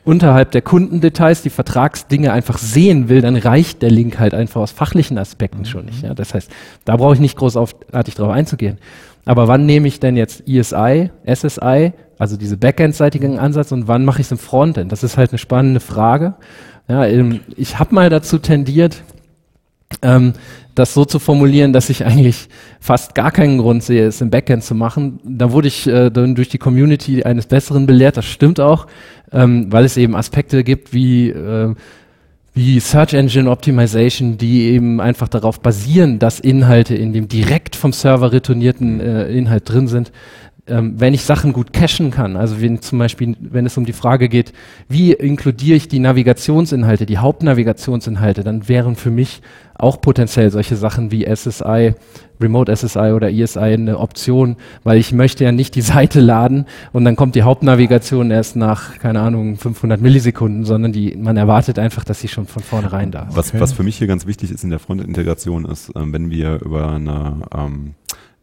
unterhalb 0.09 0.53
der 0.53 0.63
Kundendetails 0.63 1.43
die 1.43 1.51
Vertragsdinge 1.51 2.33
einfach 2.33 2.57
sehen 2.57 3.11
will, 3.11 3.21
dann 3.21 3.37
reicht 3.37 3.83
der 3.83 3.91
Link 3.91 4.19
halt 4.19 4.33
einfach 4.33 4.63
aus 4.63 4.71
fachlichen 4.71 5.19
Aspekten 5.19 5.67
schon 5.67 5.85
nicht. 5.85 6.03
Ja? 6.03 6.15
Das 6.15 6.33
heißt, 6.33 6.51
da 6.87 6.97
brauche 6.97 7.13
ich 7.13 7.21
nicht 7.21 7.37
großartig 7.37 8.15
drauf 8.15 8.31
einzugehen. 8.31 8.79
Aber 9.27 9.49
wann 9.49 9.67
nehme 9.67 9.87
ich 9.87 10.01
denn 10.01 10.17
jetzt 10.17 10.49
ESI, 10.49 11.11
SSI, 11.27 11.93
also 12.19 12.39
diese 12.39 12.57
Backend-seitigen 12.57 13.39
Ansatz 13.39 13.71
und 13.71 13.87
wann 13.87 14.07
mache 14.07 14.23
ich 14.23 14.29
es 14.29 14.33
im 14.33 14.39
Frontend? 14.39 14.93
Das 14.93 15.05
ist 15.05 15.19
halt 15.19 15.31
eine 15.31 15.39
spannende 15.39 15.81
Frage. 15.81 16.37
Ja, 16.89 17.05
ähm, 17.05 17.41
ich 17.55 17.79
habe 17.79 17.95
mal 17.95 18.09
dazu 18.09 18.39
tendiert, 18.39 19.03
ähm, 20.03 20.35
das 20.75 20.95
so 20.95 21.05
zu 21.05 21.19
formulieren, 21.19 21.73
dass 21.73 21.91
ich 21.91 22.05
eigentlich 22.05 22.49
fast 22.81 23.15
gar 23.15 23.33
keinen 23.33 23.59
Grund 23.59 23.83
sehe, 23.83 24.07
es 24.07 24.21
im 24.21 24.31
Backend 24.31 24.63
zu 24.63 24.75
machen. 24.75 25.19
Da 25.25 25.51
wurde 25.53 25.69
ich 25.69 25.87
äh, 25.87 26.11
dann 26.11 26.35
durch 26.35 26.49
die 26.49 26.59
Community 26.59 27.25
eines 27.25 27.47
Besseren 27.47 27.87
belehrt, 27.87 28.17
das 28.17 28.27
stimmt 28.27 28.61
auch, 28.61 28.87
ähm, 29.33 29.73
weil 29.73 29.85
es 29.85 29.97
eben 29.97 30.15
Aspekte 30.15 30.63
gibt 30.63 30.93
wie, 30.93 31.31
äh, 31.31 31.75
wie 32.55 32.81
Search 32.81 33.15
Engine 33.15 33.51
Optimization, 33.51 34.39
die 34.39 34.69
eben 34.69 35.01
einfach 35.01 35.29
darauf 35.29 35.61
basieren, 35.61 36.19
dass 36.19 36.39
Inhalte 36.39 36.95
in 36.95 37.13
dem 37.13 37.29
direkt 37.29 37.75
vom 37.75 37.93
Server 37.93 38.33
retournierten 38.33 39.01
äh, 39.01 39.29
Inhalt 39.33 39.69
drin 39.69 39.89
sind. 39.89 40.13
Ähm, 40.69 40.95
wenn 40.99 41.15
ich 41.15 41.25
Sachen 41.25 41.53
gut 41.53 41.73
cachen 41.73 42.11
kann, 42.11 42.37
also 42.37 42.61
wenn 42.61 42.81
zum 42.81 42.99
Beispiel, 42.99 43.37
wenn 43.41 43.67
es 43.67 43.77
um 43.77 43.85
die 43.85 43.93
Frage 43.93 44.29
geht, 44.29 44.53
wie 44.89 45.13
inkludiere 45.13 45.77
ich 45.77 45.89
die 45.89 45.99
Navigationsinhalte, 45.99 47.07
die 47.07 47.19
Hauptnavigationsinhalte, 47.19 48.45
dann 48.45 48.69
wären 48.69 48.97
für 48.97 49.11
mich 49.11 49.41
auch 49.79 50.01
potenziell 50.01 50.51
solche 50.51 50.77
Sachen 50.77 51.13
wie 51.13 51.25
SSI, 51.25 51.95
Remote 52.41 52.75
SSI 52.75 53.13
oder 53.13 53.31
ESI 53.31 53.59
eine 53.59 53.99
Option, 53.99 54.57
weil 54.83 54.99
ich 54.99 55.13
möchte 55.13 55.45
ja 55.45 55.53
nicht 55.53 55.75
die 55.75 55.81
Seite 55.83 56.21
laden 56.21 56.67
und 56.93 57.05
dann 57.05 57.17
kommt 57.17 57.35
die 57.35 57.43
Hauptnavigation 57.43 58.31
erst 58.31 58.57
nach, 58.57 58.99
keine 58.99 59.21
Ahnung, 59.21 59.57
500 59.57 60.01
Millisekunden, 60.01 60.65
sondern 60.65 60.93
die, 60.93 61.17
man 61.17 61.37
erwartet 61.37 61.79
einfach, 61.79 62.05
dass 62.05 62.21
sie 62.21 62.29
schon 62.29 62.47
von 62.47 62.63
vornherein 62.63 63.11
da 63.11 63.29
ist. 63.29 63.37
Was, 63.37 63.59
was 63.59 63.73
für 63.73 63.83
mich 63.83 63.97
hier 63.97 64.07
ganz 64.07 64.27
wichtig 64.27 64.51
ist 64.51 64.65
in 64.65 64.71
der 64.71 64.79
Frontintegration 64.81 65.65
ist, 65.65 65.93
ähm, 65.97 66.13
wenn 66.13 66.31
wir 66.31 66.61
über 66.63 66.89
eine 66.89 67.43
ähm, 67.57 67.95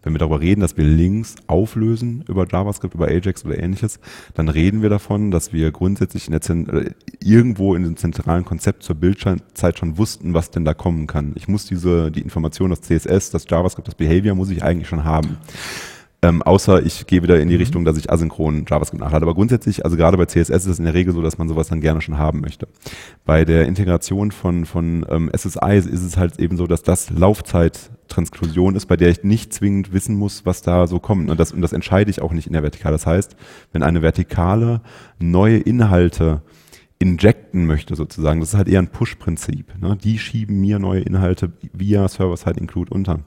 wenn 0.05 0.13
wir 0.13 0.19
darüber 0.19 0.39
reden, 0.39 0.61
dass 0.61 0.77
wir 0.77 0.85
Links 0.85 1.35
auflösen 1.47 2.23
über 2.29 2.47
JavaScript, 2.47 2.93
über 2.93 3.07
Ajax 3.07 3.43
oder 3.43 3.57
ähnliches, 3.61 3.99
dann 4.35 4.47
reden 4.47 4.81
wir 4.81 4.89
davon, 4.89 5.31
dass 5.31 5.51
wir 5.51 5.71
grundsätzlich 5.71 6.27
in 6.27 6.31
der 6.31 6.41
Zent 6.41 6.69
äh, 6.69 6.91
irgendwo 7.19 7.75
in 7.75 7.83
dem 7.83 7.97
zentralen 7.97 8.45
Konzept 8.45 8.83
zur 8.83 8.95
Bildzeit 8.95 9.79
schon 9.79 9.97
wussten, 9.97 10.33
was 10.33 10.51
denn 10.51 10.63
da 10.63 10.73
kommen 10.73 11.07
kann. 11.07 11.33
Ich 11.35 11.47
muss 11.47 11.65
diese, 11.65 12.11
die 12.11 12.21
Information, 12.21 12.69
das 12.69 12.81
CSS, 12.81 13.31
das 13.31 13.45
JavaScript, 13.49 13.87
das 13.87 13.95
Behavior 13.95 14.35
muss 14.35 14.51
ich 14.51 14.63
eigentlich 14.63 14.87
schon 14.87 15.03
haben. 15.03 15.37
Ähm, 16.25 16.41
außer 16.41 16.83
ich 16.83 17.05
gehe 17.05 17.21
wieder 17.21 17.39
in 17.39 17.49
die 17.49 17.55
mhm. 17.55 17.61
Richtung, 17.61 17.85
dass 17.85 17.97
ich 17.97 18.11
asynchron 18.11 18.65
JavaScript 18.67 19.01
nachlade. 19.01 19.23
Aber 19.23 19.35
grundsätzlich, 19.35 19.85
also 19.85 19.97
gerade 19.97 20.17
bei 20.17 20.25
CSS 20.25 20.49
ist 20.49 20.65
es 20.65 20.79
in 20.79 20.85
der 20.85 20.93
Regel 20.93 21.13
so, 21.13 21.21
dass 21.21 21.37
man 21.37 21.47
sowas 21.47 21.67
dann 21.67 21.81
gerne 21.81 22.01
schon 22.01 22.17
haben 22.17 22.41
möchte. 22.41 22.67
Bei 23.25 23.45
der 23.45 23.65
Integration 23.65 24.31
von, 24.31 24.65
von 24.65 25.05
ähm, 25.09 25.29
SSI 25.35 25.77
ist 25.77 26.03
es 26.03 26.17
halt 26.17 26.39
eben 26.39 26.57
so, 26.57 26.67
dass 26.67 26.81
das 26.83 27.11
Laufzeit-Transklusion 28.05 28.75
ist, 28.75 28.85
bei 28.87 28.97
der 28.97 29.09
ich 29.09 29.23
nicht 29.23 29.53
zwingend 29.53 29.93
wissen 29.93 30.15
muss, 30.15 30.45
was 30.45 30.61
da 30.61 30.87
so 30.87 30.99
kommt. 30.99 31.29
Und 31.29 31.39
das, 31.39 31.51
und 31.51 31.61
das 31.61 31.73
entscheide 31.73 32.09
ich 32.09 32.21
auch 32.21 32.31
nicht 32.31 32.47
in 32.47 32.53
der 32.53 32.63
Vertikale. 32.63 32.93
Das 32.93 33.05
heißt, 33.05 33.35
wenn 33.71 33.83
eine 33.83 34.01
Vertikale 34.01 34.81
neue 35.19 35.57
Inhalte 35.57 36.41
injecten 36.97 37.65
möchte 37.65 37.93
sozusagen. 37.95 38.39
Das 38.39 38.49
ist 38.49 38.55
halt 38.55 38.69
eher 38.69 38.79
ein 38.79 38.87
Push-Prinzip. 38.87 39.73
Ne? 39.81 39.97
Die 40.01 40.17
schieben 40.17 40.61
mir 40.61 40.79
neue 40.79 41.01
Inhalte 41.01 41.51
via 41.73 42.07
Server-Side-Include 42.07 42.93
unter. 42.93 43.19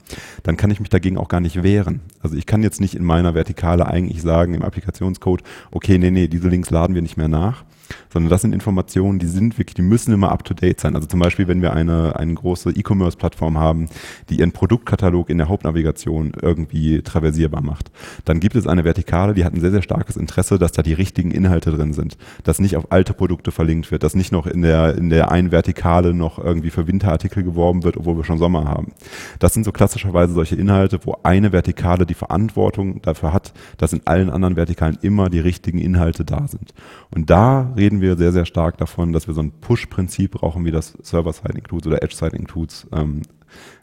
Dann 0.42 0.56
kann 0.56 0.70
ich 0.70 0.80
mich 0.80 0.88
dagegen 0.88 1.18
auch 1.18 1.28
gar 1.28 1.40
nicht 1.40 1.62
wehren. 1.62 2.00
Also 2.20 2.34
ich 2.34 2.46
kann 2.46 2.62
jetzt 2.62 2.80
nicht 2.80 2.94
in 2.94 3.04
meiner 3.04 3.34
Vertikale 3.34 3.86
eigentlich 3.86 4.22
sagen 4.22 4.54
im 4.54 4.62
Applikationscode, 4.62 5.42
okay, 5.70 5.98
nee, 5.98 6.10
nee, 6.10 6.28
diese 6.28 6.48
Links 6.48 6.70
laden 6.70 6.94
wir 6.94 7.02
nicht 7.02 7.18
mehr 7.18 7.28
nach, 7.28 7.66
sondern 8.12 8.30
das 8.30 8.42
sind 8.42 8.52
Informationen, 8.52 9.18
die 9.18 9.26
sind 9.26 9.58
wirklich, 9.58 9.74
die 9.74 9.82
müssen 9.82 10.12
immer 10.12 10.30
up 10.30 10.44
to 10.44 10.54
date 10.54 10.80
sein. 10.80 10.94
Also 10.94 11.06
zum 11.06 11.20
Beispiel, 11.20 11.48
wenn 11.48 11.62
wir 11.62 11.72
eine, 11.72 12.16
eine 12.16 12.34
große 12.34 12.70
E-Commerce-Plattform 12.70 13.58
haben, 13.58 13.88
die 14.28 14.38
ihren 14.40 14.52
Produktkatalog 14.52 15.30
in 15.30 15.38
der 15.38 15.48
Hauptnavigation 15.48 16.32
irgendwie 16.40 17.02
traversierbar 17.02 17.62
macht, 17.62 17.90
dann 18.24 18.40
gibt 18.40 18.56
es 18.56 18.66
eine 18.66 18.84
Vertikale, 18.84 19.34
die 19.34 19.44
hat 19.44 19.54
ein 19.54 19.60
sehr, 19.60 19.70
sehr 19.70 19.82
starkes 19.82 20.16
Interesse, 20.16 20.58
dass 20.58 20.72
da 20.72 20.82
die 20.82 20.92
richtigen 20.92 21.30
Inhalte 21.30 21.70
drin 21.70 21.92
sind, 21.92 22.16
dass 22.44 22.58
nicht 22.58 22.76
auf 22.76 22.90
alte 22.90 23.14
Produkte 23.14 23.52
verlinkt 23.52 23.90
wird, 23.90 24.02
dass 24.02 24.14
nicht 24.14 24.32
noch 24.32 24.46
in 24.46 24.62
der, 24.62 24.96
in 24.96 25.10
der 25.10 25.30
einen 25.30 25.50
Vertikale 25.50 26.14
noch 26.14 26.38
irgendwie 26.38 26.70
für 26.70 26.86
Winterartikel 26.86 27.42
geworben 27.42 27.84
wird, 27.84 27.96
obwohl 27.96 28.16
wir 28.16 28.24
schon 28.24 28.38
Sommer 28.38 28.64
haben. 28.64 28.92
Das 29.38 29.54
sind 29.54 29.64
so 29.64 29.72
klassischerweise 29.72 30.32
solche 30.32 30.56
Inhalte, 30.56 31.00
wo 31.04 31.16
eine 31.22 31.52
Vertikale 31.52 32.06
die 32.06 32.14
Verantwortung 32.14 33.02
dafür 33.02 33.32
hat, 33.32 33.52
dass 33.76 33.92
in 33.92 34.06
allen 34.06 34.30
anderen 34.30 34.56
Vertikalen 34.56 34.98
immer 35.02 35.30
die 35.30 35.40
richtigen 35.40 35.78
Inhalte 35.78 36.24
da 36.24 36.46
sind. 36.46 36.74
Und 37.10 37.30
da 37.30 37.72
reden 37.78 38.00
wir 38.00 38.16
sehr, 38.16 38.32
sehr 38.32 38.44
stark 38.44 38.76
davon, 38.76 39.12
dass 39.12 39.26
wir 39.26 39.34
so 39.34 39.40
ein 39.40 39.52
Push-Prinzip 39.52 40.32
brauchen, 40.32 40.64
wie 40.64 40.70
das 40.70 40.94
Server-Side-Includes 41.02 41.86
oder 41.86 42.02
Edge-Side-Includes 42.02 42.86
ähm, 42.92 43.22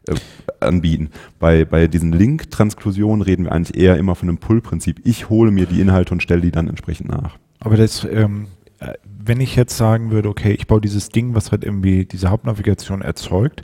äh, 0.08 0.16
anbieten. 0.60 1.10
Bei, 1.40 1.66
bei 1.66 1.88
diesen 1.88 2.12
Link-Transklusionen 2.12 3.22
reden 3.22 3.46
wir 3.46 3.52
eigentlich 3.52 3.78
eher 3.78 3.98
immer 3.98 4.16
von 4.16 4.30
einem 4.30 4.38
Pull-Prinzip. 4.38 5.02
Ich 5.04 5.30
hole 5.30 5.52
mir 5.52 5.66
die 5.66 5.82
Inhalte 5.82 6.14
und 6.14 6.22
stelle 6.22 6.42
die 6.42 6.52
dann 6.52 6.68
entsprechend 6.68 7.10
nach. 7.10 7.38
Aber 7.60 7.78
das, 7.78 8.06
ähm, 8.06 8.48
äh, 8.80 8.94
wenn 9.04 9.40
ich 9.42 9.56
jetzt 9.56 9.76
sagen 9.78 10.12
würde, 10.12 10.30
okay, 10.30 10.52
ich 10.52 10.68
baue 10.68 10.82
dieses 10.82 11.10
Ding, 11.10 11.34
was 11.34 11.52
halt 11.52 11.64
irgendwie 11.64 12.06
diese 12.06 12.30
Hauptnavigation 12.30 13.02
erzeugt, 13.02 13.64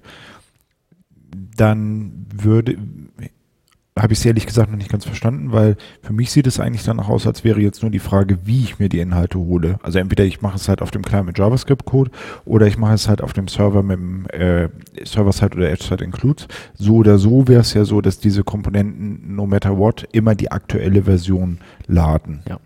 dann 1.56 2.26
würde 2.34 2.78
habe 4.00 4.14
ich 4.14 4.20
es 4.20 4.26
ehrlich 4.26 4.46
gesagt 4.46 4.72
noch 4.72 4.78
nicht 4.78 4.92
ganz 4.92 5.06
verstanden, 5.06 5.52
weil 5.52 5.76
für 6.02 6.14
mich 6.14 6.32
sieht 6.32 6.48
es 6.48 6.60
eigentlich 6.60 6.84
danach 6.84 7.10
aus, 7.10 7.28
als 7.28 7.44
wäre 7.44 7.60
jetzt 7.60 7.82
nur 7.82 7.92
die 7.92 8.00
Frage, 8.00 8.40
wie 8.46 8.64
ich 8.64 8.80
mir 8.80 8.88
die 8.88 9.00
Inhalte 9.00 9.38
hole. 9.38 9.80
Also 9.84 10.00
entweder 10.00 10.24
ich 10.24 10.42
mache 10.42 10.56
es 10.56 10.70
halt 10.70 10.82
auf 10.82 10.92
dem 10.92 11.02
Client 11.02 11.28
mit 11.28 11.38
JavaScript-Code 11.38 12.10
oder 12.46 12.68
ich 12.68 12.78
mache 12.78 12.94
es 12.94 13.10
halt 13.10 13.22
auf 13.22 13.34
dem 13.34 13.50
Server 13.50 13.84
mit 13.84 13.98
dem 13.98 14.26
äh, 14.28 14.70
Server-Side 15.04 15.58
oder 15.58 15.70
Edge-Side 15.70 16.04
Includes. 16.04 16.48
So 16.76 16.96
oder 16.96 17.18
so 17.18 17.50
wäre 17.50 17.62
es 17.62 17.74
ja 17.74 17.84
so, 17.84 18.00
dass 18.00 18.20
diese 18.20 18.46
Komponenten, 18.46 19.36
no 19.36 19.46
matter 19.46 19.78
what, 19.78 20.08
immer 20.14 20.36
die 20.36 20.52
aktuelle 20.52 21.04
Version 21.04 21.60
laden. 21.88 22.44
Ja. 22.48 22.60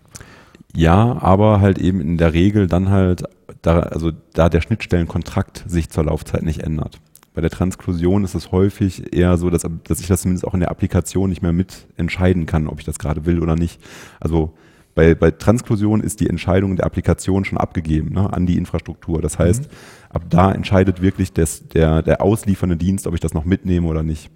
Ja, 0.74 1.16
aber 1.22 1.60
halt 1.60 1.78
eben 1.78 2.00
in 2.02 2.18
der 2.18 2.34
Regel 2.34 2.66
dann 2.66 2.90
halt, 2.90 3.24
da, 3.62 3.80
also 3.80 4.12
da 4.34 4.50
der 4.50 4.60
Schnittstellenkontrakt 4.60 5.64
sich 5.66 5.88
zur 5.88 6.04
Laufzeit 6.04 6.42
nicht 6.42 6.62
ändert. 6.62 7.00
Bei 7.36 7.42
der 7.42 7.50
Transklusion 7.50 8.24
ist 8.24 8.34
es 8.34 8.50
häufig 8.50 9.12
eher 9.12 9.36
so, 9.36 9.50
dass, 9.50 9.66
dass 9.84 10.00
ich 10.00 10.06
das 10.06 10.22
zumindest 10.22 10.46
auch 10.46 10.54
in 10.54 10.60
der 10.60 10.70
Applikation 10.70 11.28
nicht 11.28 11.42
mehr 11.42 11.52
mit 11.52 11.86
entscheiden 11.98 12.46
kann, 12.46 12.66
ob 12.66 12.78
ich 12.78 12.86
das 12.86 12.98
gerade 12.98 13.26
will 13.26 13.40
oder 13.40 13.56
nicht. 13.56 13.78
Also 14.18 14.54
bei, 14.94 15.14
bei 15.14 15.30
Transklusion 15.30 16.00
ist 16.00 16.20
die 16.20 16.30
Entscheidung 16.30 16.76
der 16.76 16.86
Applikation 16.86 17.44
schon 17.44 17.58
abgegeben 17.58 18.14
ne, 18.14 18.32
an 18.32 18.46
die 18.46 18.56
Infrastruktur. 18.56 19.20
Das 19.20 19.38
heißt, 19.38 19.64
mhm. 19.64 19.68
ab 20.08 20.22
da 20.30 20.50
entscheidet 20.50 21.02
wirklich 21.02 21.34
des, 21.34 21.68
der, 21.68 22.00
der 22.00 22.22
ausliefernde 22.22 22.78
Dienst, 22.78 23.06
ob 23.06 23.12
ich 23.12 23.20
das 23.20 23.34
noch 23.34 23.44
mitnehme 23.44 23.86
oder 23.86 24.02
nicht. 24.02 24.30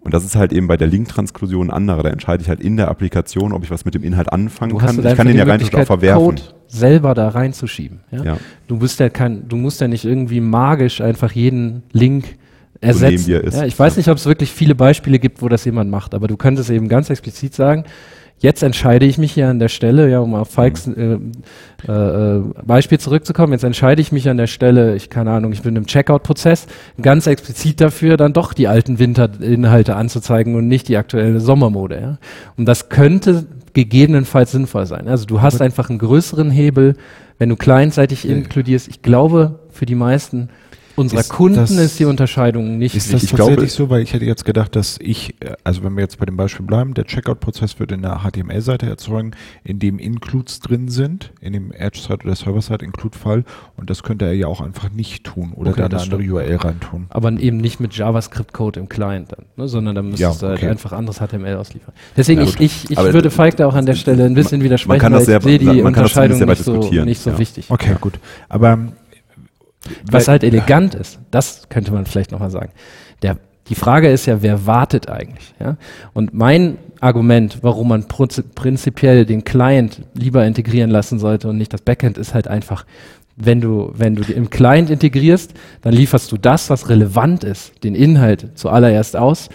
Und 0.00 0.14
das 0.14 0.24
ist 0.24 0.36
halt 0.36 0.52
eben 0.52 0.68
bei 0.68 0.76
der 0.76 0.86
Link-Transklusion 0.86 1.70
andere. 1.70 2.02
Da 2.02 2.10
entscheide 2.10 2.42
ich 2.42 2.48
halt 2.48 2.60
in 2.60 2.76
der 2.76 2.88
Applikation, 2.88 3.52
ob 3.52 3.64
ich 3.64 3.70
was 3.70 3.84
mit 3.84 3.94
dem 3.94 4.04
Inhalt 4.04 4.32
anfangen 4.32 4.72
du 4.72 4.78
kann. 4.78 5.04
Ich 5.04 5.16
kann 5.16 5.26
den 5.26 5.36
ja 5.36 5.44
rein 5.44 5.62
auch 5.62 5.84
verwerfen. 5.84 6.24
Code 6.24 6.42
selber 6.68 7.14
da 7.14 7.28
reinzuschieben. 7.28 8.00
Ja? 8.10 8.24
ja? 8.24 8.36
Du 8.68 8.78
bist 8.78 9.00
ja 9.00 9.08
kein, 9.08 9.48
du 9.48 9.56
musst 9.56 9.80
ja 9.80 9.88
nicht 9.88 10.04
irgendwie 10.04 10.40
magisch 10.40 11.00
einfach 11.00 11.32
jeden 11.32 11.82
Link 11.92 12.36
ersetzen. 12.80 13.24
So 13.50 13.58
ja, 13.58 13.64
ich 13.64 13.78
weiß 13.78 13.96
nicht, 13.96 14.08
ob 14.08 14.16
es 14.16 14.26
wirklich 14.26 14.52
viele 14.52 14.74
Beispiele 14.74 15.18
gibt, 15.18 15.42
wo 15.42 15.48
das 15.48 15.64
jemand 15.64 15.90
macht, 15.90 16.14
aber 16.14 16.28
du 16.28 16.36
könntest 16.36 16.70
eben 16.70 16.88
ganz 16.88 17.10
explizit 17.10 17.54
sagen, 17.54 17.84
Jetzt 18.40 18.62
entscheide 18.62 19.04
ich 19.04 19.18
mich 19.18 19.32
hier 19.32 19.48
an 19.48 19.58
der 19.58 19.68
Stelle, 19.68 20.08
ja, 20.08 20.20
um 20.20 20.34
auf 20.34 20.48
Falks 20.48 20.86
mhm. 20.86 21.32
äh, 21.86 21.92
äh, 21.92 22.42
Beispiel 22.64 22.98
zurückzukommen, 22.98 23.52
jetzt 23.52 23.64
entscheide 23.64 24.00
ich 24.00 24.12
mich 24.12 24.28
an 24.28 24.36
der 24.36 24.46
Stelle, 24.46 24.94
ich 24.94 25.10
keine 25.10 25.32
Ahnung, 25.32 25.52
ich 25.52 25.62
bin 25.62 25.74
im 25.74 25.86
Checkout-Prozess, 25.86 26.66
ganz 27.00 27.26
explizit 27.26 27.80
dafür, 27.80 28.16
dann 28.16 28.32
doch 28.32 28.52
die 28.52 28.68
alten 28.68 28.98
Winterinhalte 28.98 29.96
anzuzeigen 29.96 30.54
und 30.54 30.68
nicht 30.68 30.88
die 30.88 30.96
aktuelle 30.96 31.40
Sommermode. 31.40 32.00
Ja. 32.00 32.18
Und 32.56 32.66
das 32.66 32.88
könnte 32.88 33.46
gegebenenfalls 33.72 34.52
sinnvoll 34.52 34.86
sein. 34.86 35.08
Also 35.08 35.26
du 35.26 35.42
hast 35.42 35.60
einfach 35.60 35.90
einen 35.90 35.98
größeren 35.98 36.50
Hebel, 36.50 36.96
wenn 37.38 37.48
du 37.48 37.56
clientseitig 37.56 38.28
inkludierst. 38.28 38.88
Ich 38.88 39.02
glaube, 39.02 39.60
für 39.70 39.86
die 39.86 39.94
meisten 39.94 40.48
unserer 40.98 41.20
ist 41.20 41.28
Kunden 41.30 41.56
das, 41.56 41.70
ist 41.70 41.98
die 41.98 42.04
Unterscheidung 42.04 42.78
nicht. 42.78 42.94
Ist 42.94 43.12
das 43.12 43.22
ich 43.22 43.30
tatsächlich 43.30 43.56
glaube, 43.56 43.68
so, 43.68 43.90
weil 43.90 44.02
ich 44.02 44.12
hätte 44.12 44.24
jetzt 44.24 44.44
gedacht, 44.44 44.76
dass 44.76 44.98
ich, 45.00 45.34
äh, 45.40 45.54
also 45.64 45.82
wenn 45.82 45.96
wir 45.96 46.02
jetzt 46.02 46.18
bei 46.18 46.26
dem 46.26 46.36
Beispiel 46.36 46.66
bleiben, 46.66 46.94
der 46.94 47.04
Checkout-Prozess 47.04 47.78
wird 47.80 47.92
in 47.92 48.02
der 48.02 48.20
HTML-Seite 48.24 48.86
erzeugen, 48.86 49.32
in 49.64 49.78
dem 49.78 49.98
Includes 49.98 50.60
drin 50.60 50.88
sind, 50.88 51.32
in 51.40 51.52
dem 51.52 51.72
Edge-Side 51.72 52.24
oder 52.24 52.34
Server-Side-Include-Fall 52.34 53.44
und 53.76 53.90
das 53.90 54.02
könnte 54.02 54.26
er 54.26 54.32
ja 54.32 54.46
auch 54.46 54.60
einfach 54.60 54.90
nicht 54.90 55.24
tun 55.24 55.52
oder 55.54 55.70
okay, 55.70 55.80
da 55.80 55.86
eine 55.86 56.00
andere 56.00 56.22
URL 56.22 56.56
reintun. 56.56 57.06
Aber 57.10 57.30
eben 57.32 57.58
nicht 57.58 57.80
mit 57.80 57.94
JavaScript-Code 57.94 58.80
im 58.80 58.88
Client 58.88 59.32
dann, 59.32 59.46
ne, 59.56 59.68
sondern 59.68 59.94
da 59.94 60.02
müsstest 60.02 60.20
ja, 60.20 60.30
okay. 60.30 60.56
du 60.56 60.62
halt 60.62 60.70
einfach 60.70 60.92
anderes 60.92 61.18
HTML 61.18 61.56
ausliefern. 61.56 61.94
Deswegen, 62.16 62.40
ja, 62.40 62.46
ich, 62.46 62.60
ich, 62.60 62.90
ich 62.90 62.98
würde 62.98 63.30
Falk 63.30 63.56
da 63.56 63.66
auch 63.66 63.74
an 63.74 63.86
der 63.86 63.94
Stelle 63.94 64.24
ein 64.24 64.34
bisschen 64.34 64.62
widersprechen, 64.62 64.88
man 64.88 65.00
kann 65.00 65.12
das 65.12 65.26
sehr, 65.26 65.38
ich 65.38 65.44
sehe 65.44 65.58
die 65.58 65.82
Unterscheidung 65.82 66.38
nicht 66.38 66.64
so, 66.64 66.90
nicht 67.04 67.20
so 67.20 67.30
ja. 67.30 67.38
wichtig. 67.38 67.66
Okay, 67.68 67.96
gut. 68.00 68.14
Aber 68.48 68.78
was 70.10 70.28
halt 70.28 70.44
elegant 70.44 70.94
ist, 70.94 71.18
das 71.30 71.68
könnte 71.68 71.92
man 71.92 72.06
vielleicht 72.06 72.32
nochmal 72.32 72.50
sagen. 72.50 72.72
Der, 73.22 73.38
die 73.68 73.74
Frage 73.74 74.10
ist 74.10 74.26
ja, 74.26 74.42
wer 74.42 74.66
wartet 74.66 75.08
eigentlich? 75.08 75.54
Ja? 75.60 75.76
Und 76.14 76.34
mein 76.34 76.78
Argument, 77.00 77.58
warum 77.62 77.88
man 77.88 78.06
prinzipiell 78.08 79.24
den 79.24 79.44
Client 79.44 80.02
lieber 80.14 80.44
integrieren 80.44 80.90
lassen 80.90 81.18
sollte 81.18 81.48
und 81.48 81.58
nicht 81.58 81.72
das 81.72 81.82
Backend, 81.82 82.18
ist 82.18 82.34
halt 82.34 82.48
einfach, 82.48 82.84
wenn 83.36 83.60
du, 83.60 83.92
wenn 83.94 84.16
du 84.16 84.22
im 84.32 84.50
Client 84.50 84.90
integrierst, 84.90 85.54
dann 85.82 85.94
lieferst 85.94 86.32
du 86.32 86.38
das, 86.38 86.70
was 86.70 86.88
relevant 86.88 87.44
ist, 87.44 87.84
den 87.84 87.94
Inhalt 87.94 88.48
zuallererst 88.54 89.16
aus 89.16 89.48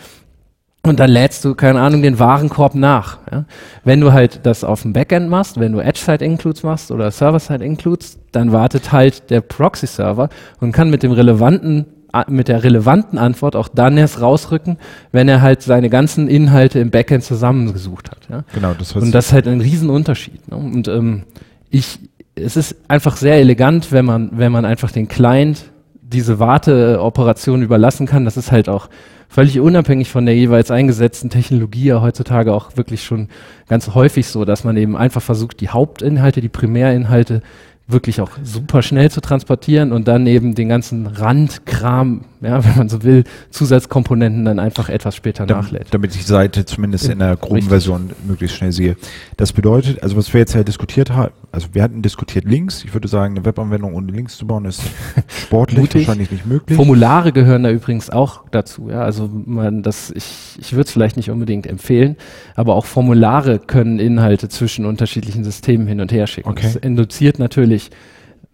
und 0.86 1.00
dann 1.00 1.10
lädst 1.10 1.46
du, 1.46 1.56
keine 1.56 1.80
Ahnung, 1.80 2.02
den 2.02 2.20
Warenkorb 2.20 2.76
nach. 2.76 3.18
Ja? 3.32 3.46
Wenn 3.86 4.02
du 4.02 4.12
halt 4.12 4.42
das 4.44 4.66
auf 4.66 4.82
dem 4.82 4.92
Backend 4.92 5.30
machst, 5.30 5.58
wenn 5.58 5.72
du 5.72 5.80
Edge-Side-Includes 5.80 6.64
machst 6.64 6.92
oder 6.92 7.10
Server-Side-Includes, 7.10 8.20
dann 8.34 8.52
wartet 8.52 8.92
halt 8.92 9.30
der 9.30 9.40
Proxy-Server 9.40 10.28
und 10.60 10.74
kann 10.74 10.90
mit 10.90 11.04
dem 11.04 11.14
relevanten 11.14 11.86
mit 12.28 12.48
der 12.48 12.64
relevanten 12.64 13.18
Antwort 13.18 13.56
auch 13.56 13.68
dann 13.68 13.98
erst 13.98 14.22
rausrücken, 14.22 14.78
wenn 15.12 15.28
er 15.28 15.42
halt 15.42 15.64
seine 15.64 15.90
ganzen 15.90 16.28
Inhalte 16.28 16.78
im 16.78 16.92
Backend 16.92 17.24
zusammengesucht 17.24 18.12
hat. 18.12 18.20
Ja? 18.30 18.44
Genau, 18.54 18.76
das 18.78 18.94
Und 18.94 19.12
das 19.16 19.28
ist 19.28 19.34
halt 19.34 19.48
ein 19.48 19.62
Riesenunterschied. 19.62 20.52
Ne? 20.52 20.58
Und 20.58 20.88
ähm, 20.88 21.24
ich, 21.72 21.98
es 22.36 22.56
ist 22.56 22.76
einfach 22.88 23.18
sehr 23.18 23.38
elegant, 23.38 23.92
wenn 23.92 24.06
man, 24.06 24.30
wenn 24.34 24.52
man 24.52 24.64
einfach 24.64 24.92
den 24.92 25.08
Client 25.08 25.64
diese 26.04 26.38
Warteoperation 26.38 27.64
überlassen 27.64 28.06
kann. 28.06 28.26
Das 28.26 28.38
ist 28.38 28.52
halt 28.52 28.70
auch 28.70 28.90
völlig 29.34 29.60
unabhängig 29.60 30.12
von 30.12 30.28
der 30.28 30.36
jeweils 30.36 30.70
eingesetzten 30.70 31.32
Technologie 31.32 31.86
ja 31.86 32.02
heutzutage 32.02 32.54
auch 32.54 32.78
wirklich 32.78 33.04
schon 33.04 33.30
ganz 33.68 33.96
häufig 33.96 34.28
so, 34.28 34.46
dass 34.46 34.64
man 34.64 34.78
eben 34.78 34.96
einfach 34.96 35.24
versucht, 35.24 35.60
die 35.60 35.70
Hauptinhalte, 35.70 36.40
die 36.40 36.50
Primärinhalte 36.50 37.42
wirklich 37.88 38.22
auch 38.22 38.30
super 38.44 38.84
schnell 38.84 39.10
zu 39.10 39.22
transportieren 39.22 39.92
und 39.92 40.08
dann 40.08 40.28
eben 40.28 40.54
den 40.54 40.70
ganzen 40.70 41.08
Randkram, 41.08 42.26
ja, 42.44 42.64
wenn 42.66 42.78
man 42.78 42.90
so 42.90 43.04
will, 43.04 43.24
Zusatzkomponenten 43.50 44.46
dann 44.46 44.60
einfach 44.60 44.90
etwas 44.90 45.16
später 45.16 45.46
Dam 45.46 45.62
nachlädt. 45.62 45.88
Damit 45.92 46.12
ich 46.16 46.22
die 46.22 46.28
Seite 46.28 46.66
zumindest 46.66 47.10
in 47.10 47.20
der 47.20 47.36
groben 47.36 47.56
Richtig. 47.56 47.70
Version 47.70 48.12
möglichst 48.26 48.58
schnell 48.58 48.72
sehe. 48.72 48.96
Das 49.38 49.54
bedeutet, 49.54 50.02
also 50.04 50.18
was 50.18 50.34
wir 50.34 50.40
jetzt 50.40 50.54
ja 50.54 50.64
diskutiert 50.64 51.12
haben, 51.12 51.34
also 51.52 51.68
wir 51.74 51.84
hatten 51.84 52.02
diskutiert 52.02 52.46
Links. 52.46 52.84
Ich 52.84 52.94
würde 52.94 53.08
sagen, 53.08 53.36
eine 53.36 53.46
Webanwendung 53.46 53.94
ohne 53.94 54.12
Links 54.12 54.38
zu 54.38 54.48
bauen 54.48 54.66
ist 54.66 54.82
sportlich 55.28 55.80
Mutig. 55.80 56.08
wahrscheinlich 56.08 56.32
nicht 56.32 56.46
möglich. 56.46 56.76
Formulare 56.76 57.32
gehören 57.32 57.64
da 57.64 57.70
übrigens 57.70 58.10
auch 58.10 58.44
dazu. 58.52 58.90
Ja? 58.90 59.02
Also 59.02 59.30
man, 59.46 59.84
das, 59.84 60.12
ich, 60.12 60.58
ich 60.60 60.74
würde 60.74 60.86
es 60.88 60.92
vielleicht 60.92 61.18
nicht 61.18 61.30
unbedingt 61.30 61.68
empfehlen, 61.68 62.18
aber 62.56 62.76
auch 62.76 62.86
Formulare 62.86 63.60
können 63.60 64.00
Inhalte 64.00 64.50
zwischen 64.50 64.86
unterschiedlichen 64.86 65.44
Systemen 65.44 65.88
hin 65.88 66.02
und 66.02 66.12
her 66.12 66.28
schicken. 66.28 66.50
Okay. 66.50 66.64
Das 66.64 66.76
induziert 66.76 67.40
natürlich 67.40 67.92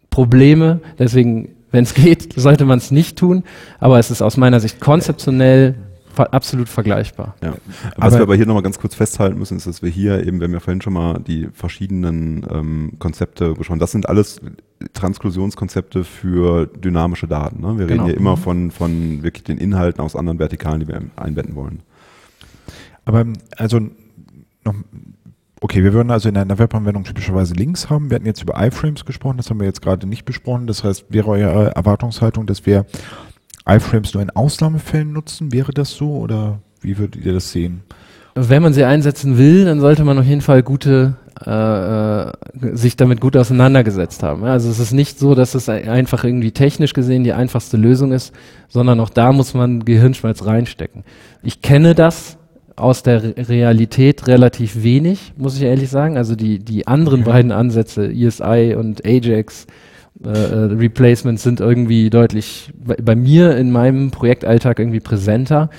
Probleme, 0.10 0.82
deswegen, 0.97 1.49
wenn 1.71 1.84
es 1.84 1.93
geht, 1.93 2.34
sollte 2.36 2.65
man 2.65 2.77
es 2.79 2.91
nicht 2.91 3.17
tun, 3.17 3.43
aber 3.79 3.99
es 3.99 4.12
ist 4.12 4.21
aus 4.21 4.38
meiner 4.38 4.60
Sicht 4.60 4.79
konzeptionell 4.79 5.75
absolut 6.17 6.67
vergleichbar. 6.67 7.36
Ja. 7.41 7.49
Aber- 7.95 8.08
Was 8.08 8.13
wir 8.15 8.21
aber 8.23 8.36
hier 8.36 8.45
nochmal 8.45 8.63
ganz 8.63 8.77
kurz 8.77 8.93
festhalten 8.93 9.39
müssen, 9.39 9.55
ist, 9.55 9.67
dass 9.67 9.82
wir 9.82 9.89
hier 9.89 10.25
eben, 10.27 10.39
wir 10.41 10.47
haben 10.47 10.53
ja 10.53 10.60
vorhin 10.60 10.82
schon 10.82 10.91
mal 10.91 11.19
die 11.19 11.47
verschiedenen 11.53 12.45
ähm, 12.51 12.93
Konzepte 12.99 13.53
besprochen. 13.53 13.79
Das 13.79 13.91
sind 13.93 14.10
alles 14.10 14.41
Transklusionskonzepte 14.93 16.03
für 16.03 16.65
dynamische 16.67 17.27
Daten. 17.27 17.62
Ne? 17.62 17.77
Wir 17.77 17.86
Genau. 17.88 18.03
reden 18.03 18.05
hier 18.12 18.17
immer 18.17 18.36
von, 18.36 18.69
von 18.71 19.23
wirklich 19.23 19.43
den 19.45 19.58
Inhalten 19.58 20.01
aus 20.01 20.15
anderen 20.17 20.39
Vertikalen, 20.39 20.82
die 20.82 20.88
wir 20.89 21.01
einbetten 21.15 21.55
wollen. 21.55 21.84
Aber 23.05 23.25
also 23.58 23.79
noch, 24.65 24.73
okay, 25.62 25.84
wir 25.84 25.93
würden 25.93 26.12
also 26.12 26.30
in 26.30 26.38
einer 26.38 26.58
Webanwendung 26.58 27.04
typischerweise 27.04 27.54
Links 27.54 27.89
haben. 27.89 28.10
Wir 28.10 28.15
hatten 28.15 28.26
jetzt 28.26 28.41
über 28.41 28.56
iFrames 28.65 29.06
gesprochen, 29.06 29.38
das 29.38 29.50
haben 29.50 29.60
wir 29.60 29.67
jetzt 29.67 29.82
gerade 29.82 30.08
nicht 30.08 30.26
besprochen. 30.26 30.67
Das 30.67 30.84
heißt, 30.84 31.06
wäre 31.10 31.28
eure 31.28 31.76
Erwartungshaltung, 31.76 32.45
dass 32.45 32.65
wir 32.65 32.86
iFrames 33.67 34.13
nur 34.13 34.24
in 34.24 34.30
Ausnahmefällen 34.32 35.12
nutzen? 35.12 35.52
Wäre 35.52 35.72
das 35.74 35.91
so 35.91 36.15
oder 36.17 36.60
wie 36.82 36.98
würdet 36.98 37.24
ihr 37.26 37.34
das 37.34 37.52
sehen? 37.52 37.82
Wenn 38.36 38.62
man 38.63 38.74
sie 38.74 38.86
einsetzen 38.86 39.38
will, 39.38 39.65
dann 39.65 39.80
sollte 39.82 40.06
man 40.06 40.17
auf 40.17 40.26
jeden 40.26 40.41
Fall 40.41 40.63
gute, 40.63 41.15
äh, 41.45 41.50
äh, 41.52 42.32
sich 42.76 42.95
damit 42.95 43.19
gut 43.19 43.36
auseinandergesetzt 43.36 44.24
haben. 44.24 44.45
Also 44.45 44.69
es 44.69 44.80
ist 44.80 44.93
nicht 44.93 45.19
so, 45.19 45.36
dass 45.36 45.56
es 45.56 45.67
ein- 45.67 45.89
einfach 45.89 46.24
irgendwie 46.24 46.52
technisch 46.52 46.93
gesehen 46.93 47.24
die 47.24 47.34
einfachste 47.34 47.76
Lösung 47.76 48.12
ist, 48.13 48.34
sondern 48.69 49.00
auch 49.02 49.10
da 49.10 49.34
muss 49.34 49.54
man 49.54 49.84
Gehirnschmalz 49.84 50.45
reinstecken. 50.45 51.04
Ich 51.43 51.62
kenne 51.62 51.95
das 51.95 52.38
aus 52.79 53.03
der 53.03 53.23
Re- 53.23 53.35
Realität 53.49 54.27
relativ 54.27 54.83
wenig, 54.83 55.33
muss 55.37 55.57
ich 55.57 55.63
ehrlich 55.63 55.89
sagen. 55.89 56.17
Also 56.17 56.35
die, 56.35 56.59
die 56.59 56.87
anderen 56.87 57.23
beiden 57.23 57.51
Ansätze, 57.51 58.11
ESI 58.11 58.75
und 58.77 59.05
Ajax, 59.05 59.67
äh, 60.23 60.29
äh, 60.29 60.63
Replacements 60.73 61.43
sind 61.43 61.59
irgendwie 61.59 62.09
deutlich 62.09 62.71
bei, 62.83 62.95
bei 62.95 63.15
mir 63.15 63.55
in 63.55 63.71
meinem 63.71 64.11
Projektalltag 64.11 64.79
irgendwie 64.79 64.99
präsenter. 64.99 65.69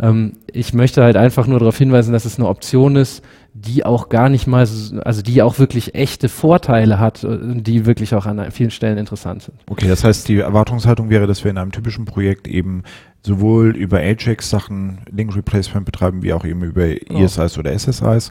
Ähm, 0.00 0.34
ich 0.52 0.72
möchte 0.74 1.02
halt 1.02 1.16
einfach 1.16 1.46
nur 1.46 1.58
darauf 1.58 1.78
hinweisen, 1.78 2.12
dass 2.12 2.24
es 2.24 2.38
eine 2.38 2.48
Option 2.48 2.96
ist, 2.96 3.24
die 3.60 3.84
auch 3.84 4.08
gar 4.08 4.28
nicht 4.28 4.46
mal, 4.46 4.66
so, 4.66 5.00
also 5.00 5.22
die 5.22 5.42
auch 5.42 5.58
wirklich 5.58 5.94
echte 5.94 6.28
Vorteile 6.28 6.98
hat, 6.98 7.24
äh, 7.24 7.38
die 7.40 7.86
wirklich 7.86 8.14
auch 8.14 8.26
an 8.26 8.50
vielen 8.50 8.70
Stellen 8.70 8.98
interessant 8.98 9.42
sind. 9.42 9.58
Okay, 9.68 9.88
das 9.88 10.04
heißt, 10.04 10.28
die 10.28 10.38
Erwartungshaltung 10.38 11.10
wäre, 11.10 11.26
dass 11.26 11.44
wir 11.44 11.50
in 11.50 11.58
einem 11.58 11.72
typischen 11.72 12.04
Projekt 12.04 12.46
eben 12.46 12.82
sowohl 13.22 13.76
über 13.76 13.98
Ajax 13.98 14.48
Sachen 14.48 15.00
Link 15.10 15.34
Replacement 15.34 15.84
betreiben, 15.84 16.22
wie 16.22 16.32
auch 16.32 16.44
eben 16.44 16.62
über 16.62 16.86
ESIs 17.10 17.58
oder 17.58 17.76
SSIs. 17.76 18.30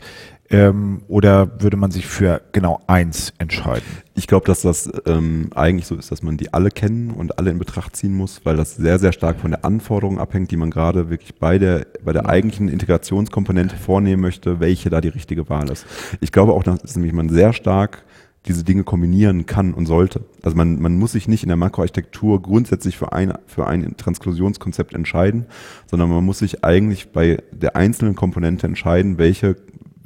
Ähm, 0.50 1.02
oder 1.08 1.62
würde 1.62 1.76
man 1.76 1.92
sich 1.92 2.08
für 2.08 2.42
genau 2.54 2.80
eins 2.88 3.34
entscheiden? 3.38 3.86
Ich 4.16 4.28
glaube, 4.28 4.46
dass 4.46 4.62
das 4.62 4.90
ähm, 5.06 5.50
eigentlich 5.54 5.88
so 5.88 5.96
ist, 5.96 6.10
dass 6.12 6.24
man 6.24 6.38
die 6.38 6.54
alle 6.54 6.72
kennen 6.72 7.12
und 7.12 7.38
alle 7.38 7.52
in 7.52 7.60
Betracht 7.60 7.96
ziehen 7.96 8.14
muss, 8.14 8.46
weil 8.46 8.56
das 8.56 8.76
sehr, 8.76 8.98
sehr 8.98 9.12
stark 9.12 9.40
von 9.40 9.52
der 9.52 9.66
Anforderung 9.66 10.20
abhängt, 10.20 10.52
die 10.52 10.58
man 10.58 10.72
gerade 10.72 11.10
wirklich 11.10 11.36
bei 11.36 11.58
der, 11.58 11.86
bei 12.04 12.14
der 12.14 12.28
eigentlichen 12.28 12.70
Integrationskomponente 12.70 13.76
vornehmen 13.76 14.22
möchte, 14.22 14.60
welche 14.60 14.90
da 14.90 15.02
die 15.02 15.10
richtige 15.10 15.50
Wahl 15.50 15.70
ist. 15.70 15.86
Ich 16.22 16.32
glaube 16.32 16.54
auch, 16.54 16.64
dass 16.64 16.96
nämlich 16.96 17.14
man 17.14 17.30
sehr 17.30 17.52
stark 17.52 18.06
diese 18.48 18.64
Dinge 18.64 18.84
kombinieren 18.84 19.46
kann 19.46 19.74
und 19.74 19.86
sollte. 19.88 20.22
Also 20.42 20.56
man, 20.56 20.80
man 20.80 20.98
muss 20.98 21.12
sich 21.12 21.28
nicht 21.28 21.44
in 21.44 21.50
der 21.50 21.58
Makroarchitektur 21.58 22.42
grundsätzlich 22.42 22.98
für 22.98 23.12
ein, 23.12 23.34
für 23.46 23.68
ein 23.68 23.98
Transklusionskonzept 23.98 24.94
entscheiden, 24.94 25.48
sondern 25.88 26.10
man 26.10 26.24
muss 26.24 26.40
sich 26.40 26.64
eigentlich 26.64 27.12
bei 27.12 27.44
der 27.52 27.76
einzelnen 27.76 28.16
Komponente 28.16 28.66
entscheiden, 28.66 29.18
welche 29.18 29.58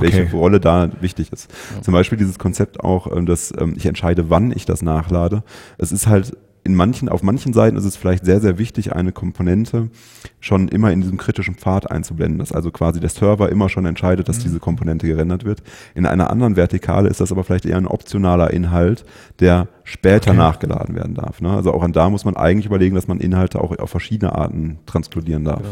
welche 0.02 0.24
Okay. 0.24 0.36
Rolle 0.36 0.60
da 0.60 0.90
wichtig 1.02 1.32
ist. 1.32 1.50
Zum 1.82 1.94
Beispiel 1.94 2.18
dieses 2.18 2.40
Konzept 2.40 2.80
auch, 2.82 3.16
ähm, 3.16 3.26
dass 3.26 3.54
ähm, 3.58 3.74
ich 3.78 3.86
entscheide, 3.86 4.30
wann 4.30 4.52
ich 4.52 4.66
das 4.66 4.82
nachlade. 4.82 5.44
Es 5.78 5.92
ist 5.92 6.08
halt 6.08 6.36
in 6.64 6.76
manchen, 6.76 7.10
auf 7.10 7.24
manchen 7.24 7.54
Seiten 7.54 7.76
ist 7.76 7.86
es 7.86 7.96
vielleicht 7.96 8.24
sehr, 8.24 8.40
sehr 8.40 8.60
wichtig, 8.60 8.94
eine 8.94 9.12
Komponente 9.12 9.90
schon 10.40 10.68
immer 10.68 10.92
in 10.92 11.02
diesem 11.02 11.18
kritischen 11.18 11.56
Pfad 11.56 11.90
einzublenden, 11.90 12.38
dass 12.38 12.52
also 12.52 12.70
quasi 12.70 13.00
der 13.00 13.10
Server 13.10 13.50
immer 13.50 13.68
schon 13.68 13.86
entscheidet, 13.88 14.30
dass 14.30 14.38
diese 14.38 14.60
Komponente 14.60 15.08
gerendert 15.08 15.44
wird. 15.44 15.64
In 15.96 16.06
einer 16.06 16.30
anderen 16.30 16.56
Vertikale 16.56 17.10
ist 17.10 17.20
das 17.20 17.32
aber 17.32 17.44
vielleicht 17.44 17.66
eher 17.66 17.78
ein 17.78 17.88
optionaler 17.88 18.52
Inhalt, 18.52 19.06
der 19.40 19.70
später 19.84 20.32
Okay. 20.32 20.38
nachgeladen 20.38 20.94
werden 20.94 21.16
darf. 21.16 21.42
Ne? 21.42 21.50
Also 21.50 21.74
auch 21.74 21.82
an 21.82 21.94
da 21.94 22.12
muss 22.12 22.26
man 22.26 22.36
eigentlich 22.38 22.68
überlegen, 22.68 22.94
dass 22.94 23.08
man 23.08 23.20
Inhalte 23.20 23.60
auch 23.60 23.76
auf 23.80 23.90
verschiedene 23.90 24.36
Arten 24.36 24.78
transkludieren 24.86 25.44
darf. 25.44 25.64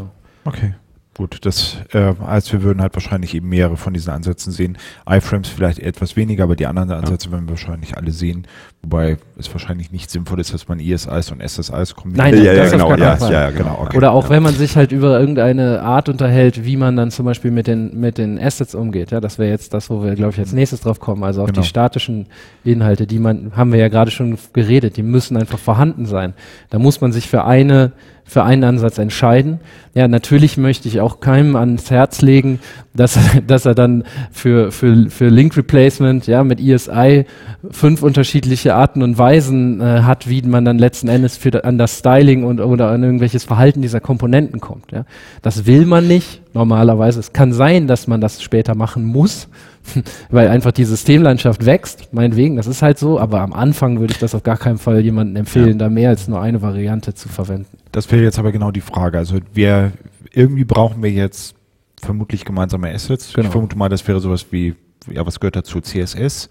Okay. 0.44 0.74
Gut, 1.20 1.40
das 1.42 1.76
äh, 1.92 2.14
als 2.26 2.50
wir 2.54 2.64
würden 2.64 2.82
halt 2.82 2.96
wahrscheinlich 2.96 3.36
eben 3.36 3.50
mehrere 3.50 3.76
von 3.76 3.94
diesen 3.94 4.10
Ansätzen 4.14 4.54
sehen. 4.54 4.78
iFrames 5.06 5.50
vielleicht 5.50 5.80
etwas 5.80 6.16
weniger, 6.16 6.46
aber 6.46 6.56
die 6.56 6.66
anderen 6.66 6.92
Ansätze 6.92 7.30
werden 7.30 7.48
wir 7.48 7.50
wahrscheinlich 7.50 7.98
alle 7.98 8.14
sehen. 8.14 8.48
Wobei 8.82 9.18
es 9.38 9.52
wahrscheinlich 9.52 9.92
nicht 9.92 10.10
sinnvoll 10.10 10.40
ist, 10.40 10.54
dass 10.54 10.70
man 10.70 10.80
ESIs 10.80 11.30
und 11.34 11.42
SSIs 11.46 11.94
kombiniert. 11.94 12.32
Nein, 12.32 12.42
Ja, 12.42 12.54
ja, 12.54 12.64
das 12.64 12.72
auf 12.72 12.94
genau, 12.94 12.96
ja, 12.96 13.18
Fall. 13.18 13.34
ja, 13.34 13.42
ja, 13.42 13.52
genau. 13.52 13.80
Okay. 13.82 13.98
Oder 13.98 14.14
auch 14.14 14.30
wenn 14.30 14.42
man 14.42 14.54
sich 14.54 14.78
halt 14.78 14.94
über 14.94 15.20
irgendeine 15.20 15.82
Art 15.82 16.08
unterhält, 16.08 16.64
wie 16.64 16.78
man 16.78 16.96
dann 16.96 17.12
zum 17.12 17.26
Beispiel 17.26 17.52
mit 17.52 17.68
den, 17.68 18.00
mit 18.00 18.18
den 18.18 18.40
Assets 18.40 18.74
umgeht. 18.74 19.12
Ja, 19.12 19.20
das 19.20 19.38
wäre 19.38 19.50
jetzt 19.50 19.74
das, 19.74 19.90
wo 19.90 20.02
wir, 20.02 20.16
glaube 20.16 20.32
ich, 20.32 20.40
als 20.40 20.54
nächstes 20.54 20.80
drauf 20.80 21.02
kommen. 21.02 21.26
Also 21.26 21.42
auch 21.42 21.48
Genau. 21.48 21.60
die 21.60 21.68
statischen 21.68 22.28
Inhalte, 22.64 23.08
die 23.08 23.20
man, 23.20 23.52
haben 23.58 23.74
wir 23.74 23.80
ja 23.80 23.90
gerade 23.90 24.10
schon 24.12 24.38
geredet, 24.54 24.96
die 24.96 25.04
müssen 25.04 25.36
einfach 25.36 25.60
vorhanden 25.60 26.06
sein. 26.06 26.34
Da 26.70 26.80
muss 26.80 27.02
man 27.02 27.12
sich 27.12 27.28
für 27.28 27.44
eine, 27.44 27.92
für 28.30 28.44
einen 28.44 28.64
Ansatz 28.64 29.00
entscheiden. 29.00 29.60
Ja, 29.96 30.08
natürlich 30.08 30.56
möchte 30.56 30.88
ich 30.88 31.02
auch 31.02 31.20
keinem 31.20 31.56
ans 31.56 31.90
Herz 31.90 32.22
legen, 32.22 32.60
dass, 32.94 33.18
dass 33.48 33.66
er 33.66 33.74
dann 33.74 34.04
für, 34.32 34.72
für, 34.72 35.10
für 35.10 35.30
Link 35.30 35.58
Replacement, 35.58 36.28
ja, 36.28 36.44
mit 36.44 36.62
ESI 36.62 37.26
fünf 37.72 38.04
unterschiedliche 38.04 38.76
Arten 38.76 39.02
und 39.02 39.18
Weisen 39.18 39.82
äh, 39.82 40.02
hat, 40.04 40.30
wie 40.30 40.44
man 40.44 40.64
dann 40.64 40.78
letzten 40.78 41.08
Endes 41.08 41.38
für, 41.38 41.64
an 41.64 41.80
das 41.80 41.98
Styling 41.98 42.44
und 42.44 42.60
oder 42.60 42.92
an 42.92 43.02
irgendwelches 43.02 43.46
Verhalten 43.46 43.82
dieser 43.82 44.00
Komponenten 44.00 44.60
kommt. 44.60 44.92
Ja. 44.92 45.06
Das 45.42 45.66
will 45.66 45.88
man 45.88 46.08
nicht 46.08 46.42
normalerweise. 46.54 47.20
Es 47.20 47.34
kann 47.34 47.52
sein, 47.52 47.88
dass 47.88 48.06
man 48.06 48.22
das 48.22 48.44
später 48.44 48.76
machen 48.76 49.06
muss, 49.06 49.48
weil 50.30 50.48
einfach 50.48 50.72
die 50.72 50.86
Systemlandschaft 50.86 51.66
wächst, 51.66 52.14
meinetwegen, 52.14 52.56
das 52.56 52.68
ist 52.68 52.82
halt 52.82 53.00
so, 53.00 53.20
aber 53.20 53.42
am 53.42 53.54
Anfang 53.54 54.00
würde 54.00 54.14
ich 54.14 54.20
das 54.20 54.36
auf 54.36 54.44
gar 54.44 54.58
keinen 54.58 54.78
Fall 54.78 55.00
jemandem 55.02 55.36
empfehlen, 55.38 55.80
da 55.80 55.90
mehr 55.90 56.10
als 56.10 56.28
nur 56.28 56.42
eine 56.42 56.62
Variante 56.62 57.14
zu 57.14 57.30
verwenden. 57.30 57.78
Das 57.92 58.12
wäre 58.12 58.22
jetzt 58.24 58.40
aber 58.40 58.52
genau 58.52 58.72
die 58.72 58.82
Frage. 58.82 59.18
Also 59.18 59.38
wir 59.54 59.92
irgendwie 60.32 60.66
brauchen 60.66 61.02
wir 61.02 61.12
jetzt 61.12 61.56
vermutlich 62.02 62.46
gemeinsame 62.46 62.94
Assets. 62.94 63.34
Genau. 63.34 63.48
Ich 63.48 63.52
vermute 63.52 63.78
mal, 63.78 63.90
das 63.90 64.08
wäre 64.08 64.20
sowas 64.20 64.48
wie, 64.52 64.76
ja, 65.12 65.26
was 65.26 65.40
gehört 65.40 65.56
dazu? 65.56 65.82
CSS, 65.82 66.50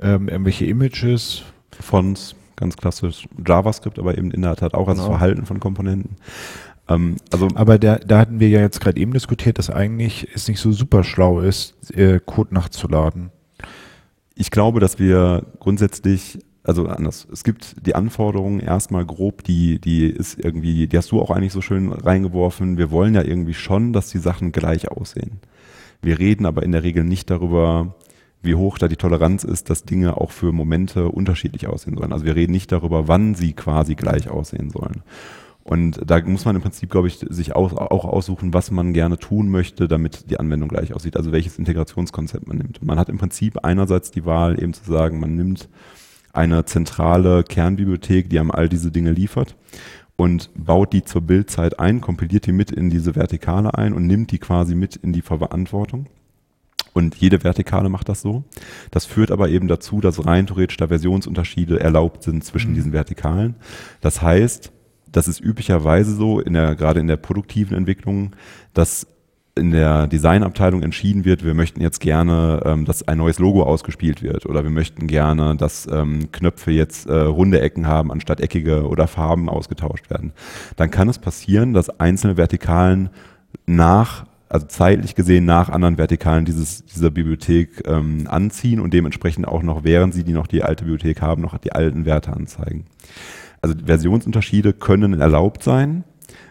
ähm, 0.00 0.28
irgendwelche 0.28 0.66
Images. 0.66 1.42
Fonts, 1.80 2.36
ganz 2.56 2.76
klassisch 2.76 3.26
JavaScript, 3.44 3.98
aber 3.98 4.16
eben 4.16 4.30
in 4.30 4.42
der 4.42 4.56
Tat 4.56 4.74
auch 4.74 4.88
als 4.88 4.98
Genau. 4.98 5.10
Verhalten 5.10 5.46
von 5.46 5.58
Komponenten. 5.60 6.16
Ähm, 6.88 7.16
also 7.32 7.48
Aber 7.54 7.78
der, 7.78 7.98
da 8.00 8.18
hatten 8.18 8.40
wir 8.40 8.48
ja 8.48 8.60
jetzt 8.60 8.80
gerade 8.80 9.00
eben 9.00 9.12
diskutiert, 9.12 9.58
dass 9.58 9.70
eigentlich 9.70 10.28
es 10.34 10.48
nicht 10.48 10.60
so 10.60 10.72
super 10.72 11.04
schlau 11.04 11.40
ist, 11.40 11.74
äh, 11.96 12.20
Code 12.24 12.54
nachzuladen. 12.54 13.30
ich 14.34 14.50
glaube, 14.50 14.80
dass 14.80 14.98
wir 14.98 15.46
grundsätzlich, 15.60 16.38
also 16.62 16.86
anders, 16.88 17.26
es 17.32 17.44
gibt 17.44 17.86
die 17.86 17.94
Anforderungen 17.94 18.60
erstmal 18.60 19.04
grob, 19.06 19.44
die, 19.44 19.78
die 19.78 20.06
ist 20.06 20.38
irgendwie, 20.38 20.86
die 20.86 20.98
hast 20.98 21.12
du 21.12 21.20
auch 21.20 21.30
eigentlich 21.30 21.52
so 21.52 21.60
schön 21.60 21.92
reingeworfen. 21.92 22.76
Wir 22.76 22.90
wollen 22.90 23.14
ja 23.14 23.22
irgendwie 23.22 23.54
schon, 23.54 23.92
dass 23.92 24.10
die 24.10 24.18
Sachen 24.18 24.52
gleich 24.52 24.90
aussehen. 24.90 25.40
Wir 26.02 26.18
reden 26.18 26.46
aber 26.46 26.62
in 26.62 26.72
der 26.72 26.82
Regel 26.82 27.04
nicht 27.04 27.30
darüber, 27.30 27.94
wie 28.42 28.56
hoch 28.56 28.76
da 28.78 28.88
die 28.88 28.96
Toleranz 28.96 29.44
ist, 29.44 29.70
dass 29.70 29.84
Dinge 29.84 30.18
auch 30.18 30.30
für 30.30 30.52
Momente 30.52 31.08
unterschiedlich 31.08 31.66
aussehen 31.66 31.96
sollen. 31.96 32.12
Also 32.12 32.26
wir 32.26 32.36
reden 32.36 32.52
nicht 32.52 32.70
darüber, 32.72 33.08
wann 33.08 33.34
sie 33.34 33.54
quasi 33.54 33.94
gleich 33.94 34.28
aussehen 34.28 34.70
sollen. 34.70 35.02
Und 35.64 35.98
da 36.04 36.20
muss 36.20 36.44
man 36.44 36.56
im 36.56 36.62
Prinzip, 36.62 36.90
glaube 36.90 37.08
ich, 37.08 37.24
sich 37.28 37.56
aus, 37.56 37.72
auch 37.72 38.04
aussuchen, 38.04 38.52
was 38.52 38.70
man 38.70 38.92
gerne 38.92 39.18
tun 39.18 39.48
möchte, 39.48 39.88
damit 39.88 40.30
die 40.30 40.38
Anwendung 40.38 40.68
gleich 40.68 40.92
aussieht. 40.92 41.16
Also 41.16 41.32
welches 41.32 41.58
Integrationskonzept 41.58 42.46
man 42.46 42.58
nimmt. 42.58 42.84
Man 42.84 42.98
hat 42.98 43.08
im 43.08 43.16
Prinzip 43.16 43.64
einerseits 43.64 44.10
die 44.10 44.26
Wahl, 44.26 44.62
eben 44.62 44.74
zu 44.74 44.84
sagen, 44.84 45.18
man 45.20 45.34
nimmt 45.34 45.70
eine 46.34 46.66
zentrale 46.66 47.44
Kernbibliothek, 47.44 48.28
die 48.28 48.38
einem 48.38 48.50
all 48.50 48.68
diese 48.68 48.90
Dinge 48.90 49.12
liefert. 49.12 49.56
und 50.16 50.50
baut 50.54 50.92
die 50.92 51.02
zur 51.02 51.22
Bildzeit 51.22 51.80
ein, 51.80 52.00
kompiliert 52.00 52.46
die 52.46 52.52
mit 52.52 52.70
in 52.70 52.88
diese 52.88 53.16
Vertikale 53.16 53.74
ein 53.74 53.92
und 53.92 54.06
nimmt 54.06 54.30
die 54.30 54.38
quasi 54.38 54.74
mit 54.74 54.96
in 54.96 55.12
die 55.12 55.22
Verantwortung. 55.22 56.06
Und 56.92 57.16
jede 57.16 57.42
Vertikale 57.42 57.88
macht 57.88 58.08
das 58.08 58.22
so. 58.22 58.44
Das 58.92 59.04
führt 59.04 59.32
aber 59.32 59.48
eben 59.48 59.66
dazu, 59.66 60.00
dass 60.00 60.24
rein 60.24 60.46
theoretisch 60.46 60.76
da 60.76 60.86
Versionsunterschiede 60.86 61.80
erlaubt 61.80 62.22
sind 62.22 62.44
zwischen 62.44 62.70
mhm. 62.70 62.74
diesen 62.76 62.92
Vertikalen. 62.92 63.56
Das 64.00 64.22
heißt, 64.22 64.70
das 65.16 65.28
ist 65.28 65.40
üblicherweise 65.40 66.14
so, 66.14 66.40
in 66.40 66.54
der, 66.54 66.74
gerade 66.74 67.00
in 67.00 67.06
der 67.06 67.16
produktiven 67.16 67.76
Entwicklung, 67.76 68.32
dass 68.72 69.06
in 69.56 69.70
der 69.70 70.08
Designabteilung 70.08 70.82
entschieden 70.82 71.24
wird, 71.24 71.44
wir 71.44 71.54
möchten 71.54 71.80
jetzt 71.80 72.00
gerne, 72.00 72.60
ähm, 72.64 72.84
dass 72.84 73.06
ein 73.06 73.18
neues 73.18 73.38
Logo 73.38 73.62
ausgespielt 73.62 74.20
wird 74.20 74.46
oder 74.46 74.64
wir 74.64 74.70
möchten 74.70 75.06
gerne, 75.06 75.54
dass 75.56 75.86
ähm, 75.86 76.32
Knöpfe 76.32 76.72
jetzt 76.72 77.06
äh, 77.06 77.14
runde 77.14 77.60
Ecken 77.60 77.86
haben 77.86 78.10
anstatt 78.10 78.40
eckige 78.40 78.88
oder 78.88 79.06
Farben 79.06 79.48
ausgetauscht 79.48 80.10
werden, 80.10 80.32
dann 80.76 80.90
kann 80.90 81.08
es 81.08 81.18
passieren, 81.18 81.72
dass 81.72 82.00
einzelne 82.00 82.36
Vertikalen 82.36 83.10
nach 83.66 84.26
also 84.48 84.66
zeitlich 84.66 85.14
gesehen 85.14 85.46
nach 85.46 85.68
anderen 85.68 85.98
Vertikalen 85.98 86.44
dieses, 86.44 86.84
dieser 86.84 87.10
Bibliothek 87.10 87.82
ähm, 87.86 88.26
anziehen 88.28 88.78
und 88.78 88.92
dementsprechend 88.94 89.48
auch 89.48 89.62
noch, 89.62 89.82
während 89.82 90.14
sie 90.14 90.22
die 90.22 90.32
noch 90.32 90.46
die 90.46 90.62
alte 90.62 90.84
Bibliothek 90.84 91.22
haben, 91.22 91.42
noch 91.42 91.58
die 91.58 91.72
alten 91.72 92.04
Werte 92.04 92.32
anzeigen. 92.32 92.84
Also 93.64 93.76
Versionsunterschiede 93.82 94.74
können 94.74 95.18
erlaubt 95.18 95.62
sein. 95.62 96.04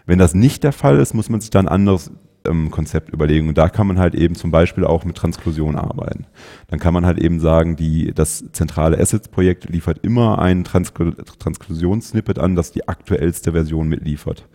Wenn 0.04 0.18
das 0.18 0.34
nicht 0.34 0.64
der 0.64 0.72
Fall 0.72 0.98
ist, 0.98 1.14
muss 1.14 1.30
man 1.30 1.40
sich 1.40 1.50
dann 1.50 1.68
anderes 1.68 2.10
ähm, 2.44 2.72
Konzept 2.72 3.10
überlegen. 3.10 3.48
Und 3.48 3.56
da 3.56 3.68
kann 3.68 3.86
man 3.86 4.00
halt 4.00 4.16
eben 4.16 4.34
zum 4.34 4.50
Beispiel 4.50 4.84
auch 4.84 5.04
mit 5.04 5.16
Transklusion 5.16 5.76
arbeiten. 5.76 6.26
Dann 6.66 6.80
kann 6.80 6.92
man 6.92 7.06
halt 7.06 7.20
eben 7.20 7.38
sagen, 7.38 7.76
die, 7.76 8.12
das 8.12 8.46
zentrale 8.50 8.98
Assets-Projekt 8.98 9.68
liefert 9.70 10.00
immer 10.02 10.40
ein 10.40 10.64
Transkl 10.64 11.14
Transklusionssnippet 11.38 12.40
an, 12.40 12.56
das 12.56 12.72
die 12.72 12.88
aktuellste 12.88 13.52
Version 13.52 13.88
mitliefert. 13.88 14.48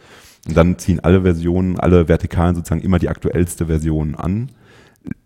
Und 0.45 0.57
dann 0.57 0.77
ziehen 0.77 0.99
alle 0.99 1.21
Versionen, 1.21 1.79
alle 1.79 2.09
Vertikalen 2.09 2.55
sozusagen 2.55 2.81
immer 2.81 2.99
die 2.99 3.07
aktuellste 3.07 3.67
Version 3.67 4.15
an, 4.15 4.51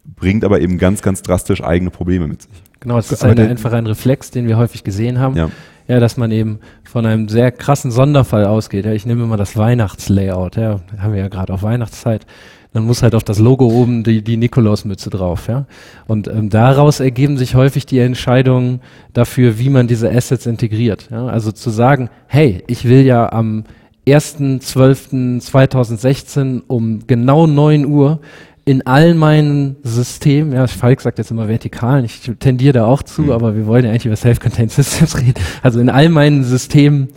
bringt 0.03 0.45
aber 0.45 0.61
eben 0.61 0.77
ganz, 0.77 1.01
ganz 1.01 1.23
drastisch 1.23 1.63
eigene 1.63 1.89
Probleme 1.89 2.27
mit 2.27 2.43
sich. 2.43 2.63
Genau, 2.79 2.99
es 2.99 3.11
ist 3.11 3.23
eine, 3.23 3.47
einfach 3.47 3.73
ein 3.73 3.87
Reflex, 3.87 4.29
den 4.29 4.47
wir 4.47 4.57
häufig 4.57 4.83
gesehen 4.83 5.17
haben. 5.17 5.35
Ja. 5.35 5.49
Ja, 5.87 5.99
dass 5.99 6.17
man 6.17 6.31
eben 6.31 6.59
von 6.83 7.05
einem 7.05 7.29
sehr 7.29 7.51
krassen 7.51 7.91
Sonderfall 7.91 8.45
ausgeht. 8.45 8.85
Ja, 8.85 8.93
ich 8.93 9.05
nehme 9.05 9.23
immer 9.23 9.37
das 9.37 9.55
Weihnachtslayout, 9.57 10.55
ja, 10.55 10.79
haben 10.97 11.13
wir 11.13 11.21
ja 11.21 11.27
gerade 11.27 11.53
auf 11.53 11.61
Weihnachtszeit. 11.63 12.25
Dann 12.73 12.85
muss 12.85 13.03
halt 13.03 13.13
auf 13.13 13.23
das 13.23 13.37
Logo 13.37 13.67
oben 13.67 14.03
die, 14.03 14.23
die 14.23 14.35
Nikolausmütze 14.35 15.11
drauf, 15.11 15.47
ja. 15.47 15.67
Und 16.07 16.27
ähm, 16.27 16.49
daraus 16.49 16.99
ergeben 16.99 17.37
sich 17.37 17.53
häufig 17.53 17.85
die 17.85 17.99
Entscheidungen 17.99 18.81
dafür, 19.13 19.59
wie 19.59 19.69
man 19.69 19.87
diese 19.87 20.09
Assets 20.09 20.47
integriert. 20.47 21.09
Ja? 21.11 21.27
Also 21.27 21.51
zu 21.51 21.69
sagen, 21.69 22.09
hey, 22.25 22.63
ich 22.65 22.85
will 22.85 23.05
ja 23.05 23.31
am 23.31 23.65
1.12.2016 24.07 26.63
um 26.67 27.05
genau 27.05 27.45
9 27.47 27.85
Uhr 27.85 28.19
in 28.65 28.85
all 28.87 29.13
meinen 29.13 29.75
Systemen, 29.83 30.53
ja, 30.53 30.67
Falk 30.67 31.01
sagt 31.01 31.17
jetzt 31.17 31.31
immer 31.31 31.47
vertikalen, 31.47 32.05
ich 32.05 32.21
tendiere 32.39 32.73
da 32.73 32.85
auch 32.85 33.03
zu, 33.03 33.23
mhm. 33.23 33.31
aber 33.31 33.55
wir 33.55 33.67
wollen 33.67 33.83
ja 33.83 33.91
eigentlich 33.91 34.05
über 34.05 34.15
Self-Contained 34.15 34.71
Systems 34.71 35.17
reden. 35.19 35.35
Also 35.61 35.79
in 35.79 35.89
all 35.89 36.09
meinen 36.09 36.43
Systemen 36.43 37.09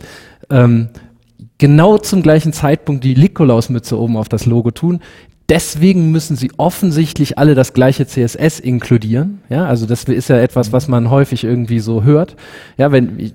ähm, 0.49 0.89
genau 1.57 1.97
zum 1.97 2.21
gleichen 2.21 2.53
Zeitpunkt 2.53 3.03
die 3.03 3.15
Nikolausmütze 3.15 3.97
oben 3.97 4.17
auf 4.17 4.29
das 4.29 4.45
Logo 4.45 4.71
tun. 4.71 4.99
Deswegen 5.49 6.11
müssen 6.11 6.35
sie 6.35 6.51
offensichtlich 6.57 7.37
alle 7.37 7.55
das 7.55 7.71
gleiche 7.71 8.05
CSS 8.05 8.59
inkludieren. 8.59 9.39
Ja, 9.47 9.65
also 9.65 9.85
das 9.85 10.03
ist 10.03 10.27
ja 10.27 10.37
etwas, 10.39 10.73
was 10.73 10.89
man 10.89 11.09
häufig 11.09 11.45
irgendwie 11.45 11.79
so 11.79 12.03
hört. 12.03 12.35
Ja, 12.77 12.91
wenn 12.91 13.31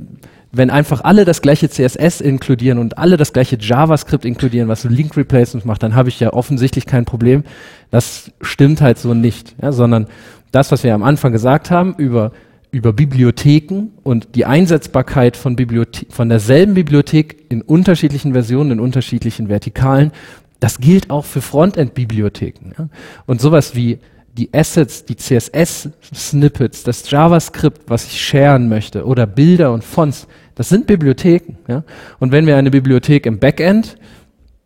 wenn 0.53 0.71
einfach 0.71 1.03
alle 1.03 1.25
das 1.25 1.41
gleiche 1.41 1.69
CSS 1.71 2.21
inkludieren 2.21 2.79
und 2.79 2.99
alle 2.99 3.17
das 3.17 3.33
gleiche 3.33 3.57
JavaScript 3.59 4.25
inkludieren, 4.25 4.69
was 4.69 4.83
so 4.83 4.89
Link 4.89 5.17
Replacement 5.17 5.65
macht, 5.65 5.83
dann 5.83 5.95
habe 5.95 6.11
ich 6.11 6.21
ja 6.21 6.33
offensichtlich 6.33 6.87
kein 6.87 7.07
Problem. 7.07 7.43
Das 7.91 8.31
stimmt 8.43 8.83
halt 8.83 8.99
so 8.99 9.15
nicht, 9.15 9.55
ja, 9.63 9.73
sondern 9.73 10.07
das, 10.51 10.71
was 10.71 10.85
wir 10.85 10.95
am 10.95 11.03
Anfang 11.03 11.33
gesagt 11.33 11.71
haben 11.71 11.95
über 11.97 12.33
über 12.73 12.95
Bibliotheken 12.95 13.91
und 14.03 14.35
die 14.35 14.47
Einsetzbarkeit 14.47 15.37
von, 15.37 15.57
Bibliothe 15.57 16.07
von 16.09 16.31
derselben 16.31 16.73
Bibliothek 16.73 17.45
in 17.51 17.61
unterschiedlichen 17.61 18.33
Versionen, 18.33 18.73
in 18.73 18.81
unterschiedlichen 18.81 19.51
Vertikalen, 19.51 20.11
das 20.59 20.79
gilt 20.79 21.11
auch 21.11 21.27
für 21.27 21.43
Frontend-Bibliotheken. 21.43 22.73
Ja? 22.79 22.89
Und 23.27 23.43
sowas 23.43 23.77
wie 23.77 23.99
die 24.39 24.49
Assets, 24.55 25.05
die 25.05 25.17
CSS-Snippets, 25.17 26.83
das 26.83 27.11
JavaScript, 27.11 27.83
was 27.89 28.07
ich 28.07 28.19
sharen 28.19 28.71
möchte, 28.71 29.05
oder 29.05 29.27
Bilder 29.27 29.73
und 29.73 29.85
Fonts, 29.85 30.27
das 30.55 30.69
sind 30.69 30.87
Bibliotheken. 30.87 31.57
Ja? 31.69 31.85
Und 32.19 32.33
wenn 32.33 32.47
wir 32.47 32.57
eine 32.57 32.71
Bibliothek 32.71 33.27
im 33.27 33.39
Backend 33.39 33.97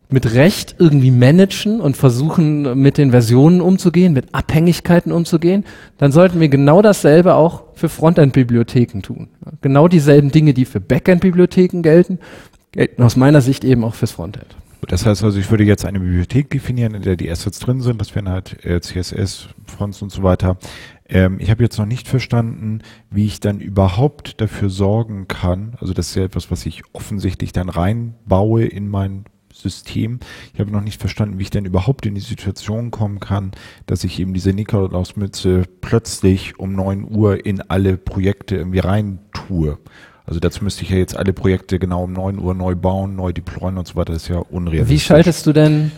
mit 0.09 0.33
Recht 0.33 0.75
irgendwie 0.79 1.11
managen 1.11 1.81
und 1.81 1.97
versuchen, 1.97 2.79
mit 2.79 2.97
den 2.97 3.11
Versionen 3.11 3.59
umzugehen, 3.59 4.13
mit 4.13 4.33
Abhängigkeiten 4.33 5.11
umzugehen, 5.11 5.65
dann 5.97 6.11
sollten 6.11 6.39
wir 6.39 6.47
genau 6.47 6.81
dasselbe 6.81 7.35
auch 7.35 7.63
für 7.73 7.89
Frontend-Bibliotheken 7.89 9.01
tun. 9.01 9.27
Genau 9.61 9.87
dieselben 9.87 10.31
Dinge, 10.31 10.53
die 10.53 10.65
für 10.65 10.79
Backend-Bibliotheken 10.79 11.81
gelten, 11.81 12.19
gelten 12.71 13.03
aus 13.03 13.17
meiner 13.17 13.41
Sicht 13.41 13.65
eben 13.65 13.83
auch 13.83 13.95
fürs 13.95 14.11
Frontend. 14.11 14.55
Das 14.87 15.05
heißt 15.05 15.23
also, 15.23 15.39
ich 15.39 15.49
würde 15.49 15.63
jetzt 15.63 15.85
eine 15.85 15.99
Bibliothek 15.99 16.49
definieren, 16.49 16.93
in 16.93 17.01
der 17.01 17.17
die 17.17 17.29
Assets 17.29 17.59
drin 17.59 17.81
sind. 17.81 17.99
Das 17.99 18.15
wären 18.15 18.29
halt 18.29 18.63
äh, 18.63 18.79
CSS, 18.79 19.49
Fonts 19.65 20.01
und 20.01 20.11
so 20.11 20.23
weiter. 20.23 20.57
Ähm, 21.09 21.37
ich 21.39 21.49
habe 21.49 21.63
jetzt 21.63 21.77
noch 21.77 21.85
nicht 21.85 22.07
verstanden, 22.07 22.81
wie 23.09 23.25
ich 23.25 23.39
dann 23.39 23.59
überhaupt 23.59 24.41
dafür 24.41 24.69
sorgen 24.69 25.27
kann. 25.27 25.75
Also 25.79 25.93
das 25.93 26.09
ist 26.09 26.15
ja 26.15 26.23
etwas, 26.23 26.51
was 26.51 26.65
ich 26.65 26.83
offensichtlich 26.93 27.53
dann 27.53 27.69
reinbaue 27.69 28.65
in 28.65 28.89
mein 28.89 29.25
System. 29.53 30.19
Ich 30.53 30.59
habe 30.59 30.71
noch 30.71 30.81
nicht 30.81 30.99
verstanden, 30.99 31.39
wie 31.39 31.43
ich 31.43 31.49
denn 31.49 31.65
überhaupt 31.65 32.05
in 32.05 32.15
die 32.15 32.21
Situation 32.21 32.91
kommen 32.91 33.19
kann, 33.19 33.51
dass 33.85 34.03
ich 34.03 34.19
eben 34.19 34.33
diese 34.33 34.53
Nikolaus-Mütze 34.53 35.63
plötzlich 35.81 36.59
um 36.59 36.73
neun 36.73 37.09
Uhr 37.09 37.45
in 37.45 37.61
alle 37.61 37.97
Projekte 37.97 38.55
irgendwie 38.55 38.79
rein 38.79 39.19
tue. 39.33 39.77
Also 40.25 40.41
dazu 40.41 40.63
müsste 40.63 40.83
ich 40.83 40.89
ja 40.89 40.97
jetzt 40.97 41.15
alle 41.15 41.31
Projekte 41.31 41.79
genau 41.79 42.03
um 42.03 42.11
9 42.11 42.37
Uhr 42.37 42.53
neu 42.53 42.75
bauen, 42.75 43.15
neu 43.15 43.31
deployen 43.31 43.77
und 43.77 43.87
so 43.87 43.95
weiter. 43.95 44.11
Das 44.11 44.23
ist 44.23 44.27
ja 44.29 44.39
unrealistisch. 44.39 44.89
Wie 44.89 44.99
schaltest 44.99 45.45
du 45.47 45.53
denn 45.53 45.91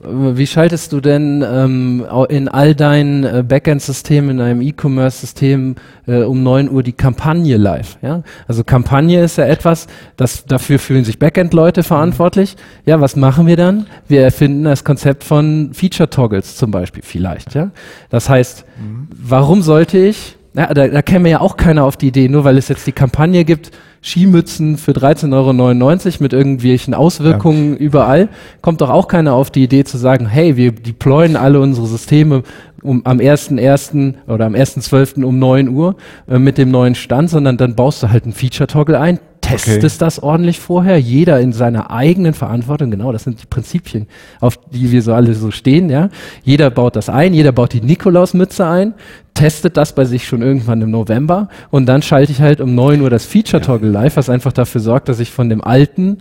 wie 0.00 0.46
schaltest 0.46 0.92
du 0.92 1.00
denn 1.00 1.44
ähm, 1.46 2.06
in 2.28 2.48
all 2.48 2.76
deinen 2.76 3.24
äh, 3.24 3.42
Backend-Systemen, 3.46 4.30
in 4.30 4.40
einem 4.40 4.62
E-Commerce-System 4.62 5.74
äh, 6.06 6.22
um 6.22 6.44
9 6.44 6.70
Uhr 6.70 6.84
die 6.84 6.92
Kampagne 6.92 7.56
live? 7.56 7.98
Ja? 8.00 8.22
Also 8.46 8.62
Kampagne 8.62 9.24
ist 9.24 9.38
ja 9.38 9.46
etwas, 9.46 9.88
das 10.16 10.44
dafür 10.46 10.78
fühlen 10.78 11.04
sich 11.04 11.18
Backend-Leute 11.18 11.82
verantwortlich. 11.82 12.56
Ja, 12.86 13.00
was 13.00 13.16
machen 13.16 13.48
wir 13.48 13.56
dann? 13.56 13.86
Wir 14.06 14.22
erfinden 14.22 14.62
das 14.62 14.84
Konzept 14.84 15.24
von 15.24 15.70
Feature-Toggles 15.72 16.56
zum 16.56 16.70
Beispiel 16.70 17.02
vielleicht. 17.04 17.54
Ja? 17.56 17.72
Das 18.08 18.28
heißt, 18.28 18.64
mhm. 18.80 19.08
warum 19.10 19.62
sollte 19.62 19.98
ich 19.98 20.37
ja, 20.54 20.72
da, 20.72 20.88
da 20.88 21.02
käme 21.02 21.30
ja 21.30 21.40
auch 21.40 21.56
keiner 21.56 21.84
auf 21.84 21.96
die 21.96 22.08
Idee, 22.08 22.28
nur 22.28 22.44
weil 22.44 22.58
es 22.58 22.68
jetzt 22.68 22.86
die 22.86 22.92
Kampagne 22.92 23.44
gibt, 23.44 23.70
Skimützen 24.00 24.76
für 24.76 24.92
13,99 24.92 26.06
Euro 26.06 26.14
mit 26.20 26.32
irgendwelchen 26.32 26.94
Auswirkungen 26.94 27.72
ja. 27.72 27.78
überall, 27.78 28.28
kommt 28.62 28.80
doch 28.80 28.90
auch 28.90 29.08
keiner 29.08 29.34
auf 29.34 29.50
die 29.50 29.64
Idee 29.64 29.84
zu 29.84 29.98
sagen, 29.98 30.26
hey, 30.26 30.56
wir 30.56 30.72
deployen 30.72 31.36
alle 31.36 31.60
unsere 31.60 31.86
Systeme 31.86 32.42
um, 32.82 33.04
am 33.04 33.18
1.1. 33.18 34.14
oder 34.28 34.46
am 34.46 34.54
1.12. 34.54 35.24
um 35.24 35.38
9 35.38 35.68
Uhr 35.68 35.96
äh, 36.28 36.38
mit 36.38 36.58
dem 36.58 36.70
neuen 36.70 36.94
Stand, 36.94 37.30
sondern 37.30 37.56
dann 37.56 37.74
baust 37.74 38.02
du 38.02 38.10
halt 38.10 38.24
einen 38.24 38.32
Feature-Toggle 38.32 38.98
ein, 38.98 39.18
testest 39.48 39.96
okay. 39.96 40.04
das 40.04 40.22
ordentlich 40.22 40.60
vorher, 40.60 40.98
jeder 40.98 41.40
in 41.40 41.52
seiner 41.52 41.90
eigenen 41.90 42.34
Verantwortung, 42.34 42.90
genau, 42.90 43.12
das 43.12 43.24
sind 43.24 43.42
die 43.42 43.46
Prinzipien, 43.46 44.06
auf 44.40 44.58
die 44.70 44.90
wir 44.90 45.02
so 45.02 45.14
alle 45.14 45.34
so 45.34 45.50
stehen, 45.50 45.90
ja. 45.90 46.10
Jeder 46.44 46.70
baut 46.70 46.96
das 46.96 47.08
ein, 47.08 47.34
jeder 47.34 47.52
baut 47.52 47.72
die 47.72 47.80
Nikolausmütze 47.80 48.66
ein, 48.66 48.94
testet 49.34 49.76
das 49.76 49.94
bei 49.94 50.04
sich 50.04 50.26
schon 50.26 50.42
irgendwann 50.42 50.82
im 50.82 50.90
November 50.90 51.48
und 51.70 51.86
dann 51.86 52.02
schalte 52.02 52.32
ich 52.32 52.40
halt 52.40 52.60
um 52.60 52.74
9 52.74 53.00
Uhr 53.00 53.10
das 53.10 53.26
Feature-Toggle 53.26 53.90
live, 53.90 54.16
was 54.16 54.28
einfach 54.28 54.52
dafür 54.52 54.80
sorgt, 54.80 55.08
dass 55.08 55.20
ich 55.20 55.30
von 55.30 55.48
dem 55.48 55.62
alten 55.62 56.18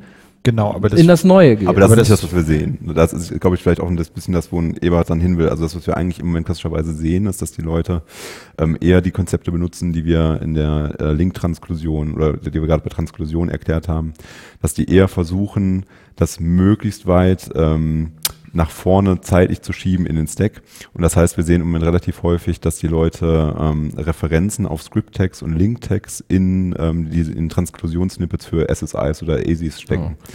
Genau, 0.47 0.73
aber 0.73 0.88
das 0.88 0.97
in 0.97 1.07
das 1.07 1.25
Neue 1.25 1.57
geht. 1.57 1.67
Aber 1.67 1.81
das 1.81 1.91
aber 1.91 2.01
ist 2.01 2.10
das, 2.10 2.23
was 2.23 2.33
wir 2.33 2.43
sehen. 2.43 2.77
Das 2.95 3.12
ist, 3.12 3.38
glaube 3.41 3.57
ich, 3.57 3.62
vielleicht 3.62 3.81
auch 3.81 3.89
ein 3.89 3.97
bisschen 3.97 4.33
das, 4.33 4.49
wo 4.49 4.62
ein 4.62 4.77
Ebert 4.81 5.10
dann 5.10 5.19
hin 5.19 5.38
will. 5.38 5.49
Also 5.49 5.63
das, 5.63 5.75
was 5.75 5.86
wir 5.88 5.97
eigentlich 5.97 6.21
im 6.21 6.27
Moment 6.27 6.45
klassischerweise 6.45 6.93
sehen, 6.93 7.25
ist, 7.25 7.41
dass 7.41 7.51
die 7.51 7.62
Leute 7.62 8.01
ähm, 8.57 8.77
eher 8.79 9.01
die 9.01 9.12
Konzepte 9.12 9.51
benutzen, 9.51 9.91
die 9.91 10.05
wir 10.05 10.41
in 10.41 10.53
der 10.53 10.93
äh, 11.01 11.12
Link-Transklusion 11.12 12.13
oder 12.13 12.38
die 12.38 12.53
wir 12.53 12.65
gerade 12.65 12.81
bei 12.81 12.89
Transklusion 12.89 13.49
erklärt 13.49 13.89
haben, 13.89 14.13
dass 14.62 14.73
die 14.73 14.89
eher 14.89 15.10
versuchen, 15.10 15.86
das 16.15 16.39
möglichst 16.39 17.07
weit 17.07 17.49
ähm, 17.53 18.13
nach 18.53 18.69
vorne 18.69 19.21
zeitlich 19.21 19.62
zu 19.62 19.73
schieben 19.73 20.05
in 20.05 20.15
den 20.15 20.27
Stack. 20.27 20.62
Und 20.93 21.01
das 21.01 21.15
heißt, 21.15 21.38
wir 21.38 21.43
sehen 21.43 21.62
im 21.62 21.67
Moment 21.67 21.86
relativ 21.86 22.23
häufig, 22.23 22.60
dass 22.60 22.77
die 22.77 22.88
Leute 22.88 23.55
ähm, 23.60 23.91
Referenzen 23.95 24.65
auf 24.65 24.81
Script-Tags 24.81 25.41
und 25.41 25.53
Link-Tags 25.53 26.23
in, 26.27 26.75
ähm, 26.77 27.10
die, 27.10 27.21
in 27.21 27.49
Transklusionssnippets 27.49 28.45
für 28.45 28.67
SSIs 28.73 29.23
oder 29.23 29.38
ASIs 29.38 29.81
stecken. 29.81 30.17
Oh. 30.19 30.31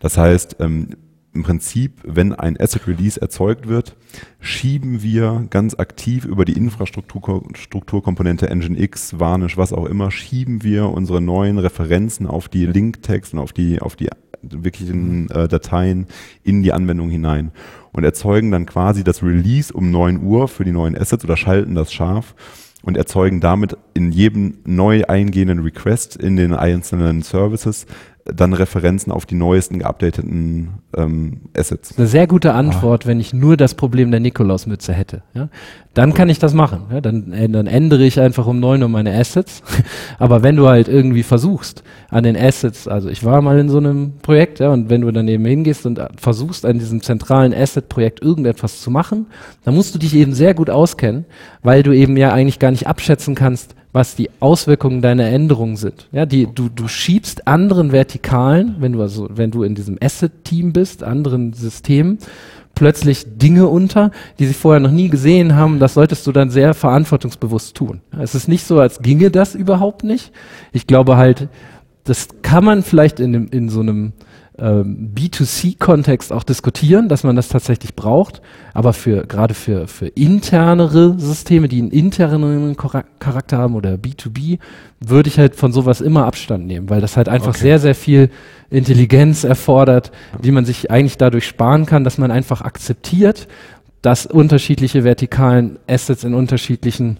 Das 0.00 0.16
heißt, 0.16 0.56
ähm, 0.60 0.90
im 1.34 1.42
Prinzip, 1.42 2.00
wenn 2.04 2.32
ein 2.32 2.58
Asset 2.60 2.86
Release 2.86 3.20
erzeugt 3.20 3.66
wird, 3.66 3.96
schieben 4.38 5.02
wir 5.02 5.48
ganz 5.50 5.74
aktiv 5.74 6.24
über 6.24 6.44
die 6.44 6.52
Infrastrukturkomponente 6.52 8.46
Nginx, 8.54 9.18
Varnish, 9.18 9.56
was 9.56 9.72
auch 9.72 9.86
immer, 9.86 10.12
schieben 10.12 10.62
wir 10.62 10.90
unsere 10.90 11.20
neuen 11.20 11.58
Referenzen 11.58 12.28
auf 12.28 12.48
die 12.48 12.66
Link-Tags 12.66 13.32
und 13.32 13.40
auf 13.40 13.52
die, 13.52 13.82
auf 13.82 13.96
die 13.96 14.10
wirklichen 14.50 15.30
äh, 15.30 15.48
Dateien 15.48 16.06
in 16.42 16.62
die 16.62 16.72
Anwendung 16.72 17.10
hinein 17.10 17.52
und 17.92 18.04
erzeugen 18.04 18.50
dann 18.50 18.66
quasi 18.66 19.04
das 19.04 19.22
Release 19.22 19.72
um 19.72 19.90
9 19.90 20.22
Uhr 20.22 20.48
für 20.48 20.64
die 20.64 20.72
neuen 20.72 20.96
Assets 20.96 21.24
oder 21.24 21.36
schalten 21.36 21.74
das 21.74 21.92
scharf 21.92 22.34
und 22.82 22.96
erzeugen 22.96 23.40
damit 23.40 23.76
in 23.94 24.12
jedem 24.12 24.58
neu 24.64 25.04
eingehenden 25.04 25.60
Request 25.60 26.16
in 26.16 26.36
den 26.36 26.52
einzelnen 26.52 27.22
Services 27.22 27.86
dann 28.24 28.54
Referenzen 28.54 29.12
auf 29.12 29.26
die 29.26 29.34
neuesten 29.34 29.78
geupdateten 29.80 30.70
ähm, 30.96 31.42
Assets. 31.56 31.98
Eine 31.98 32.06
sehr 32.06 32.26
gute 32.26 32.54
Antwort, 32.54 33.04
ah. 33.04 33.08
wenn 33.08 33.20
ich 33.20 33.34
nur 33.34 33.58
das 33.58 33.74
Problem 33.74 34.10
der 34.10 34.20
Nikolausmütze 34.20 34.94
hätte. 34.94 35.22
Ja? 35.34 35.48
Dann 35.92 36.10
cool. 36.10 36.16
kann 36.16 36.28
ich 36.30 36.38
das 36.38 36.54
machen. 36.54 36.84
Ja? 36.90 37.02
Dann, 37.02 37.32
äh, 37.32 37.48
dann 37.50 37.66
ändere 37.66 38.04
ich 38.04 38.18
einfach 38.18 38.46
um 38.46 38.60
neun 38.60 38.82
Uhr 38.82 38.88
meine 38.88 39.14
Assets. 39.14 39.62
Aber 40.18 40.42
wenn 40.42 40.56
du 40.56 40.66
halt 40.66 40.88
irgendwie 40.88 41.22
versuchst, 41.22 41.82
an 42.08 42.24
den 42.24 42.36
Assets, 42.36 42.88
also 42.88 43.10
ich 43.10 43.24
war 43.24 43.42
mal 43.42 43.58
in 43.58 43.68
so 43.68 43.76
einem 43.76 44.14
Projekt, 44.22 44.58
ja, 44.58 44.70
und 44.70 44.88
wenn 44.88 45.02
du 45.02 45.10
daneben 45.10 45.44
hingehst 45.44 45.84
und 45.84 46.00
versuchst, 46.16 46.64
an 46.64 46.78
diesem 46.78 47.02
zentralen 47.02 47.52
Asset-Projekt 47.52 48.22
irgendetwas 48.22 48.80
zu 48.80 48.90
machen, 48.90 49.26
dann 49.64 49.74
musst 49.74 49.94
du 49.94 49.98
dich 49.98 50.14
eben 50.14 50.32
sehr 50.32 50.54
gut 50.54 50.70
auskennen, 50.70 51.26
weil 51.62 51.82
du 51.82 51.92
eben 51.92 52.16
ja 52.16 52.32
eigentlich 52.32 52.58
gar 52.58 52.70
nicht 52.70 52.86
abschätzen 52.86 53.34
kannst, 53.34 53.74
was 53.94 54.16
die 54.16 54.28
Auswirkungen 54.40 55.00
deiner 55.00 55.26
Änderungen 55.26 55.76
sind. 55.76 56.08
Ja, 56.10 56.26
die, 56.26 56.48
du, 56.52 56.68
du 56.68 56.88
schiebst 56.88 57.46
anderen 57.46 57.92
Vertikalen, 57.92 58.74
wenn 58.80 58.92
du 58.92 59.00
also, 59.00 59.28
wenn 59.30 59.52
du 59.52 59.62
in 59.62 59.76
diesem 59.76 59.98
Asset-Team 60.02 60.72
bist, 60.72 61.04
anderen 61.04 61.52
Systemen, 61.52 62.18
plötzlich 62.74 63.24
Dinge 63.38 63.68
unter, 63.68 64.10
die 64.40 64.46
sie 64.46 64.52
vorher 64.52 64.80
noch 64.80 64.90
nie 64.90 65.08
gesehen 65.08 65.54
haben. 65.54 65.78
Das 65.78 65.94
solltest 65.94 66.26
du 66.26 66.32
dann 66.32 66.50
sehr 66.50 66.74
verantwortungsbewusst 66.74 67.76
tun. 67.76 68.00
Es 68.18 68.34
ist 68.34 68.48
nicht 68.48 68.66
so, 68.66 68.80
als 68.80 69.00
ginge 69.00 69.30
das 69.30 69.54
überhaupt 69.54 70.02
nicht. 70.02 70.32
Ich 70.72 70.88
glaube 70.88 71.16
halt, 71.16 71.48
das 72.02 72.26
kann 72.42 72.64
man 72.64 72.82
vielleicht 72.82 73.20
in, 73.20 73.46
in 73.46 73.68
so 73.68 73.78
einem 73.78 74.12
ähm, 74.56 75.12
B2C-Kontext 75.14 76.32
auch 76.32 76.44
diskutieren, 76.44 77.08
dass 77.08 77.24
man 77.24 77.34
das 77.34 77.48
tatsächlich 77.48 77.94
braucht. 77.94 78.40
Aber 78.72 78.92
für 78.92 79.26
gerade 79.26 79.54
für, 79.54 79.88
für 79.88 80.06
internere 80.06 81.18
Systeme, 81.18 81.68
die 81.68 81.80
einen 81.80 81.90
interneren 81.90 82.76
Charakter 82.76 83.58
haben 83.58 83.74
oder 83.74 83.94
B2B, 83.94 84.58
würde 85.00 85.28
ich 85.28 85.38
halt 85.38 85.56
von 85.56 85.72
sowas 85.72 86.00
immer 86.00 86.26
Abstand 86.26 86.66
nehmen, 86.66 86.88
weil 86.88 87.00
das 87.00 87.16
halt 87.16 87.28
einfach 87.28 87.50
okay. 87.50 87.58
sehr, 87.58 87.78
sehr 87.78 87.94
viel 87.94 88.30
Intelligenz 88.70 89.44
erfordert, 89.44 90.12
die 90.42 90.52
man 90.52 90.64
sich 90.64 90.90
eigentlich 90.90 91.18
dadurch 91.18 91.46
sparen 91.46 91.86
kann, 91.86 92.04
dass 92.04 92.18
man 92.18 92.30
einfach 92.30 92.62
akzeptiert, 92.62 93.48
dass 94.02 94.26
unterschiedliche 94.26 95.02
vertikalen 95.02 95.78
Assets 95.88 96.24
in 96.24 96.34
unterschiedlichen 96.34 97.18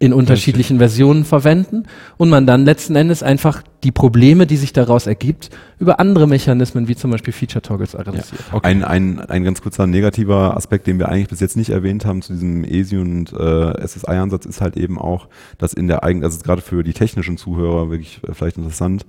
in 0.00 0.12
unterschiedlichen 0.12 0.78
Versionen 0.78 1.24
verwenden 1.24 1.84
und 2.18 2.28
man 2.28 2.46
dann 2.46 2.64
letzten 2.64 2.96
Endes 2.96 3.22
einfach 3.22 3.62
die 3.84 3.92
Probleme, 3.92 4.46
die 4.46 4.56
sich 4.56 4.72
daraus 4.72 5.06
ergibt, 5.06 5.50
über 5.78 6.00
andere 6.00 6.26
Mechanismen 6.26 6.88
wie 6.88 6.96
zum 6.96 7.10
Beispiel 7.10 7.32
Feature 7.32 7.62
Toggles 7.62 7.94
adressiert. 7.94 8.40
Ja. 8.50 8.56
Okay. 8.56 8.66
Ein, 8.66 8.82
ein, 8.82 9.20
ein 9.20 9.44
ganz 9.44 9.60
kurzer 9.60 9.86
negativer 9.86 10.56
Aspekt, 10.56 10.86
den 10.86 10.98
wir 10.98 11.10
eigentlich 11.10 11.28
bis 11.28 11.40
jetzt 11.40 11.56
nicht 11.56 11.70
erwähnt 11.70 12.06
haben 12.06 12.22
zu 12.22 12.32
diesem 12.32 12.64
ESI 12.64 12.96
und 12.96 13.32
äh, 13.32 13.86
SSI-Ansatz, 13.86 14.46
ist 14.46 14.60
halt 14.60 14.76
eben 14.76 14.98
auch, 14.98 15.28
dass 15.58 15.74
in 15.74 15.86
der 15.86 16.02
eigenen, 16.02 16.24
also 16.24 16.40
gerade 16.40 16.62
für 16.62 16.82
die 16.82 16.94
technischen 16.94 17.36
Zuhörer 17.36 17.90
wirklich 17.90 18.20
äh, 18.26 18.32
vielleicht 18.32 18.56
interessant, 18.56 19.04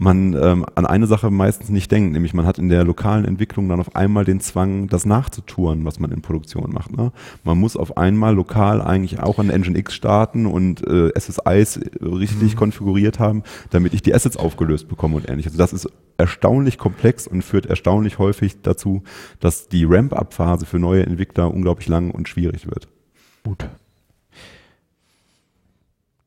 man 0.00 0.34
ähm, 0.34 0.64
an 0.76 0.86
eine 0.86 1.06
Sache 1.06 1.30
meistens 1.30 1.68
nicht 1.68 1.90
denkt, 1.90 2.12
nämlich 2.12 2.32
man 2.32 2.46
hat 2.46 2.58
in 2.58 2.70
der 2.70 2.84
lokalen 2.84 3.26
Entwicklung 3.26 3.68
dann 3.68 3.80
auf 3.80 3.94
einmal 3.94 4.24
den 4.24 4.40
Zwang, 4.40 4.88
das 4.88 5.04
nachzutouren, 5.04 5.84
was 5.84 6.00
man 6.00 6.10
in 6.10 6.22
Produktion 6.22 6.72
macht. 6.72 6.96
Ne? 6.96 7.12
Man 7.44 7.58
muss 7.58 7.76
auf 7.76 7.98
einmal 7.98 8.34
lokal 8.34 8.80
eigentlich 8.80 9.20
auch 9.20 9.38
an 9.38 9.50
Engine 9.50 9.78
X 9.78 9.94
starten 9.94 10.46
und 10.46 10.86
äh, 10.86 11.10
SSIs 11.18 11.80
richtig 12.00 12.54
mhm. 12.54 12.56
konfiguriert 12.56 13.18
haben, 13.18 13.42
damit 13.68 13.92
ich 13.92 14.00
die 14.00 14.12
Assets 14.20 14.36
aufgelöst 14.36 14.88
bekomme 14.88 15.16
und 15.16 15.28
ähnliches. 15.28 15.52
Also 15.52 15.58
das 15.58 15.72
ist 15.72 15.88
erstaunlich 16.18 16.76
komplex 16.76 17.26
und 17.26 17.42
führt 17.42 17.64
erstaunlich 17.64 18.18
häufig 18.18 18.60
dazu, 18.60 19.02
dass 19.40 19.68
die 19.68 19.84
Ramp-up-Phase 19.84 20.66
für 20.66 20.78
neue 20.78 21.06
Entwickler 21.06 21.52
unglaublich 21.52 21.88
lang 21.88 22.10
und 22.10 22.28
schwierig 22.28 22.66
wird. 22.66 22.88
Gut. 23.44 23.66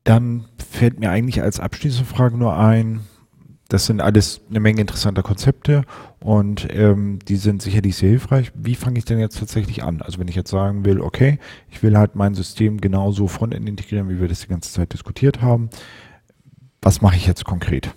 Dann 0.02 0.46
fällt 0.68 0.98
mir 0.98 1.10
eigentlich 1.10 1.40
als 1.40 1.60
abschließende 1.60 2.10
Frage 2.10 2.36
nur 2.36 2.58
ein, 2.58 3.00
das 3.68 3.86
sind 3.86 4.00
alles 4.00 4.42
eine 4.50 4.60
Menge 4.60 4.80
interessanter 4.80 5.22
Konzepte 5.22 5.84
und 6.20 6.66
ähm, 6.70 7.20
die 7.26 7.36
sind 7.36 7.62
sicherlich 7.62 7.96
sehr 7.96 8.10
hilfreich. 8.10 8.52
Wie 8.54 8.74
fange 8.74 8.98
ich 8.98 9.04
denn 9.04 9.18
jetzt 9.18 9.38
tatsächlich 9.38 9.82
an? 9.82 10.02
Also 10.02 10.18
wenn 10.18 10.28
ich 10.28 10.34
jetzt 10.34 10.50
sagen 10.50 10.84
will, 10.84 11.00
okay, 11.00 11.38
ich 11.70 11.82
will 11.82 11.96
halt 11.96 12.14
mein 12.14 12.34
System 12.34 12.80
genauso 12.80 13.26
Frontend 13.28 13.68
integrieren, 13.68 14.10
wie 14.10 14.20
wir 14.20 14.28
das 14.28 14.40
die 14.40 14.48
ganze 14.48 14.72
Zeit 14.72 14.92
diskutiert 14.92 15.40
haben. 15.40 15.70
Was 16.84 17.00
mache 17.00 17.16
ich 17.16 17.26
jetzt 17.26 17.46
konkret? 17.46 17.94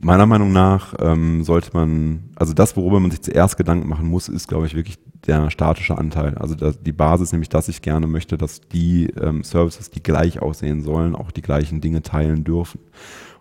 Meiner 0.00 0.26
Meinung 0.26 0.50
nach 0.50 0.94
ähm, 0.98 1.44
sollte 1.44 1.70
man, 1.74 2.30
also 2.34 2.52
das, 2.52 2.76
worüber 2.76 2.98
man 2.98 3.12
sich 3.12 3.22
zuerst 3.22 3.56
Gedanken 3.56 3.88
machen 3.88 4.08
muss, 4.08 4.28
ist, 4.28 4.48
glaube 4.48 4.66
ich, 4.66 4.74
wirklich 4.74 4.98
der 5.28 5.48
statische 5.50 5.96
Anteil. 5.96 6.36
Also 6.38 6.56
das, 6.56 6.82
die 6.82 6.90
Basis, 6.90 7.30
nämlich, 7.30 7.50
dass 7.50 7.68
ich 7.68 7.80
gerne 7.80 8.08
möchte, 8.08 8.36
dass 8.36 8.62
die 8.62 9.10
ähm, 9.10 9.44
Services, 9.44 9.90
die 9.90 10.02
gleich 10.02 10.42
aussehen 10.42 10.82
sollen, 10.82 11.14
auch 11.14 11.30
die 11.30 11.40
gleichen 11.40 11.80
Dinge 11.80 12.02
teilen 12.02 12.42
dürfen. 12.42 12.80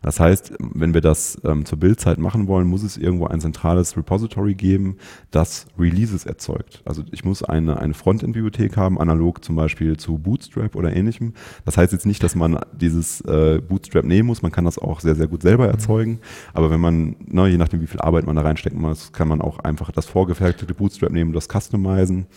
Das 0.07 0.21
heißt, 0.21 0.53
wenn 0.59 0.93
wir 0.93 1.01
das 1.01 1.37
ähm, 1.43 1.65
zur 1.65 1.79
Bildzeit 1.79 2.17
machen 2.17 2.47
wollen, 2.47 2.65
muss 2.65 2.81
es 2.81 2.95
irgendwo 2.95 3.27
ein 3.27 3.41
zentrales 3.41 3.97
Repository 3.97 4.55
geben, 4.55 4.95
das 5.31 5.65
Releases 5.77 6.25
erzeugt. 6.25 6.81
Also 6.85 7.03
ich 7.11 7.25
muss 7.25 7.43
eine, 7.43 7.77
eine 7.81 7.93
Frontend-Bibliothek 7.93 8.77
haben, 8.77 9.01
analog 9.01 9.43
zum 9.43 9.57
Beispiel 9.57 9.97
zu 9.97 10.17
Bootstrap 10.17 10.77
oder 10.77 10.95
ähnlichem. 10.95 11.33
Das 11.65 11.75
heißt 11.75 11.91
jetzt 11.91 12.05
nicht, 12.05 12.23
dass 12.23 12.35
man 12.35 12.57
dieses 12.71 13.19
äh, 13.25 13.59
Bootstrap 13.59 14.05
nehmen 14.05 14.27
muss, 14.27 14.41
man 14.41 14.53
kann 14.53 14.63
das 14.63 14.79
auch 14.79 15.01
sehr, 15.01 15.15
sehr 15.15 15.27
gut 15.27 15.41
selber 15.41 15.67
erzeugen. 15.67 16.21
Aber 16.53 16.71
wenn 16.71 16.79
man, 16.79 17.17
ne, 17.25 17.49
je 17.49 17.57
nachdem 17.57 17.81
wie 17.81 17.87
viel 17.87 17.99
Arbeit 17.99 18.25
man 18.25 18.37
da 18.37 18.43
reinstecken 18.43 18.79
muss, 18.79 19.11
kann 19.11 19.27
man 19.27 19.41
auch 19.41 19.59
einfach 19.59 19.91
das 19.91 20.05
vorgefertigte 20.05 20.73
Bootstrap 20.73 21.11
nehmen 21.11 21.31
und 21.31 21.35
das 21.35 21.49
customizen. 21.49 22.27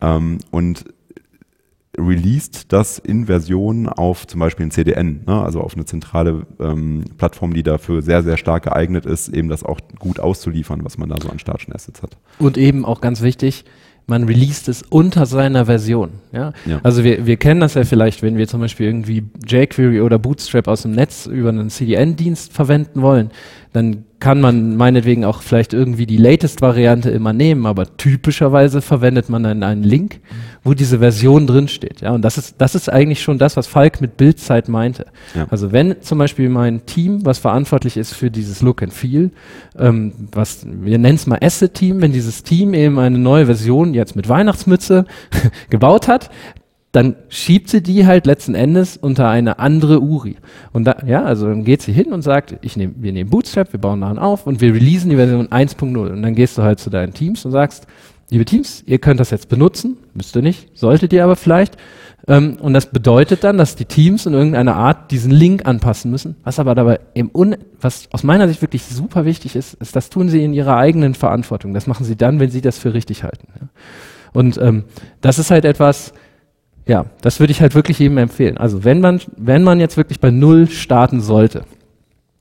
Ähm, 0.00 0.38
und 0.52 0.84
released 1.98 2.72
das 2.72 2.98
in 2.98 3.26
Versionen 3.26 3.88
auf 3.88 4.26
zum 4.26 4.40
Beispiel 4.40 4.66
ein 4.66 4.70
CDN, 4.70 5.24
ne? 5.26 5.42
also 5.42 5.60
auf 5.60 5.74
eine 5.74 5.84
zentrale 5.84 6.46
ähm, 6.58 7.04
Plattform, 7.18 7.52
die 7.52 7.62
dafür 7.62 8.00
sehr, 8.00 8.22
sehr 8.22 8.38
stark 8.38 8.64
geeignet 8.64 9.04
ist, 9.04 9.28
eben 9.28 9.48
das 9.48 9.62
auch 9.62 9.78
gut 9.98 10.18
auszuliefern, 10.18 10.84
was 10.84 10.96
man 10.96 11.10
da 11.10 11.16
so 11.20 11.28
an 11.28 11.38
statischen 11.38 11.74
Assets 11.74 12.02
hat. 12.02 12.16
Und 12.38 12.56
eben 12.56 12.84
auch 12.84 13.00
ganz 13.02 13.20
wichtig, 13.20 13.64
man 14.06 14.24
released 14.24 14.68
es 14.68 14.82
unter 14.82 15.26
seiner 15.26 15.66
Version. 15.66 16.10
Ja? 16.32 16.52
ja? 16.66 16.80
Also 16.82 17.04
wir, 17.04 17.26
wir 17.26 17.36
kennen 17.36 17.60
das 17.60 17.74
ja 17.74 17.84
vielleicht, 17.84 18.22
wenn 18.22 18.36
wir 18.36 18.48
zum 18.48 18.60
Beispiel 18.60 18.86
irgendwie 18.86 19.24
jQuery 19.46 20.00
oder 20.00 20.18
Bootstrap 20.18 20.68
aus 20.68 20.82
dem 20.82 20.92
Netz 20.92 21.26
über 21.26 21.50
einen 21.50 21.70
CDN-Dienst 21.70 22.52
verwenden 22.52 23.02
wollen, 23.02 23.30
dann 23.72 24.04
kann 24.22 24.40
man 24.40 24.76
meinetwegen 24.76 25.24
auch 25.24 25.42
vielleicht 25.42 25.72
irgendwie 25.72 26.06
die 26.06 26.16
latest 26.16 26.62
Variante 26.62 27.10
immer 27.10 27.32
nehmen, 27.32 27.66
aber 27.66 27.96
typischerweise 27.96 28.80
verwendet 28.80 29.28
man 29.28 29.42
dann 29.42 29.64
einen 29.64 29.82
Link, 29.82 30.20
wo 30.62 30.74
diese 30.74 31.00
Version 31.00 31.48
drinsteht. 31.48 32.02
Ja, 32.02 32.12
und 32.12 32.22
das 32.22 32.38
ist, 32.38 32.54
das 32.58 32.76
ist 32.76 32.88
eigentlich 32.88 33.20
schon 33.20 33.38
das, 33.38 33.56
was 33.56 33.66
Falk 33.66 34.00
mit 34.00 34.16
Bildzeit 34.16 34.68
meinte. 34.68 35.06
Ja. 35.34 35.48
Also 35.50 35.72
wenn 35.72 36.00
zum 36.02 36.18
Beispiel 36.18 36.48
mein 36.50 36.86
Team, 36.86 37.26
was 37.26 37.40
verantwortlich 37.40 37.96
ist 37.96 38.14
für 38.14 38.30
dieses 38.30 38.62
Look 38.62 38.84
and 38.84 38.92
Feel, 38.92 39.32
ähm, 39.76 40.12
was, 40.30 40.64
wir 40.70 40.98
nennen 40.98 41.16
es 41.16 41.26
mal 41.26 41.40
Asset 41.42 41.74
Team, 41.74 42.00
wenn 42.00 42.12
dieses 42.12 42.44
Team 42.44 42.74
eben 42.74 43.00
eine 43.00 43.18
neue 43.18 43.46
Version 43.46 43.92
jetzt 43.92 44.14
mit 44.14 44.28
Weihnachtsmütze 44.28 45.04
gebaut 45.68 46.06
hat, 46.06 46.30
dann 46.92 47.16
schiebt 47.30 47.70
sie 47.70 47.82
die 47.82 48.06
halt 48.06 48.26
letzten 48.26 48.54
Endes 48.54 48.98
unter 48.98 49.28
eine 49.28 49.58
andere 49.58 50.00
URI. 50.00 50.36
Und 50.72 50.84
da, 50.84 50.96
ja, 51.06 51.24
also 51.24 51.46
dann 51.46 51.64
geht 51.64 51.80
sie 51.80 51.92
hin 51.92 52.12
und 52.12 52.20
sagt, 52.20 52.56
ich 52.60 52.76
nehm, 52.76 52.94
wir 52.98 53.12
nehmen 53.12 53.30
Bootstrap, 53.30 53.72
wir 53.72 53.80
bauen 53.80 54.02
daran 54.02 54.18
auf 54.18 54.46
und 54.46 54.60
wir 54.60 54.74
releasen 54.74 55.08
die 55.08 55.16
Version 55.16 55.48
1.0. 55.48 55.96
Und 55.96 56.22
dann 56.22 56.34
gehst 56.34 56.58
du 56.58 56.62
halt 56.62 56.80
zu 56.80 56.90
deinen 56.90 57.14
Teams 57.14 57.46
und 57.46 57.50
sagst, 57.50 57.86
liebe 58.28 58.44
Teams, 58.44 58.84
ihr 58.86 58.98
könnt 58.98 59.20
das 59.20 59.30
jetzt 59.30 59.48
benutzen, 59.48 59.96
müsst 60.12 60.36
ihr 60.36 60.42
nicht, 60.42 60.68
solltet 60.74 61.14
ihr 61.14 61.24
aber 61.24 61.36
vielleicht. 61.36 61.78
Ähm, 62.28 62.58
und 62.60 62.74
das 62.74 62.86
bedeutet 62.86 63.42
dann, 63.42 63.56
dass 63.56 63.74
die 63.74 63.86
Teams 63.86 64.26
in 64.26 64.34
irgendeiner 64.34 64.76
Art 64.76 65.10
diesen 65.10 65.30
Link 65.32 65.66
anpassen 65.66 66.10
müssen. 66.10 66.36
Was 66.44 66.58
aber 66.58 66.74
dabei 66.74 67.00
im 67.14 67.30
Un 67.34 67.56
was 67.80 68.08
aus 68.12 68.22
meiner 68.22 68.48
Sicht 68.48 68.60
wirklich 68.60 68.84
super 68.84 69.24
wichtig 69.24 69.56
ist, 69.56 69.74
ist, 69.74 69.96
das 69.96 70.10
tun 70.10 70.28
sie 70.28 70.44
in 70.44 70.52
ihrer 70.52 70.76
eigenen 70.76 71.14
Verantwortung. 71.14 71.72
Das 71.72 71.86
machen 71.86 72.04
sie 72.04 72.16
dann, 72.16 72.38
wenn 72.38 72.50
sie 72.50 72.60
das 72.60 72.78
für 72.78 72.92
richtig 72.92 73.24
halten. 73.24 73.48
Ja. 73.58 73.68
Und 74.32 74.58
ähm, 74.58 74.84
das 75.20 75.38
ist 75.38 75.50
halt 75.50 75.64
etwas, 75.64 76.12
ja, 76.86 77.06
das 77.20 77.40
würde 77.40 77.52
ich 77.52 77.60
halt 77.60 77.74
wirklich 77.74 77.98
jedem 77.98 78.18
empfehlen. 78.18 78.58
Also 78.58 78.84
wenn 78.84 79.00
man, 79.00 79.20
wenn 79.36 79.62
man 79.62 79.80
jetzt 79.80 79.96
wirklich 79.96 80.20
bei 80.20 80.30
Null 80.30 80.68
starten 80.68 81.20
sollte, 81.20 81.64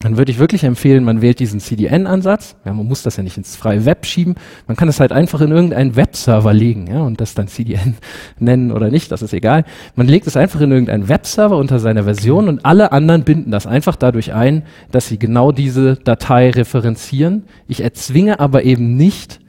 dann 0.04 0.18
würde 0.18 0.32
ich 0.32 0.40
wirklich 0.40 0.64
empfehlen, 0.64 1.04
man 1.04 1.22
wählt 1.22 1.40
diesen 1.40 1.60
CDN-Ansatz. 1.60 2.56
Ja, 2.66 2.74
man 2.74 2.88
muss 2.88 3.04
das 3.04 3.18
ja 3.18 3.24
nicht 3.24 3.38
ins 3.38 3.56
freie 3.56 3.86
Web 3.86 4.06
schieben. 4.06 4.36
Man 4.68 4.76
kann 4.76 4.88
das 4.88 5.00
halt 5.00 5.12
einfach 5.12 5.42
in 5.42 5.52
irgendeinen 5.52 5.96
Webserver 5.96 6.54
legen 6.54 6.88
ja, 6.88 7.02
und 7.02 7.22
das 7.22 7.36
dann 7.36 7.48
CDN 7.48 7.96
nennen 8.40 8.72
oder 8.72 8.90
nicht, 8.90 9.12
das 9.12 9.22
ist 9.22 9.34
egal. 9.34 9.64
Man 9.96 10.08
legt 10.08 10.26
es 10.26 10.36
einfach 10.36 10.62
in 10.62 10.72
irgendeinen 10.72 11.08
Webserver 11.08 11.58
unter 11.58 11.80
seiner 11.80 12.04
Version 12.04 12.48
und 12.48 12.66
alle 12.66 12.92
anderen 12.92 13.24
binden 13.24 13.52
das 13.52 13.68
einfach 13.68 13.96
dadurch 13.96 14.34
ein, 14.34 14.64
dass 14.92 15.08
sie 15.08 15.20
genau 15.20 15.52
diese 15.52 15.98
Datei 15.98 16.50
referenzieren. 16.50 17.44
Ich 17.68 17.82
erzwinge 17.82 18.40
aber 18.40 18.64
eben 18.64 18.98
nicht 18.98 19.40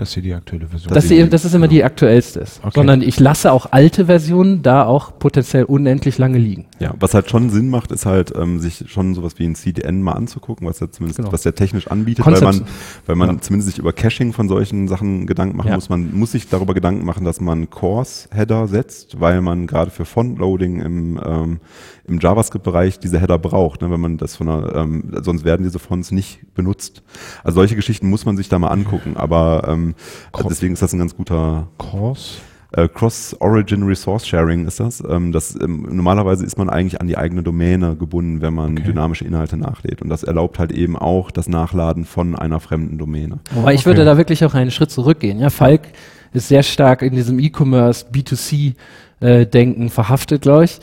dass 0.00 0.12
sie 0.12 0.22
die 0.22 0.32
aktuelle 0.32 0.66
Version 0.66 0.94
Dass 0.94 1.08
sie, 1.08 1.28
das 1.28 1.44
ist 1.44 1.54
immer 1.54 1.68
die 1.68 1.84
aktuellste 1.84 2.40
ist. 2.40 2.60
Okay. 2.62 2.72
Sondern 2.74 3.02
ich 3.02 3.20
lasse 3.20 3.52
auch 3.52 3.66
alte 3.70 4.06
Versionen 4.06 4.62
da 4.62 4.84
auch 4.86 5.18
potenziell 5.18 5.64
unendlich 5.64 6.16
lange 6.16 6.38
liegen. 6.38 6.66
Ja, 6.78 6.94
was 6.98 7.12
halt 7.14 7.28
schon 7.30 7.50
Sinn 7.50 7.68
macht, 7.68 7.92
ist 7.92 8.06
halt, 8.06 8.32
ähm, 8.34 8.58
sich 8.60 8.84
schon 8.88 9.14
sowas 9.14 9.34
wie 9.38 9.44
ein 9.44 9.54
CDN 9.54 10.02
mal 10.02 10.12
anzugucken, 10.12 10.66
was 10.66 10.80
er 10.80 10.90
zumindest, 10.90 11.18
Genau. 11.18 11.32
was 11.32 11.42
der 11.42 11.54
technisch 11.54 11.86
anbietet, 11.88 12.24
Konzept- 12.24 12.44
weil 12.46 12.52
man, 12.54 12.64
weil 13.06 13.16
man 13.16 13.36
Ja. 13.36 13.40
zumindest 13.42 13.70
sich 13.70 13.78
über 13.78 13.92
Caching 13.92 14.32
von 14.32 14.48
solchen 14.48 14.88
Sachen 14.88 15.26
Gedanken 15.26 15.56
machen 15.58 15.68
Ja. 15.68 15.74
muss. 15.74 15.88
Man 15.90 16.14
muss 16.14 16.32
sich 16.32 16.48
darüber 16.48 16.72
Gedanken 16.72 17.04
machen, 17.04 17.24
dass 17.24 17.40
man 17.40 17.68
Course-Header 17.68 18.66
setzt, 18.68 19.20
weil 19.20 19.42
man 19.42 19.66
gerade 19.66 19.90
für 19.90 20.06
Font-Loading 20.06 20.80
im, 20.80 21.20
ähm, 21.24 21.60
im 22.10 22.18
JavaScript-Bereich 22.20 22.98
diese 22.98 23.20
Header 23.20 23.38
braucht, 23.38 23.82
ne, 23.82 23.90
wenn 23.90 24.00
man 24.00 24.18
das 24.18 24.36
von 24.36 24.48
einer, 24.48 24.74
ähm, 24.74 25.04
sonst 25.22 25.44
werden 25.44 25.62
diese 25.62 25.78
Fonts 25.78 26.10
nicht 26.10 26.54
benutzt. 26.54 27.02
Also 27.44 27.56
solche 27.56 27.76
Geschichten 27.76 28.08
muss 28.10 28.26
man 28.26 28.36
sich 28.36 28.48
da 28.48 28.58
mal 28.58 28.68
angucken, 28.68 29.16
aber 29.16 29.64
ähm, 29.68 29.94
deswegen 30.48 30.74
ist 30.74 30.82
das 30.82 30.92
ein 30.92 30.98
ganz 30.98 31.16
guter 31.16 31.68
Course. 31.78 32.38
äh, 32.72 32.86
Cross-Origin 32.88 33.82
Resource 33.82 34.26
Sharing 34.26 34.66
ist 34.66 34.78
das. 34.80 35.02
Ähm, 35.08 35.32
das 35.32 35.58
ähm, 35.60 35.88
normalerweise 35.90 36.44
ist 36.44 36.56
man 36.56 36.70
eigentlich 36.70 37.00
an 37.00 37.08
die 37.08 37.16
eigene 37.18 37.42
Domäne 37.42 37.96
gebunden, 37.96 38.40
wenn 38.42 38.54
man 38.54 38.72
Okay. 38.78 38.84
dynamische 38.88 39.24
Inhalte 39.24 39.56
nachlädt. 39.56 40.02
Und 40.02 40.08
das 40.08 40.22
erlaubt 40.22 40.58
halt 40.58 40.70
eben 40.72 40.96
auch 40.96 41.30
das 41.32 41.48
Nachladen 41.48 42.04
von 42.04 42.36
einer 42.36 42.60
fremden 42.60 42.96
Domäne. 42.98 43.40
Wobei 43.52 43.74
ich 43.74 43.80
Okay. 43.80 43.86
würde 43.86 44.04
da 44.04 44.16
wirklich 44.16 44.44
auch 44.44 44.54
einen 44.54 44.70
Schritt 44.70 44.90
zurückgehen. 44.92 45.38
Ja, 45.40 45.50
Falk 45.50 45.82
ist 46.32 46.46
sehr 46.46 46.62
stark 46.62 47.02
in 47.02 47.12
diesem 47.14 47.40
E-Commerce, 47.40 48.06
B2C 48.12 48.74
äh, 49.20 49.46
Denken 49.46 49.90
verhaftet, 49.90 50.42
glaube 50.42 50.64
ich. 50.64 50.80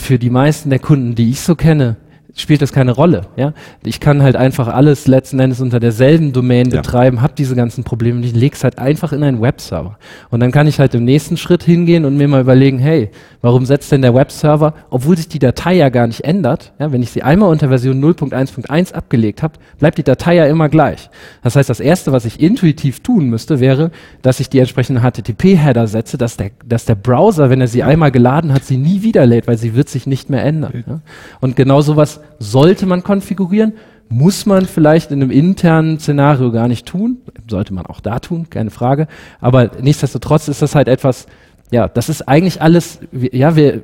Für 0.00 0.18
die 0.18 0.30
meisten 0.30 0.70
der 0.70 0.78
Kunden, 0.78 1.14
die 1.14 1.30
ich 1.30 1.40
so 1.40 1.54
kenne, 1.54 1.96
spielt 2.36 2.60
das 2.62 2.72
keine 2.72 2.92
Rolle. 2.92 3.22
Ja, 3.36 3.54
ich 3.82 3.98
kann 3.98 4.22
halt 4.22 4.36
einfach 4.36 4.68
alles 4.68 5.06
letzten 5.06 5.40
Endes 5.40 5.60
unter 5.60 5.80
derselben 5.80 6.32
Domain 6.32 6.70
Ja. 6.70 6.82
betreiben, 6.82 7.22
habe 7.22 7.32
diese 7.36 7.56
ganzen 7.56 7.82
Probleme 7.82 8.20
nicht, 8.20 8.36
leg's 8.36 8.62
halt 8.62 8.78
einfach 8.78 9.12
in 9.12 9.22
einen 9.22 9.40
Webserver. 9.40 9.98
Und 10.30 10.40
dann 10.40 10.52
kann 10.52 10.66
ich 10.66 10.78
halt 10.78 10.94
im 10.94 11.04
nächsten 11.04 11.36
Schritt 11.38 11.62
hingehen 11.62 12.04
und 12.04 12.16
mir 12.16 12.28
mal 12.28 12.42
überlegen, 12.42 12.78
hey, 12.78 13.10
warum 13.40 13.64
setzt 13.64 13.90
denn 13.90 14.02
der 14.02 14.14
Webserver, 14.14 14.74
obwohl 14.90 15.16
sich 15.16 15.28
die 15.28 15.38
Datei 15.38 15.74
ja 15.76 15.88
gar 15.88 16.06
nicht 16.06 16.24
ändert, 16.24 16.72
ja, 16.78 16.92
wenn 16.92 17.02
ich 17.02 17.10
sie 17.10 17.22
einmal 17.22 17.48
unter 17.50 17.68
Version 17.68 18.04
0.1.1 18.04 18.92
abgelegt 18.92 19.42
habe, 19.42 19.54
bleibt 19.78 19.96
die 19.96 20.02
Datei 20.04 20.34
ja 20.34 20.44
immer 20.46 20.68
gleich. 20.68 21.08
Das 21.42 21.56
heißt, 21.56 21.70
das 21.70 21.80
erste, 21.80 22.12
was 22.12 22.26
ich 22.26 22.38
intuitiv 22.40 23.00
tun 23.00 23.30
müsste, 23.30 23.60
wäre, 23.60 23.90
dass 24.20 24.40
ich 24.40 24.50
die 24.50 24.58
entsprechenden 24.58 25.02
HTTP-Header 25.02 25.86
setze, 25.86 26.18
dass 26.18 26.36
der, 26.36 26.50
dass 26.66 26.84
der 26.84 26.96
Browser, 26.96 27.48
wenn 27.48 27.60
er 27.62 27.68
sie 27.68 27.82
einmal 27.82 28.10
geladen 28.10 28.52
hat, 28.52 28.64
sie 28.64 28.76
nie 28.76 29.02
wieder 29.02 29.24
lädt, 29.24 29.46
weil 29.46 29.56
sie 29.56 29.74
wird 29.74 29.88
sich 29.88 30.06
nicht 30.06 30.28
mehr 30.28 30.44
ändern. 30.44 30.84
Ja. 30.86 31.00
Und 31.40 31.56
genau 31.56 31.80
sowas 31.80 32.20
sollte 32.38 32.86
man 32.86 33.02
konfigurieren, 33.02 33.72
muss 34.08 34.46
man 34.46 34.66
vielleicht 34.66 35.10
in 35.10 35.20
einem 35.20 35.30
internen 35.32 35.98
Szenario 35.98 36.52
gar 36.52 36.68
nicht 36.68 36.86
tun, 36.86 37.18
sollte 37.50 37.74
man 37.74 37.86
auch 37.86 38.00
da 38.00 38.20
tun, 38.20 38.48
keine 38.50 38.70
Frage. 38.70 39.08
Aber 39.40 39.70
nichtsdestotrotz 39.80 40.46
ist 40.48 40.62
das 40.62 40.74
halt 40.76 40.86
etwas, 40.88 41.26
ja, 41.72 41.88
das 41.88 42.08
ist 42.08 42.22
eigentlich 42.28 42.62
alles, 42.62 43.00
ja, 43.12 43.56
wir, 43.56 43.82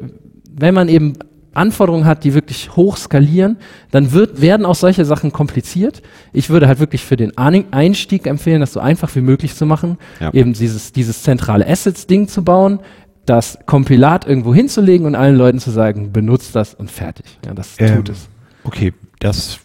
wenn 0.54 0.74
man 0.74 0.88
eben 0.88 1.14
Anforderungen 1.54 2.04
hat, 2.06 2.24
die 2.24 2.32
wirklich 2.34 2.76
hoch 2.76 2.96
skalieren, 2.96 3.56
dann 3.90 4.12
wird, 4.12 4.40
werden 4.40 4.64
auch 4.64 4.76
solche 4.76 5.04
Sachen 5.04 5.32
kompliziert. 5.32 6.00
Ich 6.32 6.48
würde 6.48 6.66
halt 6.68 6.78
wirklich 6.78 7.04
für 7.04 7.16
den 7.16 7.36
Ein- 7.36 7.64
Einstieg 7.72 8.26
empfehlen, 8.26 8.60
das 8.60 8.72
so 8.72 8.80
einfach 8.80 9.14
wie 9.16 9.20
möglich 9.20 9.54
zu 9.56 9.66
machen, 9.66 9.98
Ja. 10.20 10.32
eben 10.32 10.52
dieses, 10.54 10.92
dieses 10.92 11.22
zentrale 11.24 11.66
Assets-Ding 11.68 12.28
zu 12.28 12.42
bauen, 12.44 12.78
das 13.26 13.58
Kompilat 13.66 14.26
irgendwo 14.26 14.54
hinzulegen 14.54 15.06
und 15.06 15.14
allen 15.14 15.36
Leuten 15.36 15.58
zu 15.58 15.70
sagen, 15.70 16.10
benutzt 16.12 16.56
das 16.56 16.74
und 16.74 16.90
fertig. 16.90 17.26
Ja, 17.44 17.52
das 17.54 17.74
Ähm, 17.78 17.96
tut 17.96 18.08
es. 18.08 18.28
Okay, 18.64 18.92
das 19.18 19.60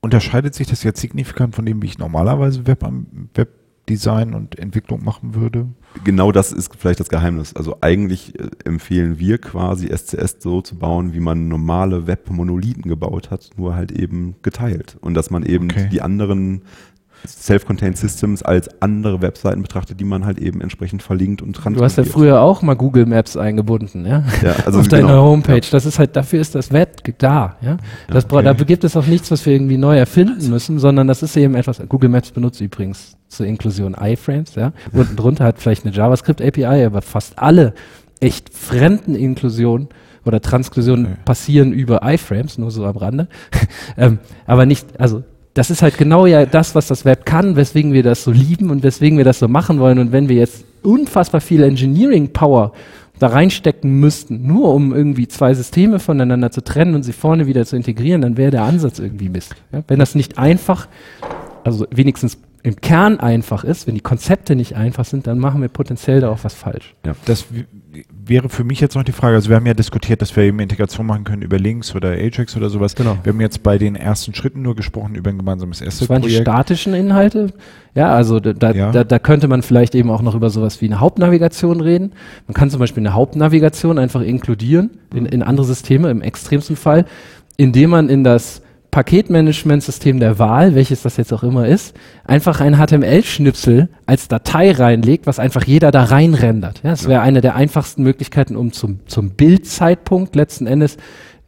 unterscheidet 0.00 0.54
sich 0.54 0.66
das 0.66 0.82
jetzt 0.82 1.00
signifikant 1.00 1.54
von 1.54 1.66
dem, 1.66 1.82
wie 1.82 1.86
ich 1.86 1.98
normalerweise 1.98 2.66
Web 2.66 2.84
Webdesign 3.34 4.34
und 4.34 4.58
Entwicklung 4.58 5.04
machen 5.04 5.34
würde? 5.34 5.66
Genau 6.04 6.32
das 6.32 6.52
ist 6.52 6.74
vielleicht 6.76 7.00
das 7.00 7.08
Geheimnis. 7.08 7.54
Also 7.54 7.78
eigentlich 7.80 8.38
äh, 8.38 8.48
empfehlen 8.64 9.18
wir 9.18 9.38
quasi 9.38 9.88
SCS 9.88 10.36
so 10.40 10.62
zu 10.62 10.76
bauen, 10.76 11.12
wie 11.12 11.20
man 11.20 11.48
normale 11.48 12.06
Web-Monolithen 12.06 12.82
gebaut 12.82 13.30
hat, 13.30 13.50
nur 13.56 13.74
halt 13.74 13.92
eben 13.92 14.36
geteilt. 14.42 14.96
Und 15.00 15.14
dass 15.14 15.30
man 15.30 15.44
eben 15.44 15.70
Okay. 15.70 15.88
die 15.90 16.02
anderen 16.02 16.62
Self-Contained 17.26 17.96
Systems 17.96 18.42
als 18.42 18.68
andere 18.80 19.22
Webseiten 19.22 19.62
betrachtet, 19.62 20.00
die 20.00 20.04
man 20.04 20.24
halt 20.24 20.38
eben 20.38 20.60
entsprechend 20.60 21.02
verlinkt 21.02 21.42
und 21.42 21.58
Du 21.64 21.84
hast 21.84 21.96
ja 21.96 22.04
früher 22.04 22.40
auch 22.40 22.62
mal 22.62 22.74
Google 22.74 23.06
Maps 23.06 23.36
eingebunden, 23.36 24.06
ja? 24.06 24.24
Ja, 24.42 24.54
also 24.64 24.78
auf 24.80 24.88
deiner 24.88 25.08
genau. 25.08 25.24
Homepage. 25.24 25.62
Das 25.70 25.86
ist 25.86 25.98
halt, 25.98 26.16
dafür 26.16 26.40
ist 26.40 26.54
das 26.54 26.72
Web 26.72 27.02
da, 27.18 27.56
ja. 27.60 27.76
Das 28.08 28.24
okay. 28.24 28.42
Da 28.42 28.52
gibt 28.52 28.84
es 28.84 28.96
auch 28.96 29.06
nichts, 29.06 29.30
was 29.30 29.44
wir 29.46 29.52
irgendwie 29.52 29.76
neu 29.76 29.96
erfinden 29.96 30.48
müssen, 30.50 30.78
sondern 30.78 31.06
das 31.08 31.22
ist 31.22 31.36
eben 31.36 31.54
etwas, 31.54 31.82
Google 31.88 32.08
Maps 32.08 32.30
benutzt 32.30 32.60
übrigens 32.60 33.16
zur 33.28 33.46
Inklusion 33.46 33.94
iFrames, 34.00 34.54
ja. 34.54 34.72
Unten 34.92 35.16
drunter 35.16 35.44
hat 35.44 35.58
vielleicht 35.58 35.84
eine 35.84 35.94
JavaScript 35.94 36.42
API, 36.42 36.84
aber 36.84 37.02
fast 37.02 37.38
alle 37.38 37.74
echt 38.20 38.52
fremden 38.52 39.14
Inklusionen 39.14 39.88
oder 40.24 40.40
Transklusionen 40.40 41.06
Okay. 41.06 41.16
passieren 41.24 41.72
über 41.72 42.00
iFrames, 42.02 42.58
nur 42.58 42.70
so 42.70 42.84
am 42.84 42.96
Rande. 42.96 43.28
ähm, 43.96 44.18
aber 44.46 44.66
nicht, 44.66 45.00
also, 45.00 45.24
das 45.54 45.70
ist 45.70 45.82
halt 45.82 45.98
genau 45.98 46.26
ja 46.26 46.46
das, 46.46 46.74
was 46.74 46.86
das 46.86 47.04
Web 47.04 47.26
kann, 47.26 47.56
weswegen 47.56 47.92
wir 47.92 48.02
das 48.02 48.22
so 48.24 48.30
lieben 48.30 48.70
und 48.70 48.82
weswegen 48.82 49.18
wir 49.18 49.24
das 49.24 49.38
so 49.40 49.48
machen 49.48 49.80
wollen. 49.80 49.98
Und 49.98 50.12
wenn 50.12 50.28
wir 50.28 50.36
jetzt 50.36 50.64
unfassbar 50.82 51.40
viel 51.40 51.62
Engineering 51.62 52.32
Power 52.32 52.72
da 53.18 53.26
reinstecken 53.26 54.00
müssten, 54.00 54.46
nur 54.46 54.72
um 54.72 54.94
irgendwie 54.94 55.28
zwei 55.28 55.52
Systeme 55.52 55.98
voneinander 55.98 56.50
zu 56.50 56.62
trennen 56.62 56.94
und 56.94 57.02
sie 57.02 57.12
vorne 57.12 57.46
wieder 57.46 57.66
zu 57.66 57.76
integrieren, 57.76 58.22
dann 58.22 58.36
wäre 58.36 58.50
der 58.50 58.62
Ansatz 58.62 58.98
irgendwie 58.98 59.28
Mist. 59.28 59.54
Ja? 59.72 59.82
Wenn 59.88 59.98
das 59.98 60.14
nicht 60.14 60.38
einfach, 60.38 60.88
also 61.64 61.86
wenigstens 61.90 62.38
im 62.62 62.76
Kern 62.76 63.20
einfach 63.20 63.64
ist, 63.64 63.86
wenn 63.86 63.94
die 63.94 64.00
Konzepte 64.00 64.54
nicht 64.54 64.76
einfach 64.76 65.04
sind, 65.04 65.26
dann 65.26 65.38
machen 65.38 65.60
wir 65.62 65.68
potenziell 65.68 66.20
da 66.20 66.30
auch 66.30 66.40
was 66.42 66.54
falsch. 66.54 66.94
Das 67.26 67.46
w- 67.52 67.64
wäre 68.08 68.48
für 68.48 68.64
mich 68.64 68.80
jetzt 68.80 68.94
noch 68.94 69.02
die 69.02 69.12
Frage, 69.12 69.36
also 69.36 69.48
wir 69.48 69.56
haben 69.56 69.66
ja 69.66 69.74
diskutiert, 69.74 70.22
dass 70.22 70.34
wir 70.36 70.44
eben 70.44 70.60
Integration 70.60 71.06
machen 71.06 71.24
können 71.24 71.42
über 71.42 71.58
Links 71.58 71.94
oder 71.94 72.10
Ajax 72.10 72.56
oder 72.56 72.70
sowas. 72.70 72.94
Genau. 72.94 73.18
Wir 73.22 73.32
haben 73.32 73.40
jetzt 73.40 73.62
bei 73.62 73.78
den 73.78 73.96
ersten 73.96 74.34
Schritten 74.34 74.62
nur 74.62 74.76
gesprochen 74.76 75.14
über 75.14 75.30
ein 75.30 75.38
gemeinsames 75.38 75.78
Das 75.80 76.08
waren 76.08 76.22
die 76.22 76.28
Asset-Projekt. 76.28 76.42
statischen 76.42 76.94
Inhalte. 76.94 77.52
Ja, 77.94 78.12
also 78.14 78.40
da, 78.40 78.52
da, 78.52 78.72
Ja. 78.72 78.92
Da, 78.92 79.04
da 79.04 79.18
könnte 79.18 79.48
man 79.48 79.62
vielleicht 79.62 79.94
eben 79.94 80.10
auch 80.10 80.22
noch 80.22 80.34
über 80.34 80.50
sowas 80.50 80.80
wie 80.80 80.86
eine 80.86 81.00
Hauptnavigation 81.00 81.80
reden. 81.80 82.12
Man 82.46 82.54
kann 82.54 82.70
zum 82.70 82.80
Beispiel 82.80 83.02
eine 83.02 83.14
Hauptnavigation 83.14 83.98
einfach 83.98 84.20
inkludieren 84.20 84.90
in, 85.14 85.26
in 85.26 85.42
andere 85.42 85.66
Systeme 85.66 86.10
im 86.10 86.22
extremsten 86.22 86.76
Fall, 86.76 87.04
indem 87.56 87.90
man 87.90 88.08
in 88.08 88.24
das 88.24 88.62
Paketmanagementsystem 88.90 90.18
der 90.18 90.38
Wahl, 90.38 90.74
welches 90.74 91.02
das 91.02 91.16
jetzt 91.16 91.32
auch 91.32 91.42
immer 91.42 91.66
ist, 91.66 91.94
einfach 92.24 92.60
ein 92.60 92.76
HTML-Schnipsel 92.76 93.88
als 94.06 94.28
Datei 94.28 94.72
reinlegt, 94.72 95.26
was 95.26 95.38
einfach 95.38 95.64
jeder 95.64 95.90
da 95.90 96.04
reinrendert. 96.04 96.80
Ja, 96.82 96.90
das 96.90 97.06
wäre 97.06 97.20
eine 97.20 97.40
der 97.40 97.54
einfachsten 97.54 98.02
Möglichkeiten, 98.02 98.56
um 98.56 98.72
zum, 98.72 99.00
zum 99.06 99.30
Bildzeitpunkt 99.30 100.34
letzten 100.34 100.66
Endes 100.66 100.96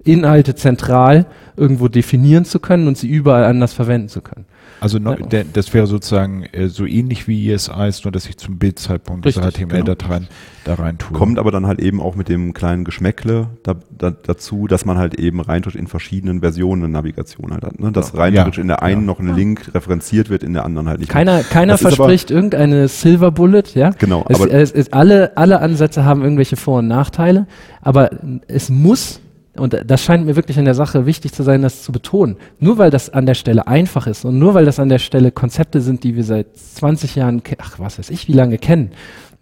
Inhalte 0.04 0.54
zentral 0.54 1.26
irgendwo 1.56 1.88
definieren 1.88 2.44
zu 2.44 2.58
können 2.60 2.88
und 2.88 2.96
sie 2.98 3.08
überall 3.08 3.44
anders 3.44 3.72
verwenden 3.72 4.08
zu 4.08 4.20
können. 4.22 4.46
Also 4.80 4.98
no, 4.98 5.12
Ja. 5.12 5.26
der, 5.26 5.44
das 5.44 5.72
wäre 5.74 5.86
sozusagen 5.86 6.42
äh, 6.52 6.66
so 6.68 6.86
ähnlich 6.86 7.28
wie 7.28 7.50
ESIs, 7.52 8.02
nur 8.02 8.10
dass 8.10 8.26
ich 8.28 8.36
zum 8.36 8.58
Bildzeitpunkt 8.58 9.24
diese 9.24 9.44
Richtig, 9.44 9.68
HTML-Dateien 9.68 10.26
da 10.64 10.74
rein 10.74 10.98
tue. 10.98 11.16
Kommt 11.16 11.38
aber 11.38 11.52
dann 11.52 11.66
halt 11.66 11.78
eben 11.80 12.00
auch 12.00 12.16
mit 12.16 12.28
dem 12.28 12.52
kleinen 12.52 12.84
Geschmäckle 12.84 13.48
da, 13.62 13.76
da, 13.96 14.10
dazu, 14.10 14.66
dass 14.66 14.84
man 14.84 14.98
halt 14.98 15.14
eben 15.20 15.40
rein 15.40 15.62
in 15.74 15.86
verschiedenen 15.86 16.40
Versionen 16.40 16.82
eine 16.82 16.92
Navigation 16.92 17.52
halt 17.52 17.62
hat. 17.64 17.78
Ne? 17.78 17.92
Dass 17.92 18.16
rein 18.16 18.34
Ja. 18.34 18.44
in 18.46 18.66
der 18.66 18.82
einen 18.82 19.02
Ja. 19.02 19.06
noch 19.06 19.20
ein 19.20 19.32
Link 19.36 19.72
referenziert 19.72 20.30
wird, 20.30 20.42
in 20.42 20.52
der 20.54 20.64
anderen 20.64 20.88
halt 20.88 20.98
nicht. 20.98 21.10
Keiner, 21.10 21.44
keiner 21.44 21.74
Das 21.74 21.82
ist 21.82 21.86
aber- 21.86 21.96
verspricht 21.96 22.32
irgendeine 22.32 22.88
Silver 22.88 23.30
Bullet, 23.30 23.62
ja. 23.74 23.90
Genau, 23.90 24.24
Es, 24.28 24.40
aber- 24.40 24.50
es, 24.52 24.72
es, 24.72 24.92
alle, 24.92 25.36
alle 25.36 25.60
Ansätze 25.60 26.04
haben 26.04 26.22
irgendwelche 26.22 26.56
Vor- 26.56 26.80
und 26.80 26.88
Nachteile, 26.88 27.46
aber 27.82 28.10
es 28.48 28.68
muss, 28.68 29.20
und 29.56 29.76
das 29.86 30.02
scheint 30.02 30.24
mir 30.24 30.36
wirklich 30.36 30.56
in 30.56 30.64
der 30.64 30.74
Sache 30.74 31.04
wichtig 31.04 31.32
zu 31.32 31.42
sein, 31.42 31.60
das 31.62 31.82
zu 31.82 31.92
betonen, 31.92 32.36
nur 32.58 32.78
weil 32.78 32.90
das 32.90 33.10
an 33.10 33.26
der 33.26 33.34
Stelle 33.34 33.66
einfach 33.66 34.06
ist 34.06 34.24
und 34.24 34.38
nur 34.38 34.54
weil 34.54 34.64
das 34.64 34.78
an 34.78 34.88
der 34.88 34.98
Stelle 34.98 35.30
Konzepte 35.30 35.80
sind, 35.80 36.04
die 36.04 36.16
wir 36.16 36.24
seit 36.24 36.56
20 36.56 37.16
Jahren, 37.16 37.42
ach 37.58 37.78
was 37.78 37.98
weiß 37.98 38.10
ich, 38.10 38.28
wie 38.28 38.32
lange 38.32 38.56
kennen, 38.56 38.92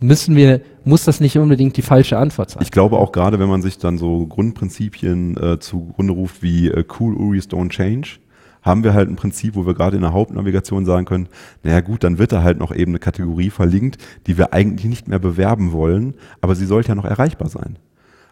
müssen 0.01 0.35
wir, 0.35 0.63
muss 0.85 1.05
das 1.05 1.21
nicht 1.21 1.39
unbedingt 1.39 1.77
die 1.77 1.83
falsche 1.83 2.19
Antwort 2.19 2.51
sein. 2.51 2.63
Ich 2.63 2.73
glaube 2.73 2.99
auch 2.99 3.13
gerade, 3.13 3.39
wenn 3.39 3.49
man 3.49 3.63
sich 3.63 3.79
dann 3.79 3.99
so 3.99 4.27
Grundprinzipien 4.27 5.37
äh, 5.37 5.59
zugrunde 5.61 6.13
ruft 6.13 6.43
wie 6.43 6.69
äh, 6.69 6.85
Cool 6.99 7.15
URIs 7.15 7.49
don't 7.49 7.71
change, 7.71 8.19
haben 8.63 8.85
wir 8.85 8.95
halt 8.95 9.09
ein 9.09 9.17
Prinzip, 9.17 9.55
wo 9.55 9.65
wir 9.65 9.75
gerade 9.75 9.97
in 9.97 10.03
der 10.03 10.13
Hauptnavigation 10.13 10.85
sagen 10.85 11.07
können, 11.07 11.29
naja 11.63 11.81
gut, 11.81 12.05
dann 12.05 12.19
wird 12.19 12.33
da 12.33 12.43
halt 12.43 12.59
noch 12.59 12.75
eben 12.75 12.93
eine 12.93 12.99
Kategorie 12.99 13.51
verlinkt, 13.51 13.99
die 14.27 14.37
wir 14.37 14.53
eigentlich 14.53 14.87
nicht 14.87 15.09
mehr 15.09 15.19
bewerben 15.19 15.73
wollen, 15.73 16.15
aber 16.41 16.55
sie 16.55 16.67
sollte 16.67 16.89
ja 16.89 16.95
noch 16.95 17.05
erreichbar 17.05 17.49
sein. 17.49 17.79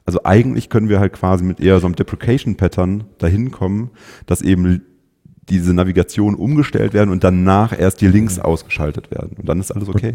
Also 0.08 0.20
eigentlich 0.24 0.70
können 0.70 0.88
wir 0.88 1.00
halt 1.00 1.12
quasi 1.12 1.44
mit 1.44 1.60
eher 1.60 1.80
so 1.80 1.86
einem 1.86 1.94
Deprecation-Pattern 1.94 3.04
dahin 3.18 3.50
kommen, 3.50 3.90
dass 4.24 4.40
eben 4.40 4.80
diese 5.50 5.74
Navigation 5.74 6.34
umgestellt 6.34 6.94
werden 6.94 7.10
und 7.10 7.24
danach 7.24 7.78
erst 7.78 8.00
die 8.00 8.06
Links 8.06 8.38
ausgeschaltet 8.38 9.10
werden. 9.10 9.36
Und 9.36 9.46
dann 9.50 9.60
ist 9.60 9.70
alles 9.70 9.86
okay. 9.86 10.14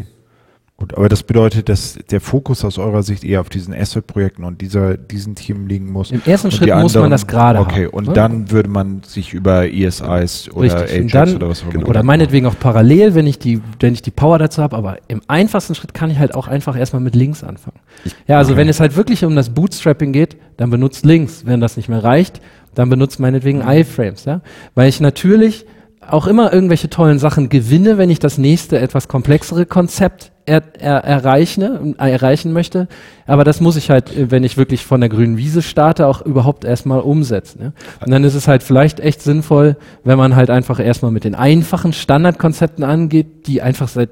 Gut, 0.76 0.92
aber 0.96 1.08
das 1.08 1.22
bedeutet, 1.22 1.68
dass 1.68 1.96
der 2.10 2.20
Fokus 2.20 2.64
aus 2.64 2.78
eurer 2.78 3.04
Sicht 3.04 3.22
eher 3.22 3.40
auf 3.40 3.48
diesen 3.48 3.72
Asset-Projekten 3.72 4.42
und 4.42 4.60
dieser, 4.60 4.96
diesen 4.96 5.36
Themen 5.36 5.68
liegen 5.68 5.92
muss. 5.92 6.10
Im 6.10 6.20
ersten 6.26 6.50
Schritt 6.50 6.68
die 6.68 6.72
muss 6.74 6.94
man 6.94 7.04
anderen- 7.04 7.10
das 7.12 7.26
gerade 7.28 7.60
Okay, 7.60 7.84
haben. 7.86 7.94
und 7.94 8.08
ne? 8.08 8.12
dann 8.12 8.50
würde 8.50 8.68
man 8.68 9.02
sich 9.04 9.32
über 9.34 9.68
ESIs 9.72 10.50
oder 10.52 10.82
Richtig. 10.82 11.12
Dann, 11.12 11.36
oder 11.36 11.48
was 11.48 11.62
auch 11.62 11.66
immer. 11.68 11.76
oder 11.76 11.86
Gedanken 11.86 12.06
meinetwegen 12.08 12.46
auch 12.46 12.58
parallel, 12.58 13.14
wenn 13.14 13.28
ich 13.28 13.38
die, 13.38 13.60
wenn 13.78 13.94
ich 13.94 14.02
die 14.02 14.10
Power 14.10 14.36
dazu 14.40 14.62
habe, 14.62 14.76
aber 14.76 14.98
im 15.06 15.22
einfachsten 15.28 15.76
Schritt 15.76 15.94
kann 15.94 16.10
ich 16.10 16.18
halt 16.18 16.34
auch 16.34 16.48
einfach 16.48 16.76
erstmal 16.76 17.00
mit 17.02 17.14
Links 17.14 17.44
anfangen. 17.44 17.78
Ja, 18.26 18.38
also 18.38 18.50
okay. 18.52 18.62
wenn 18.62 18.68
es 18.68 18.80
halt 18.80 18.96
wirklich 18.96 19.24
um 19.24 19.36
das 19.36 19.50
Bootstrapping 19.50 20.12
geht, 20.12 20.36
dann 20.56 20.70
benutzt 20.70 21.04
Links. 21.04 21.46
Wenn 21.46 21.60
das 21.60 21.76
nicht 21.76 21.88
mehr 21.88 22.02
reicht, 22.02 22.40
dann 22.74 22.90
benutzt 22.90 23.20
meinetwegen 23.20 23.60
Mhm. 23.60 23.68
iFrames, 23.68 24.24
ja. 24.24 24.40
Weil 24.74 24.88
ich 24.88 25.00
natürlich 25.00 25.66
auch 26.10 26.26
immer 26.26 26.52
irgendwelche 26.52 26.90
tollen 26.90 27.18
Sachen 27.18 27.48
gewinne, 27.48 27.98
wenn 27.98 28.10
ich 28.10 28.18
das 28.18 28.38
nächste 28.38 28.78
etwas 28.78 29.08
komplexere 29.08 29.66
Konzept 29.66 30.32
er, 30.46 30.62
er, 30.78 31.04
erreichen, 31.04 31.94
äh, 31.98 32.10
erreichen 32.10 32.52
möchte. 32.52 32.88
Aber 33.26 33.44
das 33.44 33.60
muss 33.60 33.76
ich 33.76 33.90
halt, 33.90 34.14
äh, 34.14 34.30
wenn 34.30 34.44
ich 34.44 34.56
wirklich 34.56 34.84
von 34.84 35.00
der 35.00 35.08
grünen 35.08 35.36
Wiese 35.36 35.62
starte, 35.62 36.06
auch 36.06 36.22
überhaupt 36.22 36.64
erstmal 36.64 37.00
umsetzen. 37.00 37.60
Ja? 37.62 37.72
Und 38.04 38.10
dann 38.10 38.24
ist 38.24 38.34
es 38.34 38.46
halt 38.46 38.62
vielleicht 38.62 39.00
echt 39.00 39.22
sinnvoll, 39.22 39.76
wenn 40.04 40.18
man 40.18 40.36
halt 40.36 40.50
einfach 40.50 40.80
erstmal 40.80 41.12
mit 41.12 41.24
den 41.24 41.34
einfachen 41.34 41.92
Standardkonzepten 41.92 42.84
angeht, 42.84 43.46
die 43.46 43.62
einfach 43.62 43.88
seit 43.88 44.10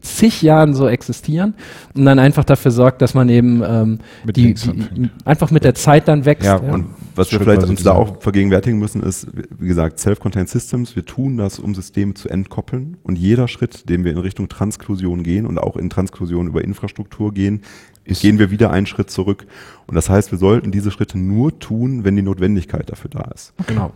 zig 0.00 0.40
Jahren 0.42 0.74
so 0.74 0.88
existieren 0.88 1.54
und 1.94 2.04
dann 2.04 2.18
einfach 2.18 2.44
dafür 2.44 2.70
sorgt, 2.70 3.02
dass 3.02 3.14
man 3.14 3.28
eben 3.28 3.62
ähm, 3.62 3.98
Mit 4.24 4.36
die, 4.36 4.54
die 4.54 5.10
einfach 5.24 5.50
mit 5.50 5.64
der 5.64 5.74
Zeit 5.74 6.08
dann 6.08 6.24
wächst. 6.24 6.46
Ja, 6.46 6.56
Und 6.56 6.86
was 7.14 7.30
wir 7.32 7.40
vielleicht 7.40 7.62
uns 7.64 7.82
da 7.82 7.92
auch 7.92 8.20
vergegenwärtigen 8.22 8.78
müssen, 8.78 9.02
ist, 9.02 9.26
wie 9.58 9.68
gesagt, 9.68 9.98
Self-Contained 9.98 10.48
Systems. 10.48 10.96
Wir 10.96 11.04
tun 11.04 11.36
das, 11.36 11.58
um 11.58 11.74
Systeme 11.74 12.14
zu 12.14 12.28
entkoppeln. 12.28 12.96
Und 13.02 13.16
jeder 13.18 13.48
Schritt, 13.48 13.88
den 13.88 14.04
wir 14.04 14.12
in 14.12 14.18
Richtung 14.18 14.48
Transklusion 14.48 15.22
gehen 15.22 15.46
und 15.46 15.58
auch 15.58 15.76
in 15.76 15.90
Transklusion 15.90 16.46
über 16.46 16.62
Infrastruktur 16.64 17.32
gehen, 17.32 17.62
Ist- 18.04 18.22
gehen 18.22 18.38
wir 18.38 18.50
wieder 18.50 18.70
einen 18.70 18.86
Schritt 18.86 19.10
zurück. 19.10 19.46
Und 19.86 19.94
das 19.94 20.08
heißt, 20.10 20.30
wir 20.32 20.38
sollten 20.38 20.72
diese 20.72 20.90
Schritte 20.90 21.18
nur 21.18 21.58
tun, 21.58 22.04
wenn 22.04 22.16
die 22.16 22.22
Notwendigkeit 22.22 22.90
dafür 22.90 23.10
da 23.10 23.30
ist. 23.34 23.52
genau. 23.66 23.92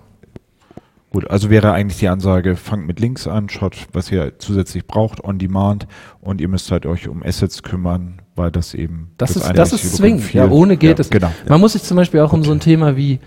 Gut, 1.10 1.30
also 1.30 1.48
wäre 1.50 1.72
eigentlich 1.72 1.98
die 2.00 2.08
Ansage, 2.08 2.56
fangt 2.56 2.86
mit 2.86 3.00
Links 3.00 3.26
an, 3.26 3.48
schaut, 3.48 3.86
was 3.92 4.10
ihr 4.12 4.38
zusätzlich 4.38 4.86
braucht, 4.86 5.24
on 5.24 5.38
demand 5.38 5.86
und 6.20 6.40
ihr 6.42 6.48
müsst 6.48 6.70
halt 6.70 6.84
euch 6.84 7.08
um 7.08 7.22
Assets 7.22 7.62
kümmern, 7.62 8.20
weil 8.36 8.50
das 8.50 8.74
eben 8.74 9.10
Das, 9.18 9.34
ist, 9.34 9.50
das 9.54 9.72
ist 9.72 9.84
ist 9.84 9.92
die 9.92 9.96
zwingend. 9.96 10.32
Ja, 10.32 10.48
ohne 10.48 10.76
geht 10.76 10.98
ja, 10.98 11.02
es. 11.02 11.10
Genau. 11.10 11.32
Man 11.48 11.60
muss 11.60 11.72
sich 11.72 11.82
zum 11.82 11.96
Beispiel 11.96 12.20
auch 12.20 12.32
um 12.32 12.44
so 12.44 12.52
ein 12.52 12.60
Thema 12.60 12.96
wie 12.96 13.18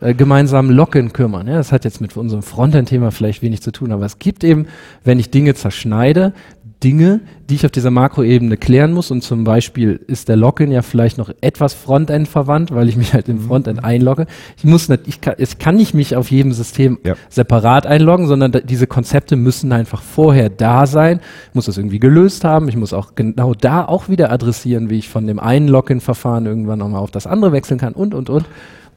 äh, 0.00 0.14
gemeinsam 0.14 0.70
Locken 0.70 1.12
kümmern. 1.12 1.46
Ja, 1.46 1.56
das 1.56 1.70
hat 1.70 1.84
jetzt 1.84 2.00
mit 2.00 2.16
unserem 2.16 2.42
Frontend-Thema 2.42 3.10
vielleicht 3.10 3.42
wenig 3.42 3.60
zu 3.60 3.72
tun, 3.72 3.92
aber 3.92 4.06
es 4.06 4.18
gibt 4.18 4.42
eben, 4.42 4.66
wenn 5.04 5.18
ich 5.18 5.30
Dinge 5.30 5.54
zerschneide, 5.54 6.32
Dinge, 6.82 7.20
die 7.48 7.54
ich 7.54 7.64
auf 7.64 7.70
dieser 7.70 7.90
Makroebene 7.90 8.56
klären 8.56 8.92
muss. 8.92 9.10
Und 9.10 9.22
zum 9.22 9.44
Beispiel 9.44 10.00
ist 10.06 10.28
der 10.28 10.36
Login 10.36 10.72
ja 10.72 10.82
vielleicht 10.82 11.18
noch 11.18 11.30
etwas 11.40 11.74
Frontend 11.74 12.28
verwandt, 12.28 12.74
weil 12.74 12.88
ich 12.88 12.96
mich 12.96 13.12
halt 13.14 13.28
im 13.28 13.40
Frontend 13.40 13.84
einlogge. 13.84 14.26
Ich 14.56 14.64
muss 14.64 14.88
nicht, 14.88 15.02
ich 15.06 15.20
kann, 15.20 15.34
ich 15.38 15.58
kann 15.58 15.76
nicht 15.76 15.94
mich 15.94 16.16
auf 16.16 16.30
jedem 16.30 16.52
System 16.52 16.98
Ja. 17.04 17.14
separat 17.28 17.86
einloggen, 17.86 18.26
sondern 18.26 18.52
diese 18.64 18.86
Konzepte 18.86 19.36
müssen 19.36 19.72
einfach 19.72 20.02
vorher 20.02 20.50
da 20.50 20.86
sein. 20.86 21.20
Ich 21.50 21.54
muss 21.54 21.66
das 21.66 21.78
irgendwie 21.78 22.00
gelöst 22.00 22.44
haben. 22.44 22.68
Ich 22.68 22.76
muss 22.76 22.92
auch 22.92 23.14
genau 23.14 23.54
da 23.54 23.84
auch 23.84 24.08
wieder 24.08 24.32
adressieren, 24.32 24.90
wie 24.90 24.98
ich 24.98 25.08
von 25.08 25.26
dem 25.26 25.38
einen 25.38 25.68
Login-Verfahren 25.68 26.46
irgendwann 26.46 26.78
nochmal 26.78 27.00
auf 27.00 27.10
das 27.10 27.26
andere 27.26 27.52
wechseln 27.52 27.78
kann 27.78 27.92
und, 27.92 28.14
und, 28.14 28.30
und. 28.30 28.46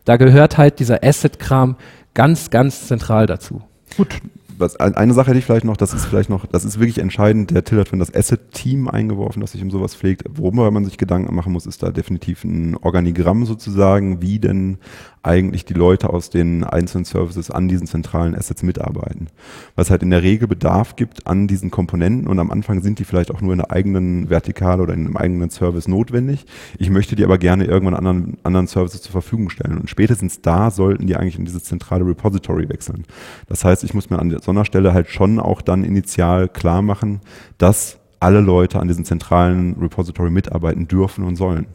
Da 0.06 0.18
gehört 0.18 0.58
halt 0.58 0.80
dieser 0.80 1.04
Asset-Kram 1.04 1.76
ganz, 2.14 2.50
ganz 2.50 2.88
zentral 2.88 3.26
dazu. 3.26 3.62
Gut, 3.98 4.10
Was, 4.58 4.76
ein- 4.78 4.96
eine 4.96 5.14
Sache 5.14 5.28
hätte 5.28 5.40
ich 5.40 5.46
vielleicht 5.46 5.66
noch, 5.66 5.78
das 5.78 5.94
ist 5.94 6.06
vielleicht 6.06 6.30
noch, 6.30 6.46
das 6.46 6.64
ist 6.66 6.80
wirklich 6.80 7.00
entscheidend, 7.00 7.52
der 7.52 7.64
Till 7.64 7.80
hat 7.80 7.90
von 7.90 8.00
das 8.00 8.14
Asset-Team 8.14 8.88
eingeworfen, 8.88 9.42
das 9.42 9.52
sich 9.52 9.62
um 9.62 9.72
sowas 9.72 9.96
pflegt. 9.96 10.24
Worüber 10.30 10.70
man 10.72 10.86
sich 10.86 10.98
Gedanken 10.98 11.34
machen 11.36 11.52
muss, 11.54 11.66
ist 11.66 11.84
da 11.84 11.92
definitiv 11.92 12.44
ein 12.44 12.78
Organigramm 12.78 13.46
sozusagen, 13.46 14.22
wie 14.22 14.40
denn 14.40 14.78
eigentlich 15.26 15.66
die 15.66 15.74
Leute 15.74 16.10
aus 16.10 16.30
den 16.30 16.64
einzelnen 16.64 17.06
Services 17.06 17.50
an 17.50 17.68
diesen 17.68 17.88
zentralen 17.88 18.36
Assets 18.36 18.64
mitarbeiten. 18.64 19.28
Was 19.76 19.90
halt 19.90 20.04
in 20.04 20.12
der 20.12 20.24
Regel 20.24 20.48
Bedarf 20.48 20.96
gibt 20.96 21.28
an 21.28 21.48
diesen 21.48 21.72
Komponenten 21.72 22.28
und 22.28 22.40
am 22.40 22.52
Anfang 22.52 22.82
sind 22.82 23.00
die 23.00 23.06
vielleicht 23.06 23.32
auch 23.32 23.42
nur 23.42 23.54
in 23.54 23.60
der 23.60 23.72
eigenen 23.72 24.30
Vertikale 24.30 24.84
oder 24.84 24.94
in 24.94 25.06
einem 25.06 25.18
eigenen 25.18 25.50
Service 25.50 25.88
notwendig. 25.88 26.46
Ich 26.78 26.90
möchte 26.90 27.16
die 27.16 27.24
aber 27.24 27.38
gerne 27.38 27.66
irgendwann 27.66 27.96
anderen, 27.96 28.38
anderen 28.44 28.68
Services 28.68 29.02
zur 29.02 29.12
Verfügung 29.12 29.50
stellen 29.50 29.78
und 29.78 29.90
spätestens 29.90 30.42
da 30.42 30.70
sollten 30.72 31.08
die 31.08 31.16
eigentlich 31.16 31.40
in 31.40 31.46
dieses 31.46 31.64
zentrale 31.64 32.06
Repository 32.06 32.70
wechseln. 32.70 33.06
Das 33.48 33.66
heißt, 33.66 33.84
ich 33.84 33.94
muss 33.94 34.10
mir 34.10 34.20
an 34.20 34.38
so 34.42 34.52
einer 34.52 34.66
Stelle 34.66 34.94
halt 34.94 35.10
schon 35.10 35.40
auch 35.40 35.62
dann 35.62 35.84
initial 35.84 36.48
klar 36.50 36.82
machen, 36.82 37.22
dass 37.58 37.98
alle 38.20 38.42
Leute 38.42 38.80
an 38.80 38.88
diesem 38.88 39.06
zentralen 39.06 39.76
Repository 39.80 40.30
mitarbeiten 40.30 40.88
dürfen 40.88 41.24
und 41.24 41.36
sollen. 41.36 41.68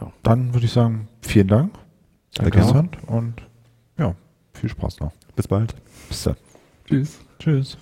Ja. 0.00 0.12
Dann 0.22 0.54
würde 0.54 0.66
ich 0.66 0.72
sagen, 0.72 1.08
vielen 1.22 1.48
Dank. 1.48 1.74
Sehr 2.30 2.44
Danke. 2.44 2.58
interessant 2.58 2.98
und 3.06 3.34
ja, 3.98 4.14
viel 4.52 4.68
Spaß 4.68 5.00
noch. 5.00 5.12
Bis 5.34 5.48
bald. 5.48 5.74
Bis 6.08 6.22
dann. 6.24 6.36
Tschüss. 6.86 7.18
Tschüss. 7.38 7.78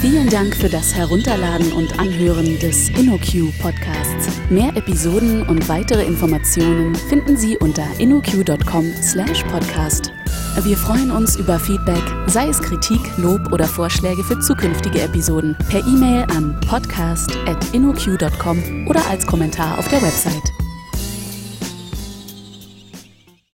Vielen 0.00 0.28
Dank 0.28 0.54
für 0.54 0.68
das 0.68 0.94
Herunterladen 0.94 1.72
und 1.72 1.98
Anhören 1.98 2.58
des 2.58 2.90
InnoQ 2.90 3.50
Podcasts. 3.60 4.28
Mehr 4.50 4.76
Episoden 4.76 5.42
und 5.48 5.68
weitere 5.68 6.04
Informationen 6.04 6.94
finden 6.94 7.36
Sie 7.36 7.56
unter 7.56 7.86
innoq.com/podcast. 7.98 10.12
Wir 10.62 10.76
freuen 10.76 11.10
uns 11.10 11.36
über 11.36 11.58
Feedback, 11.60 12.02
sei 12.26 12.48
es 12.48 12.60
Kritik, 12.60 13.00
Lob 13.18 13.52
oder 13.52 13.66
Vorschläge 13.66 14.24
für 14.24 14.40
zukünftige 14.40 15.02
Episoden, 15.02 15.54
per 15.68 15.86
E-Mail 15.86 16.24
an 16.34 16.58
podcast@innoq.com 16.66 18.88
oder 18.88 19.06
als 19.08 19.26
Kommentar 19.26 19.78
auf 19.78 19.86
der 19.88 20.00
Website. 20.02 20.65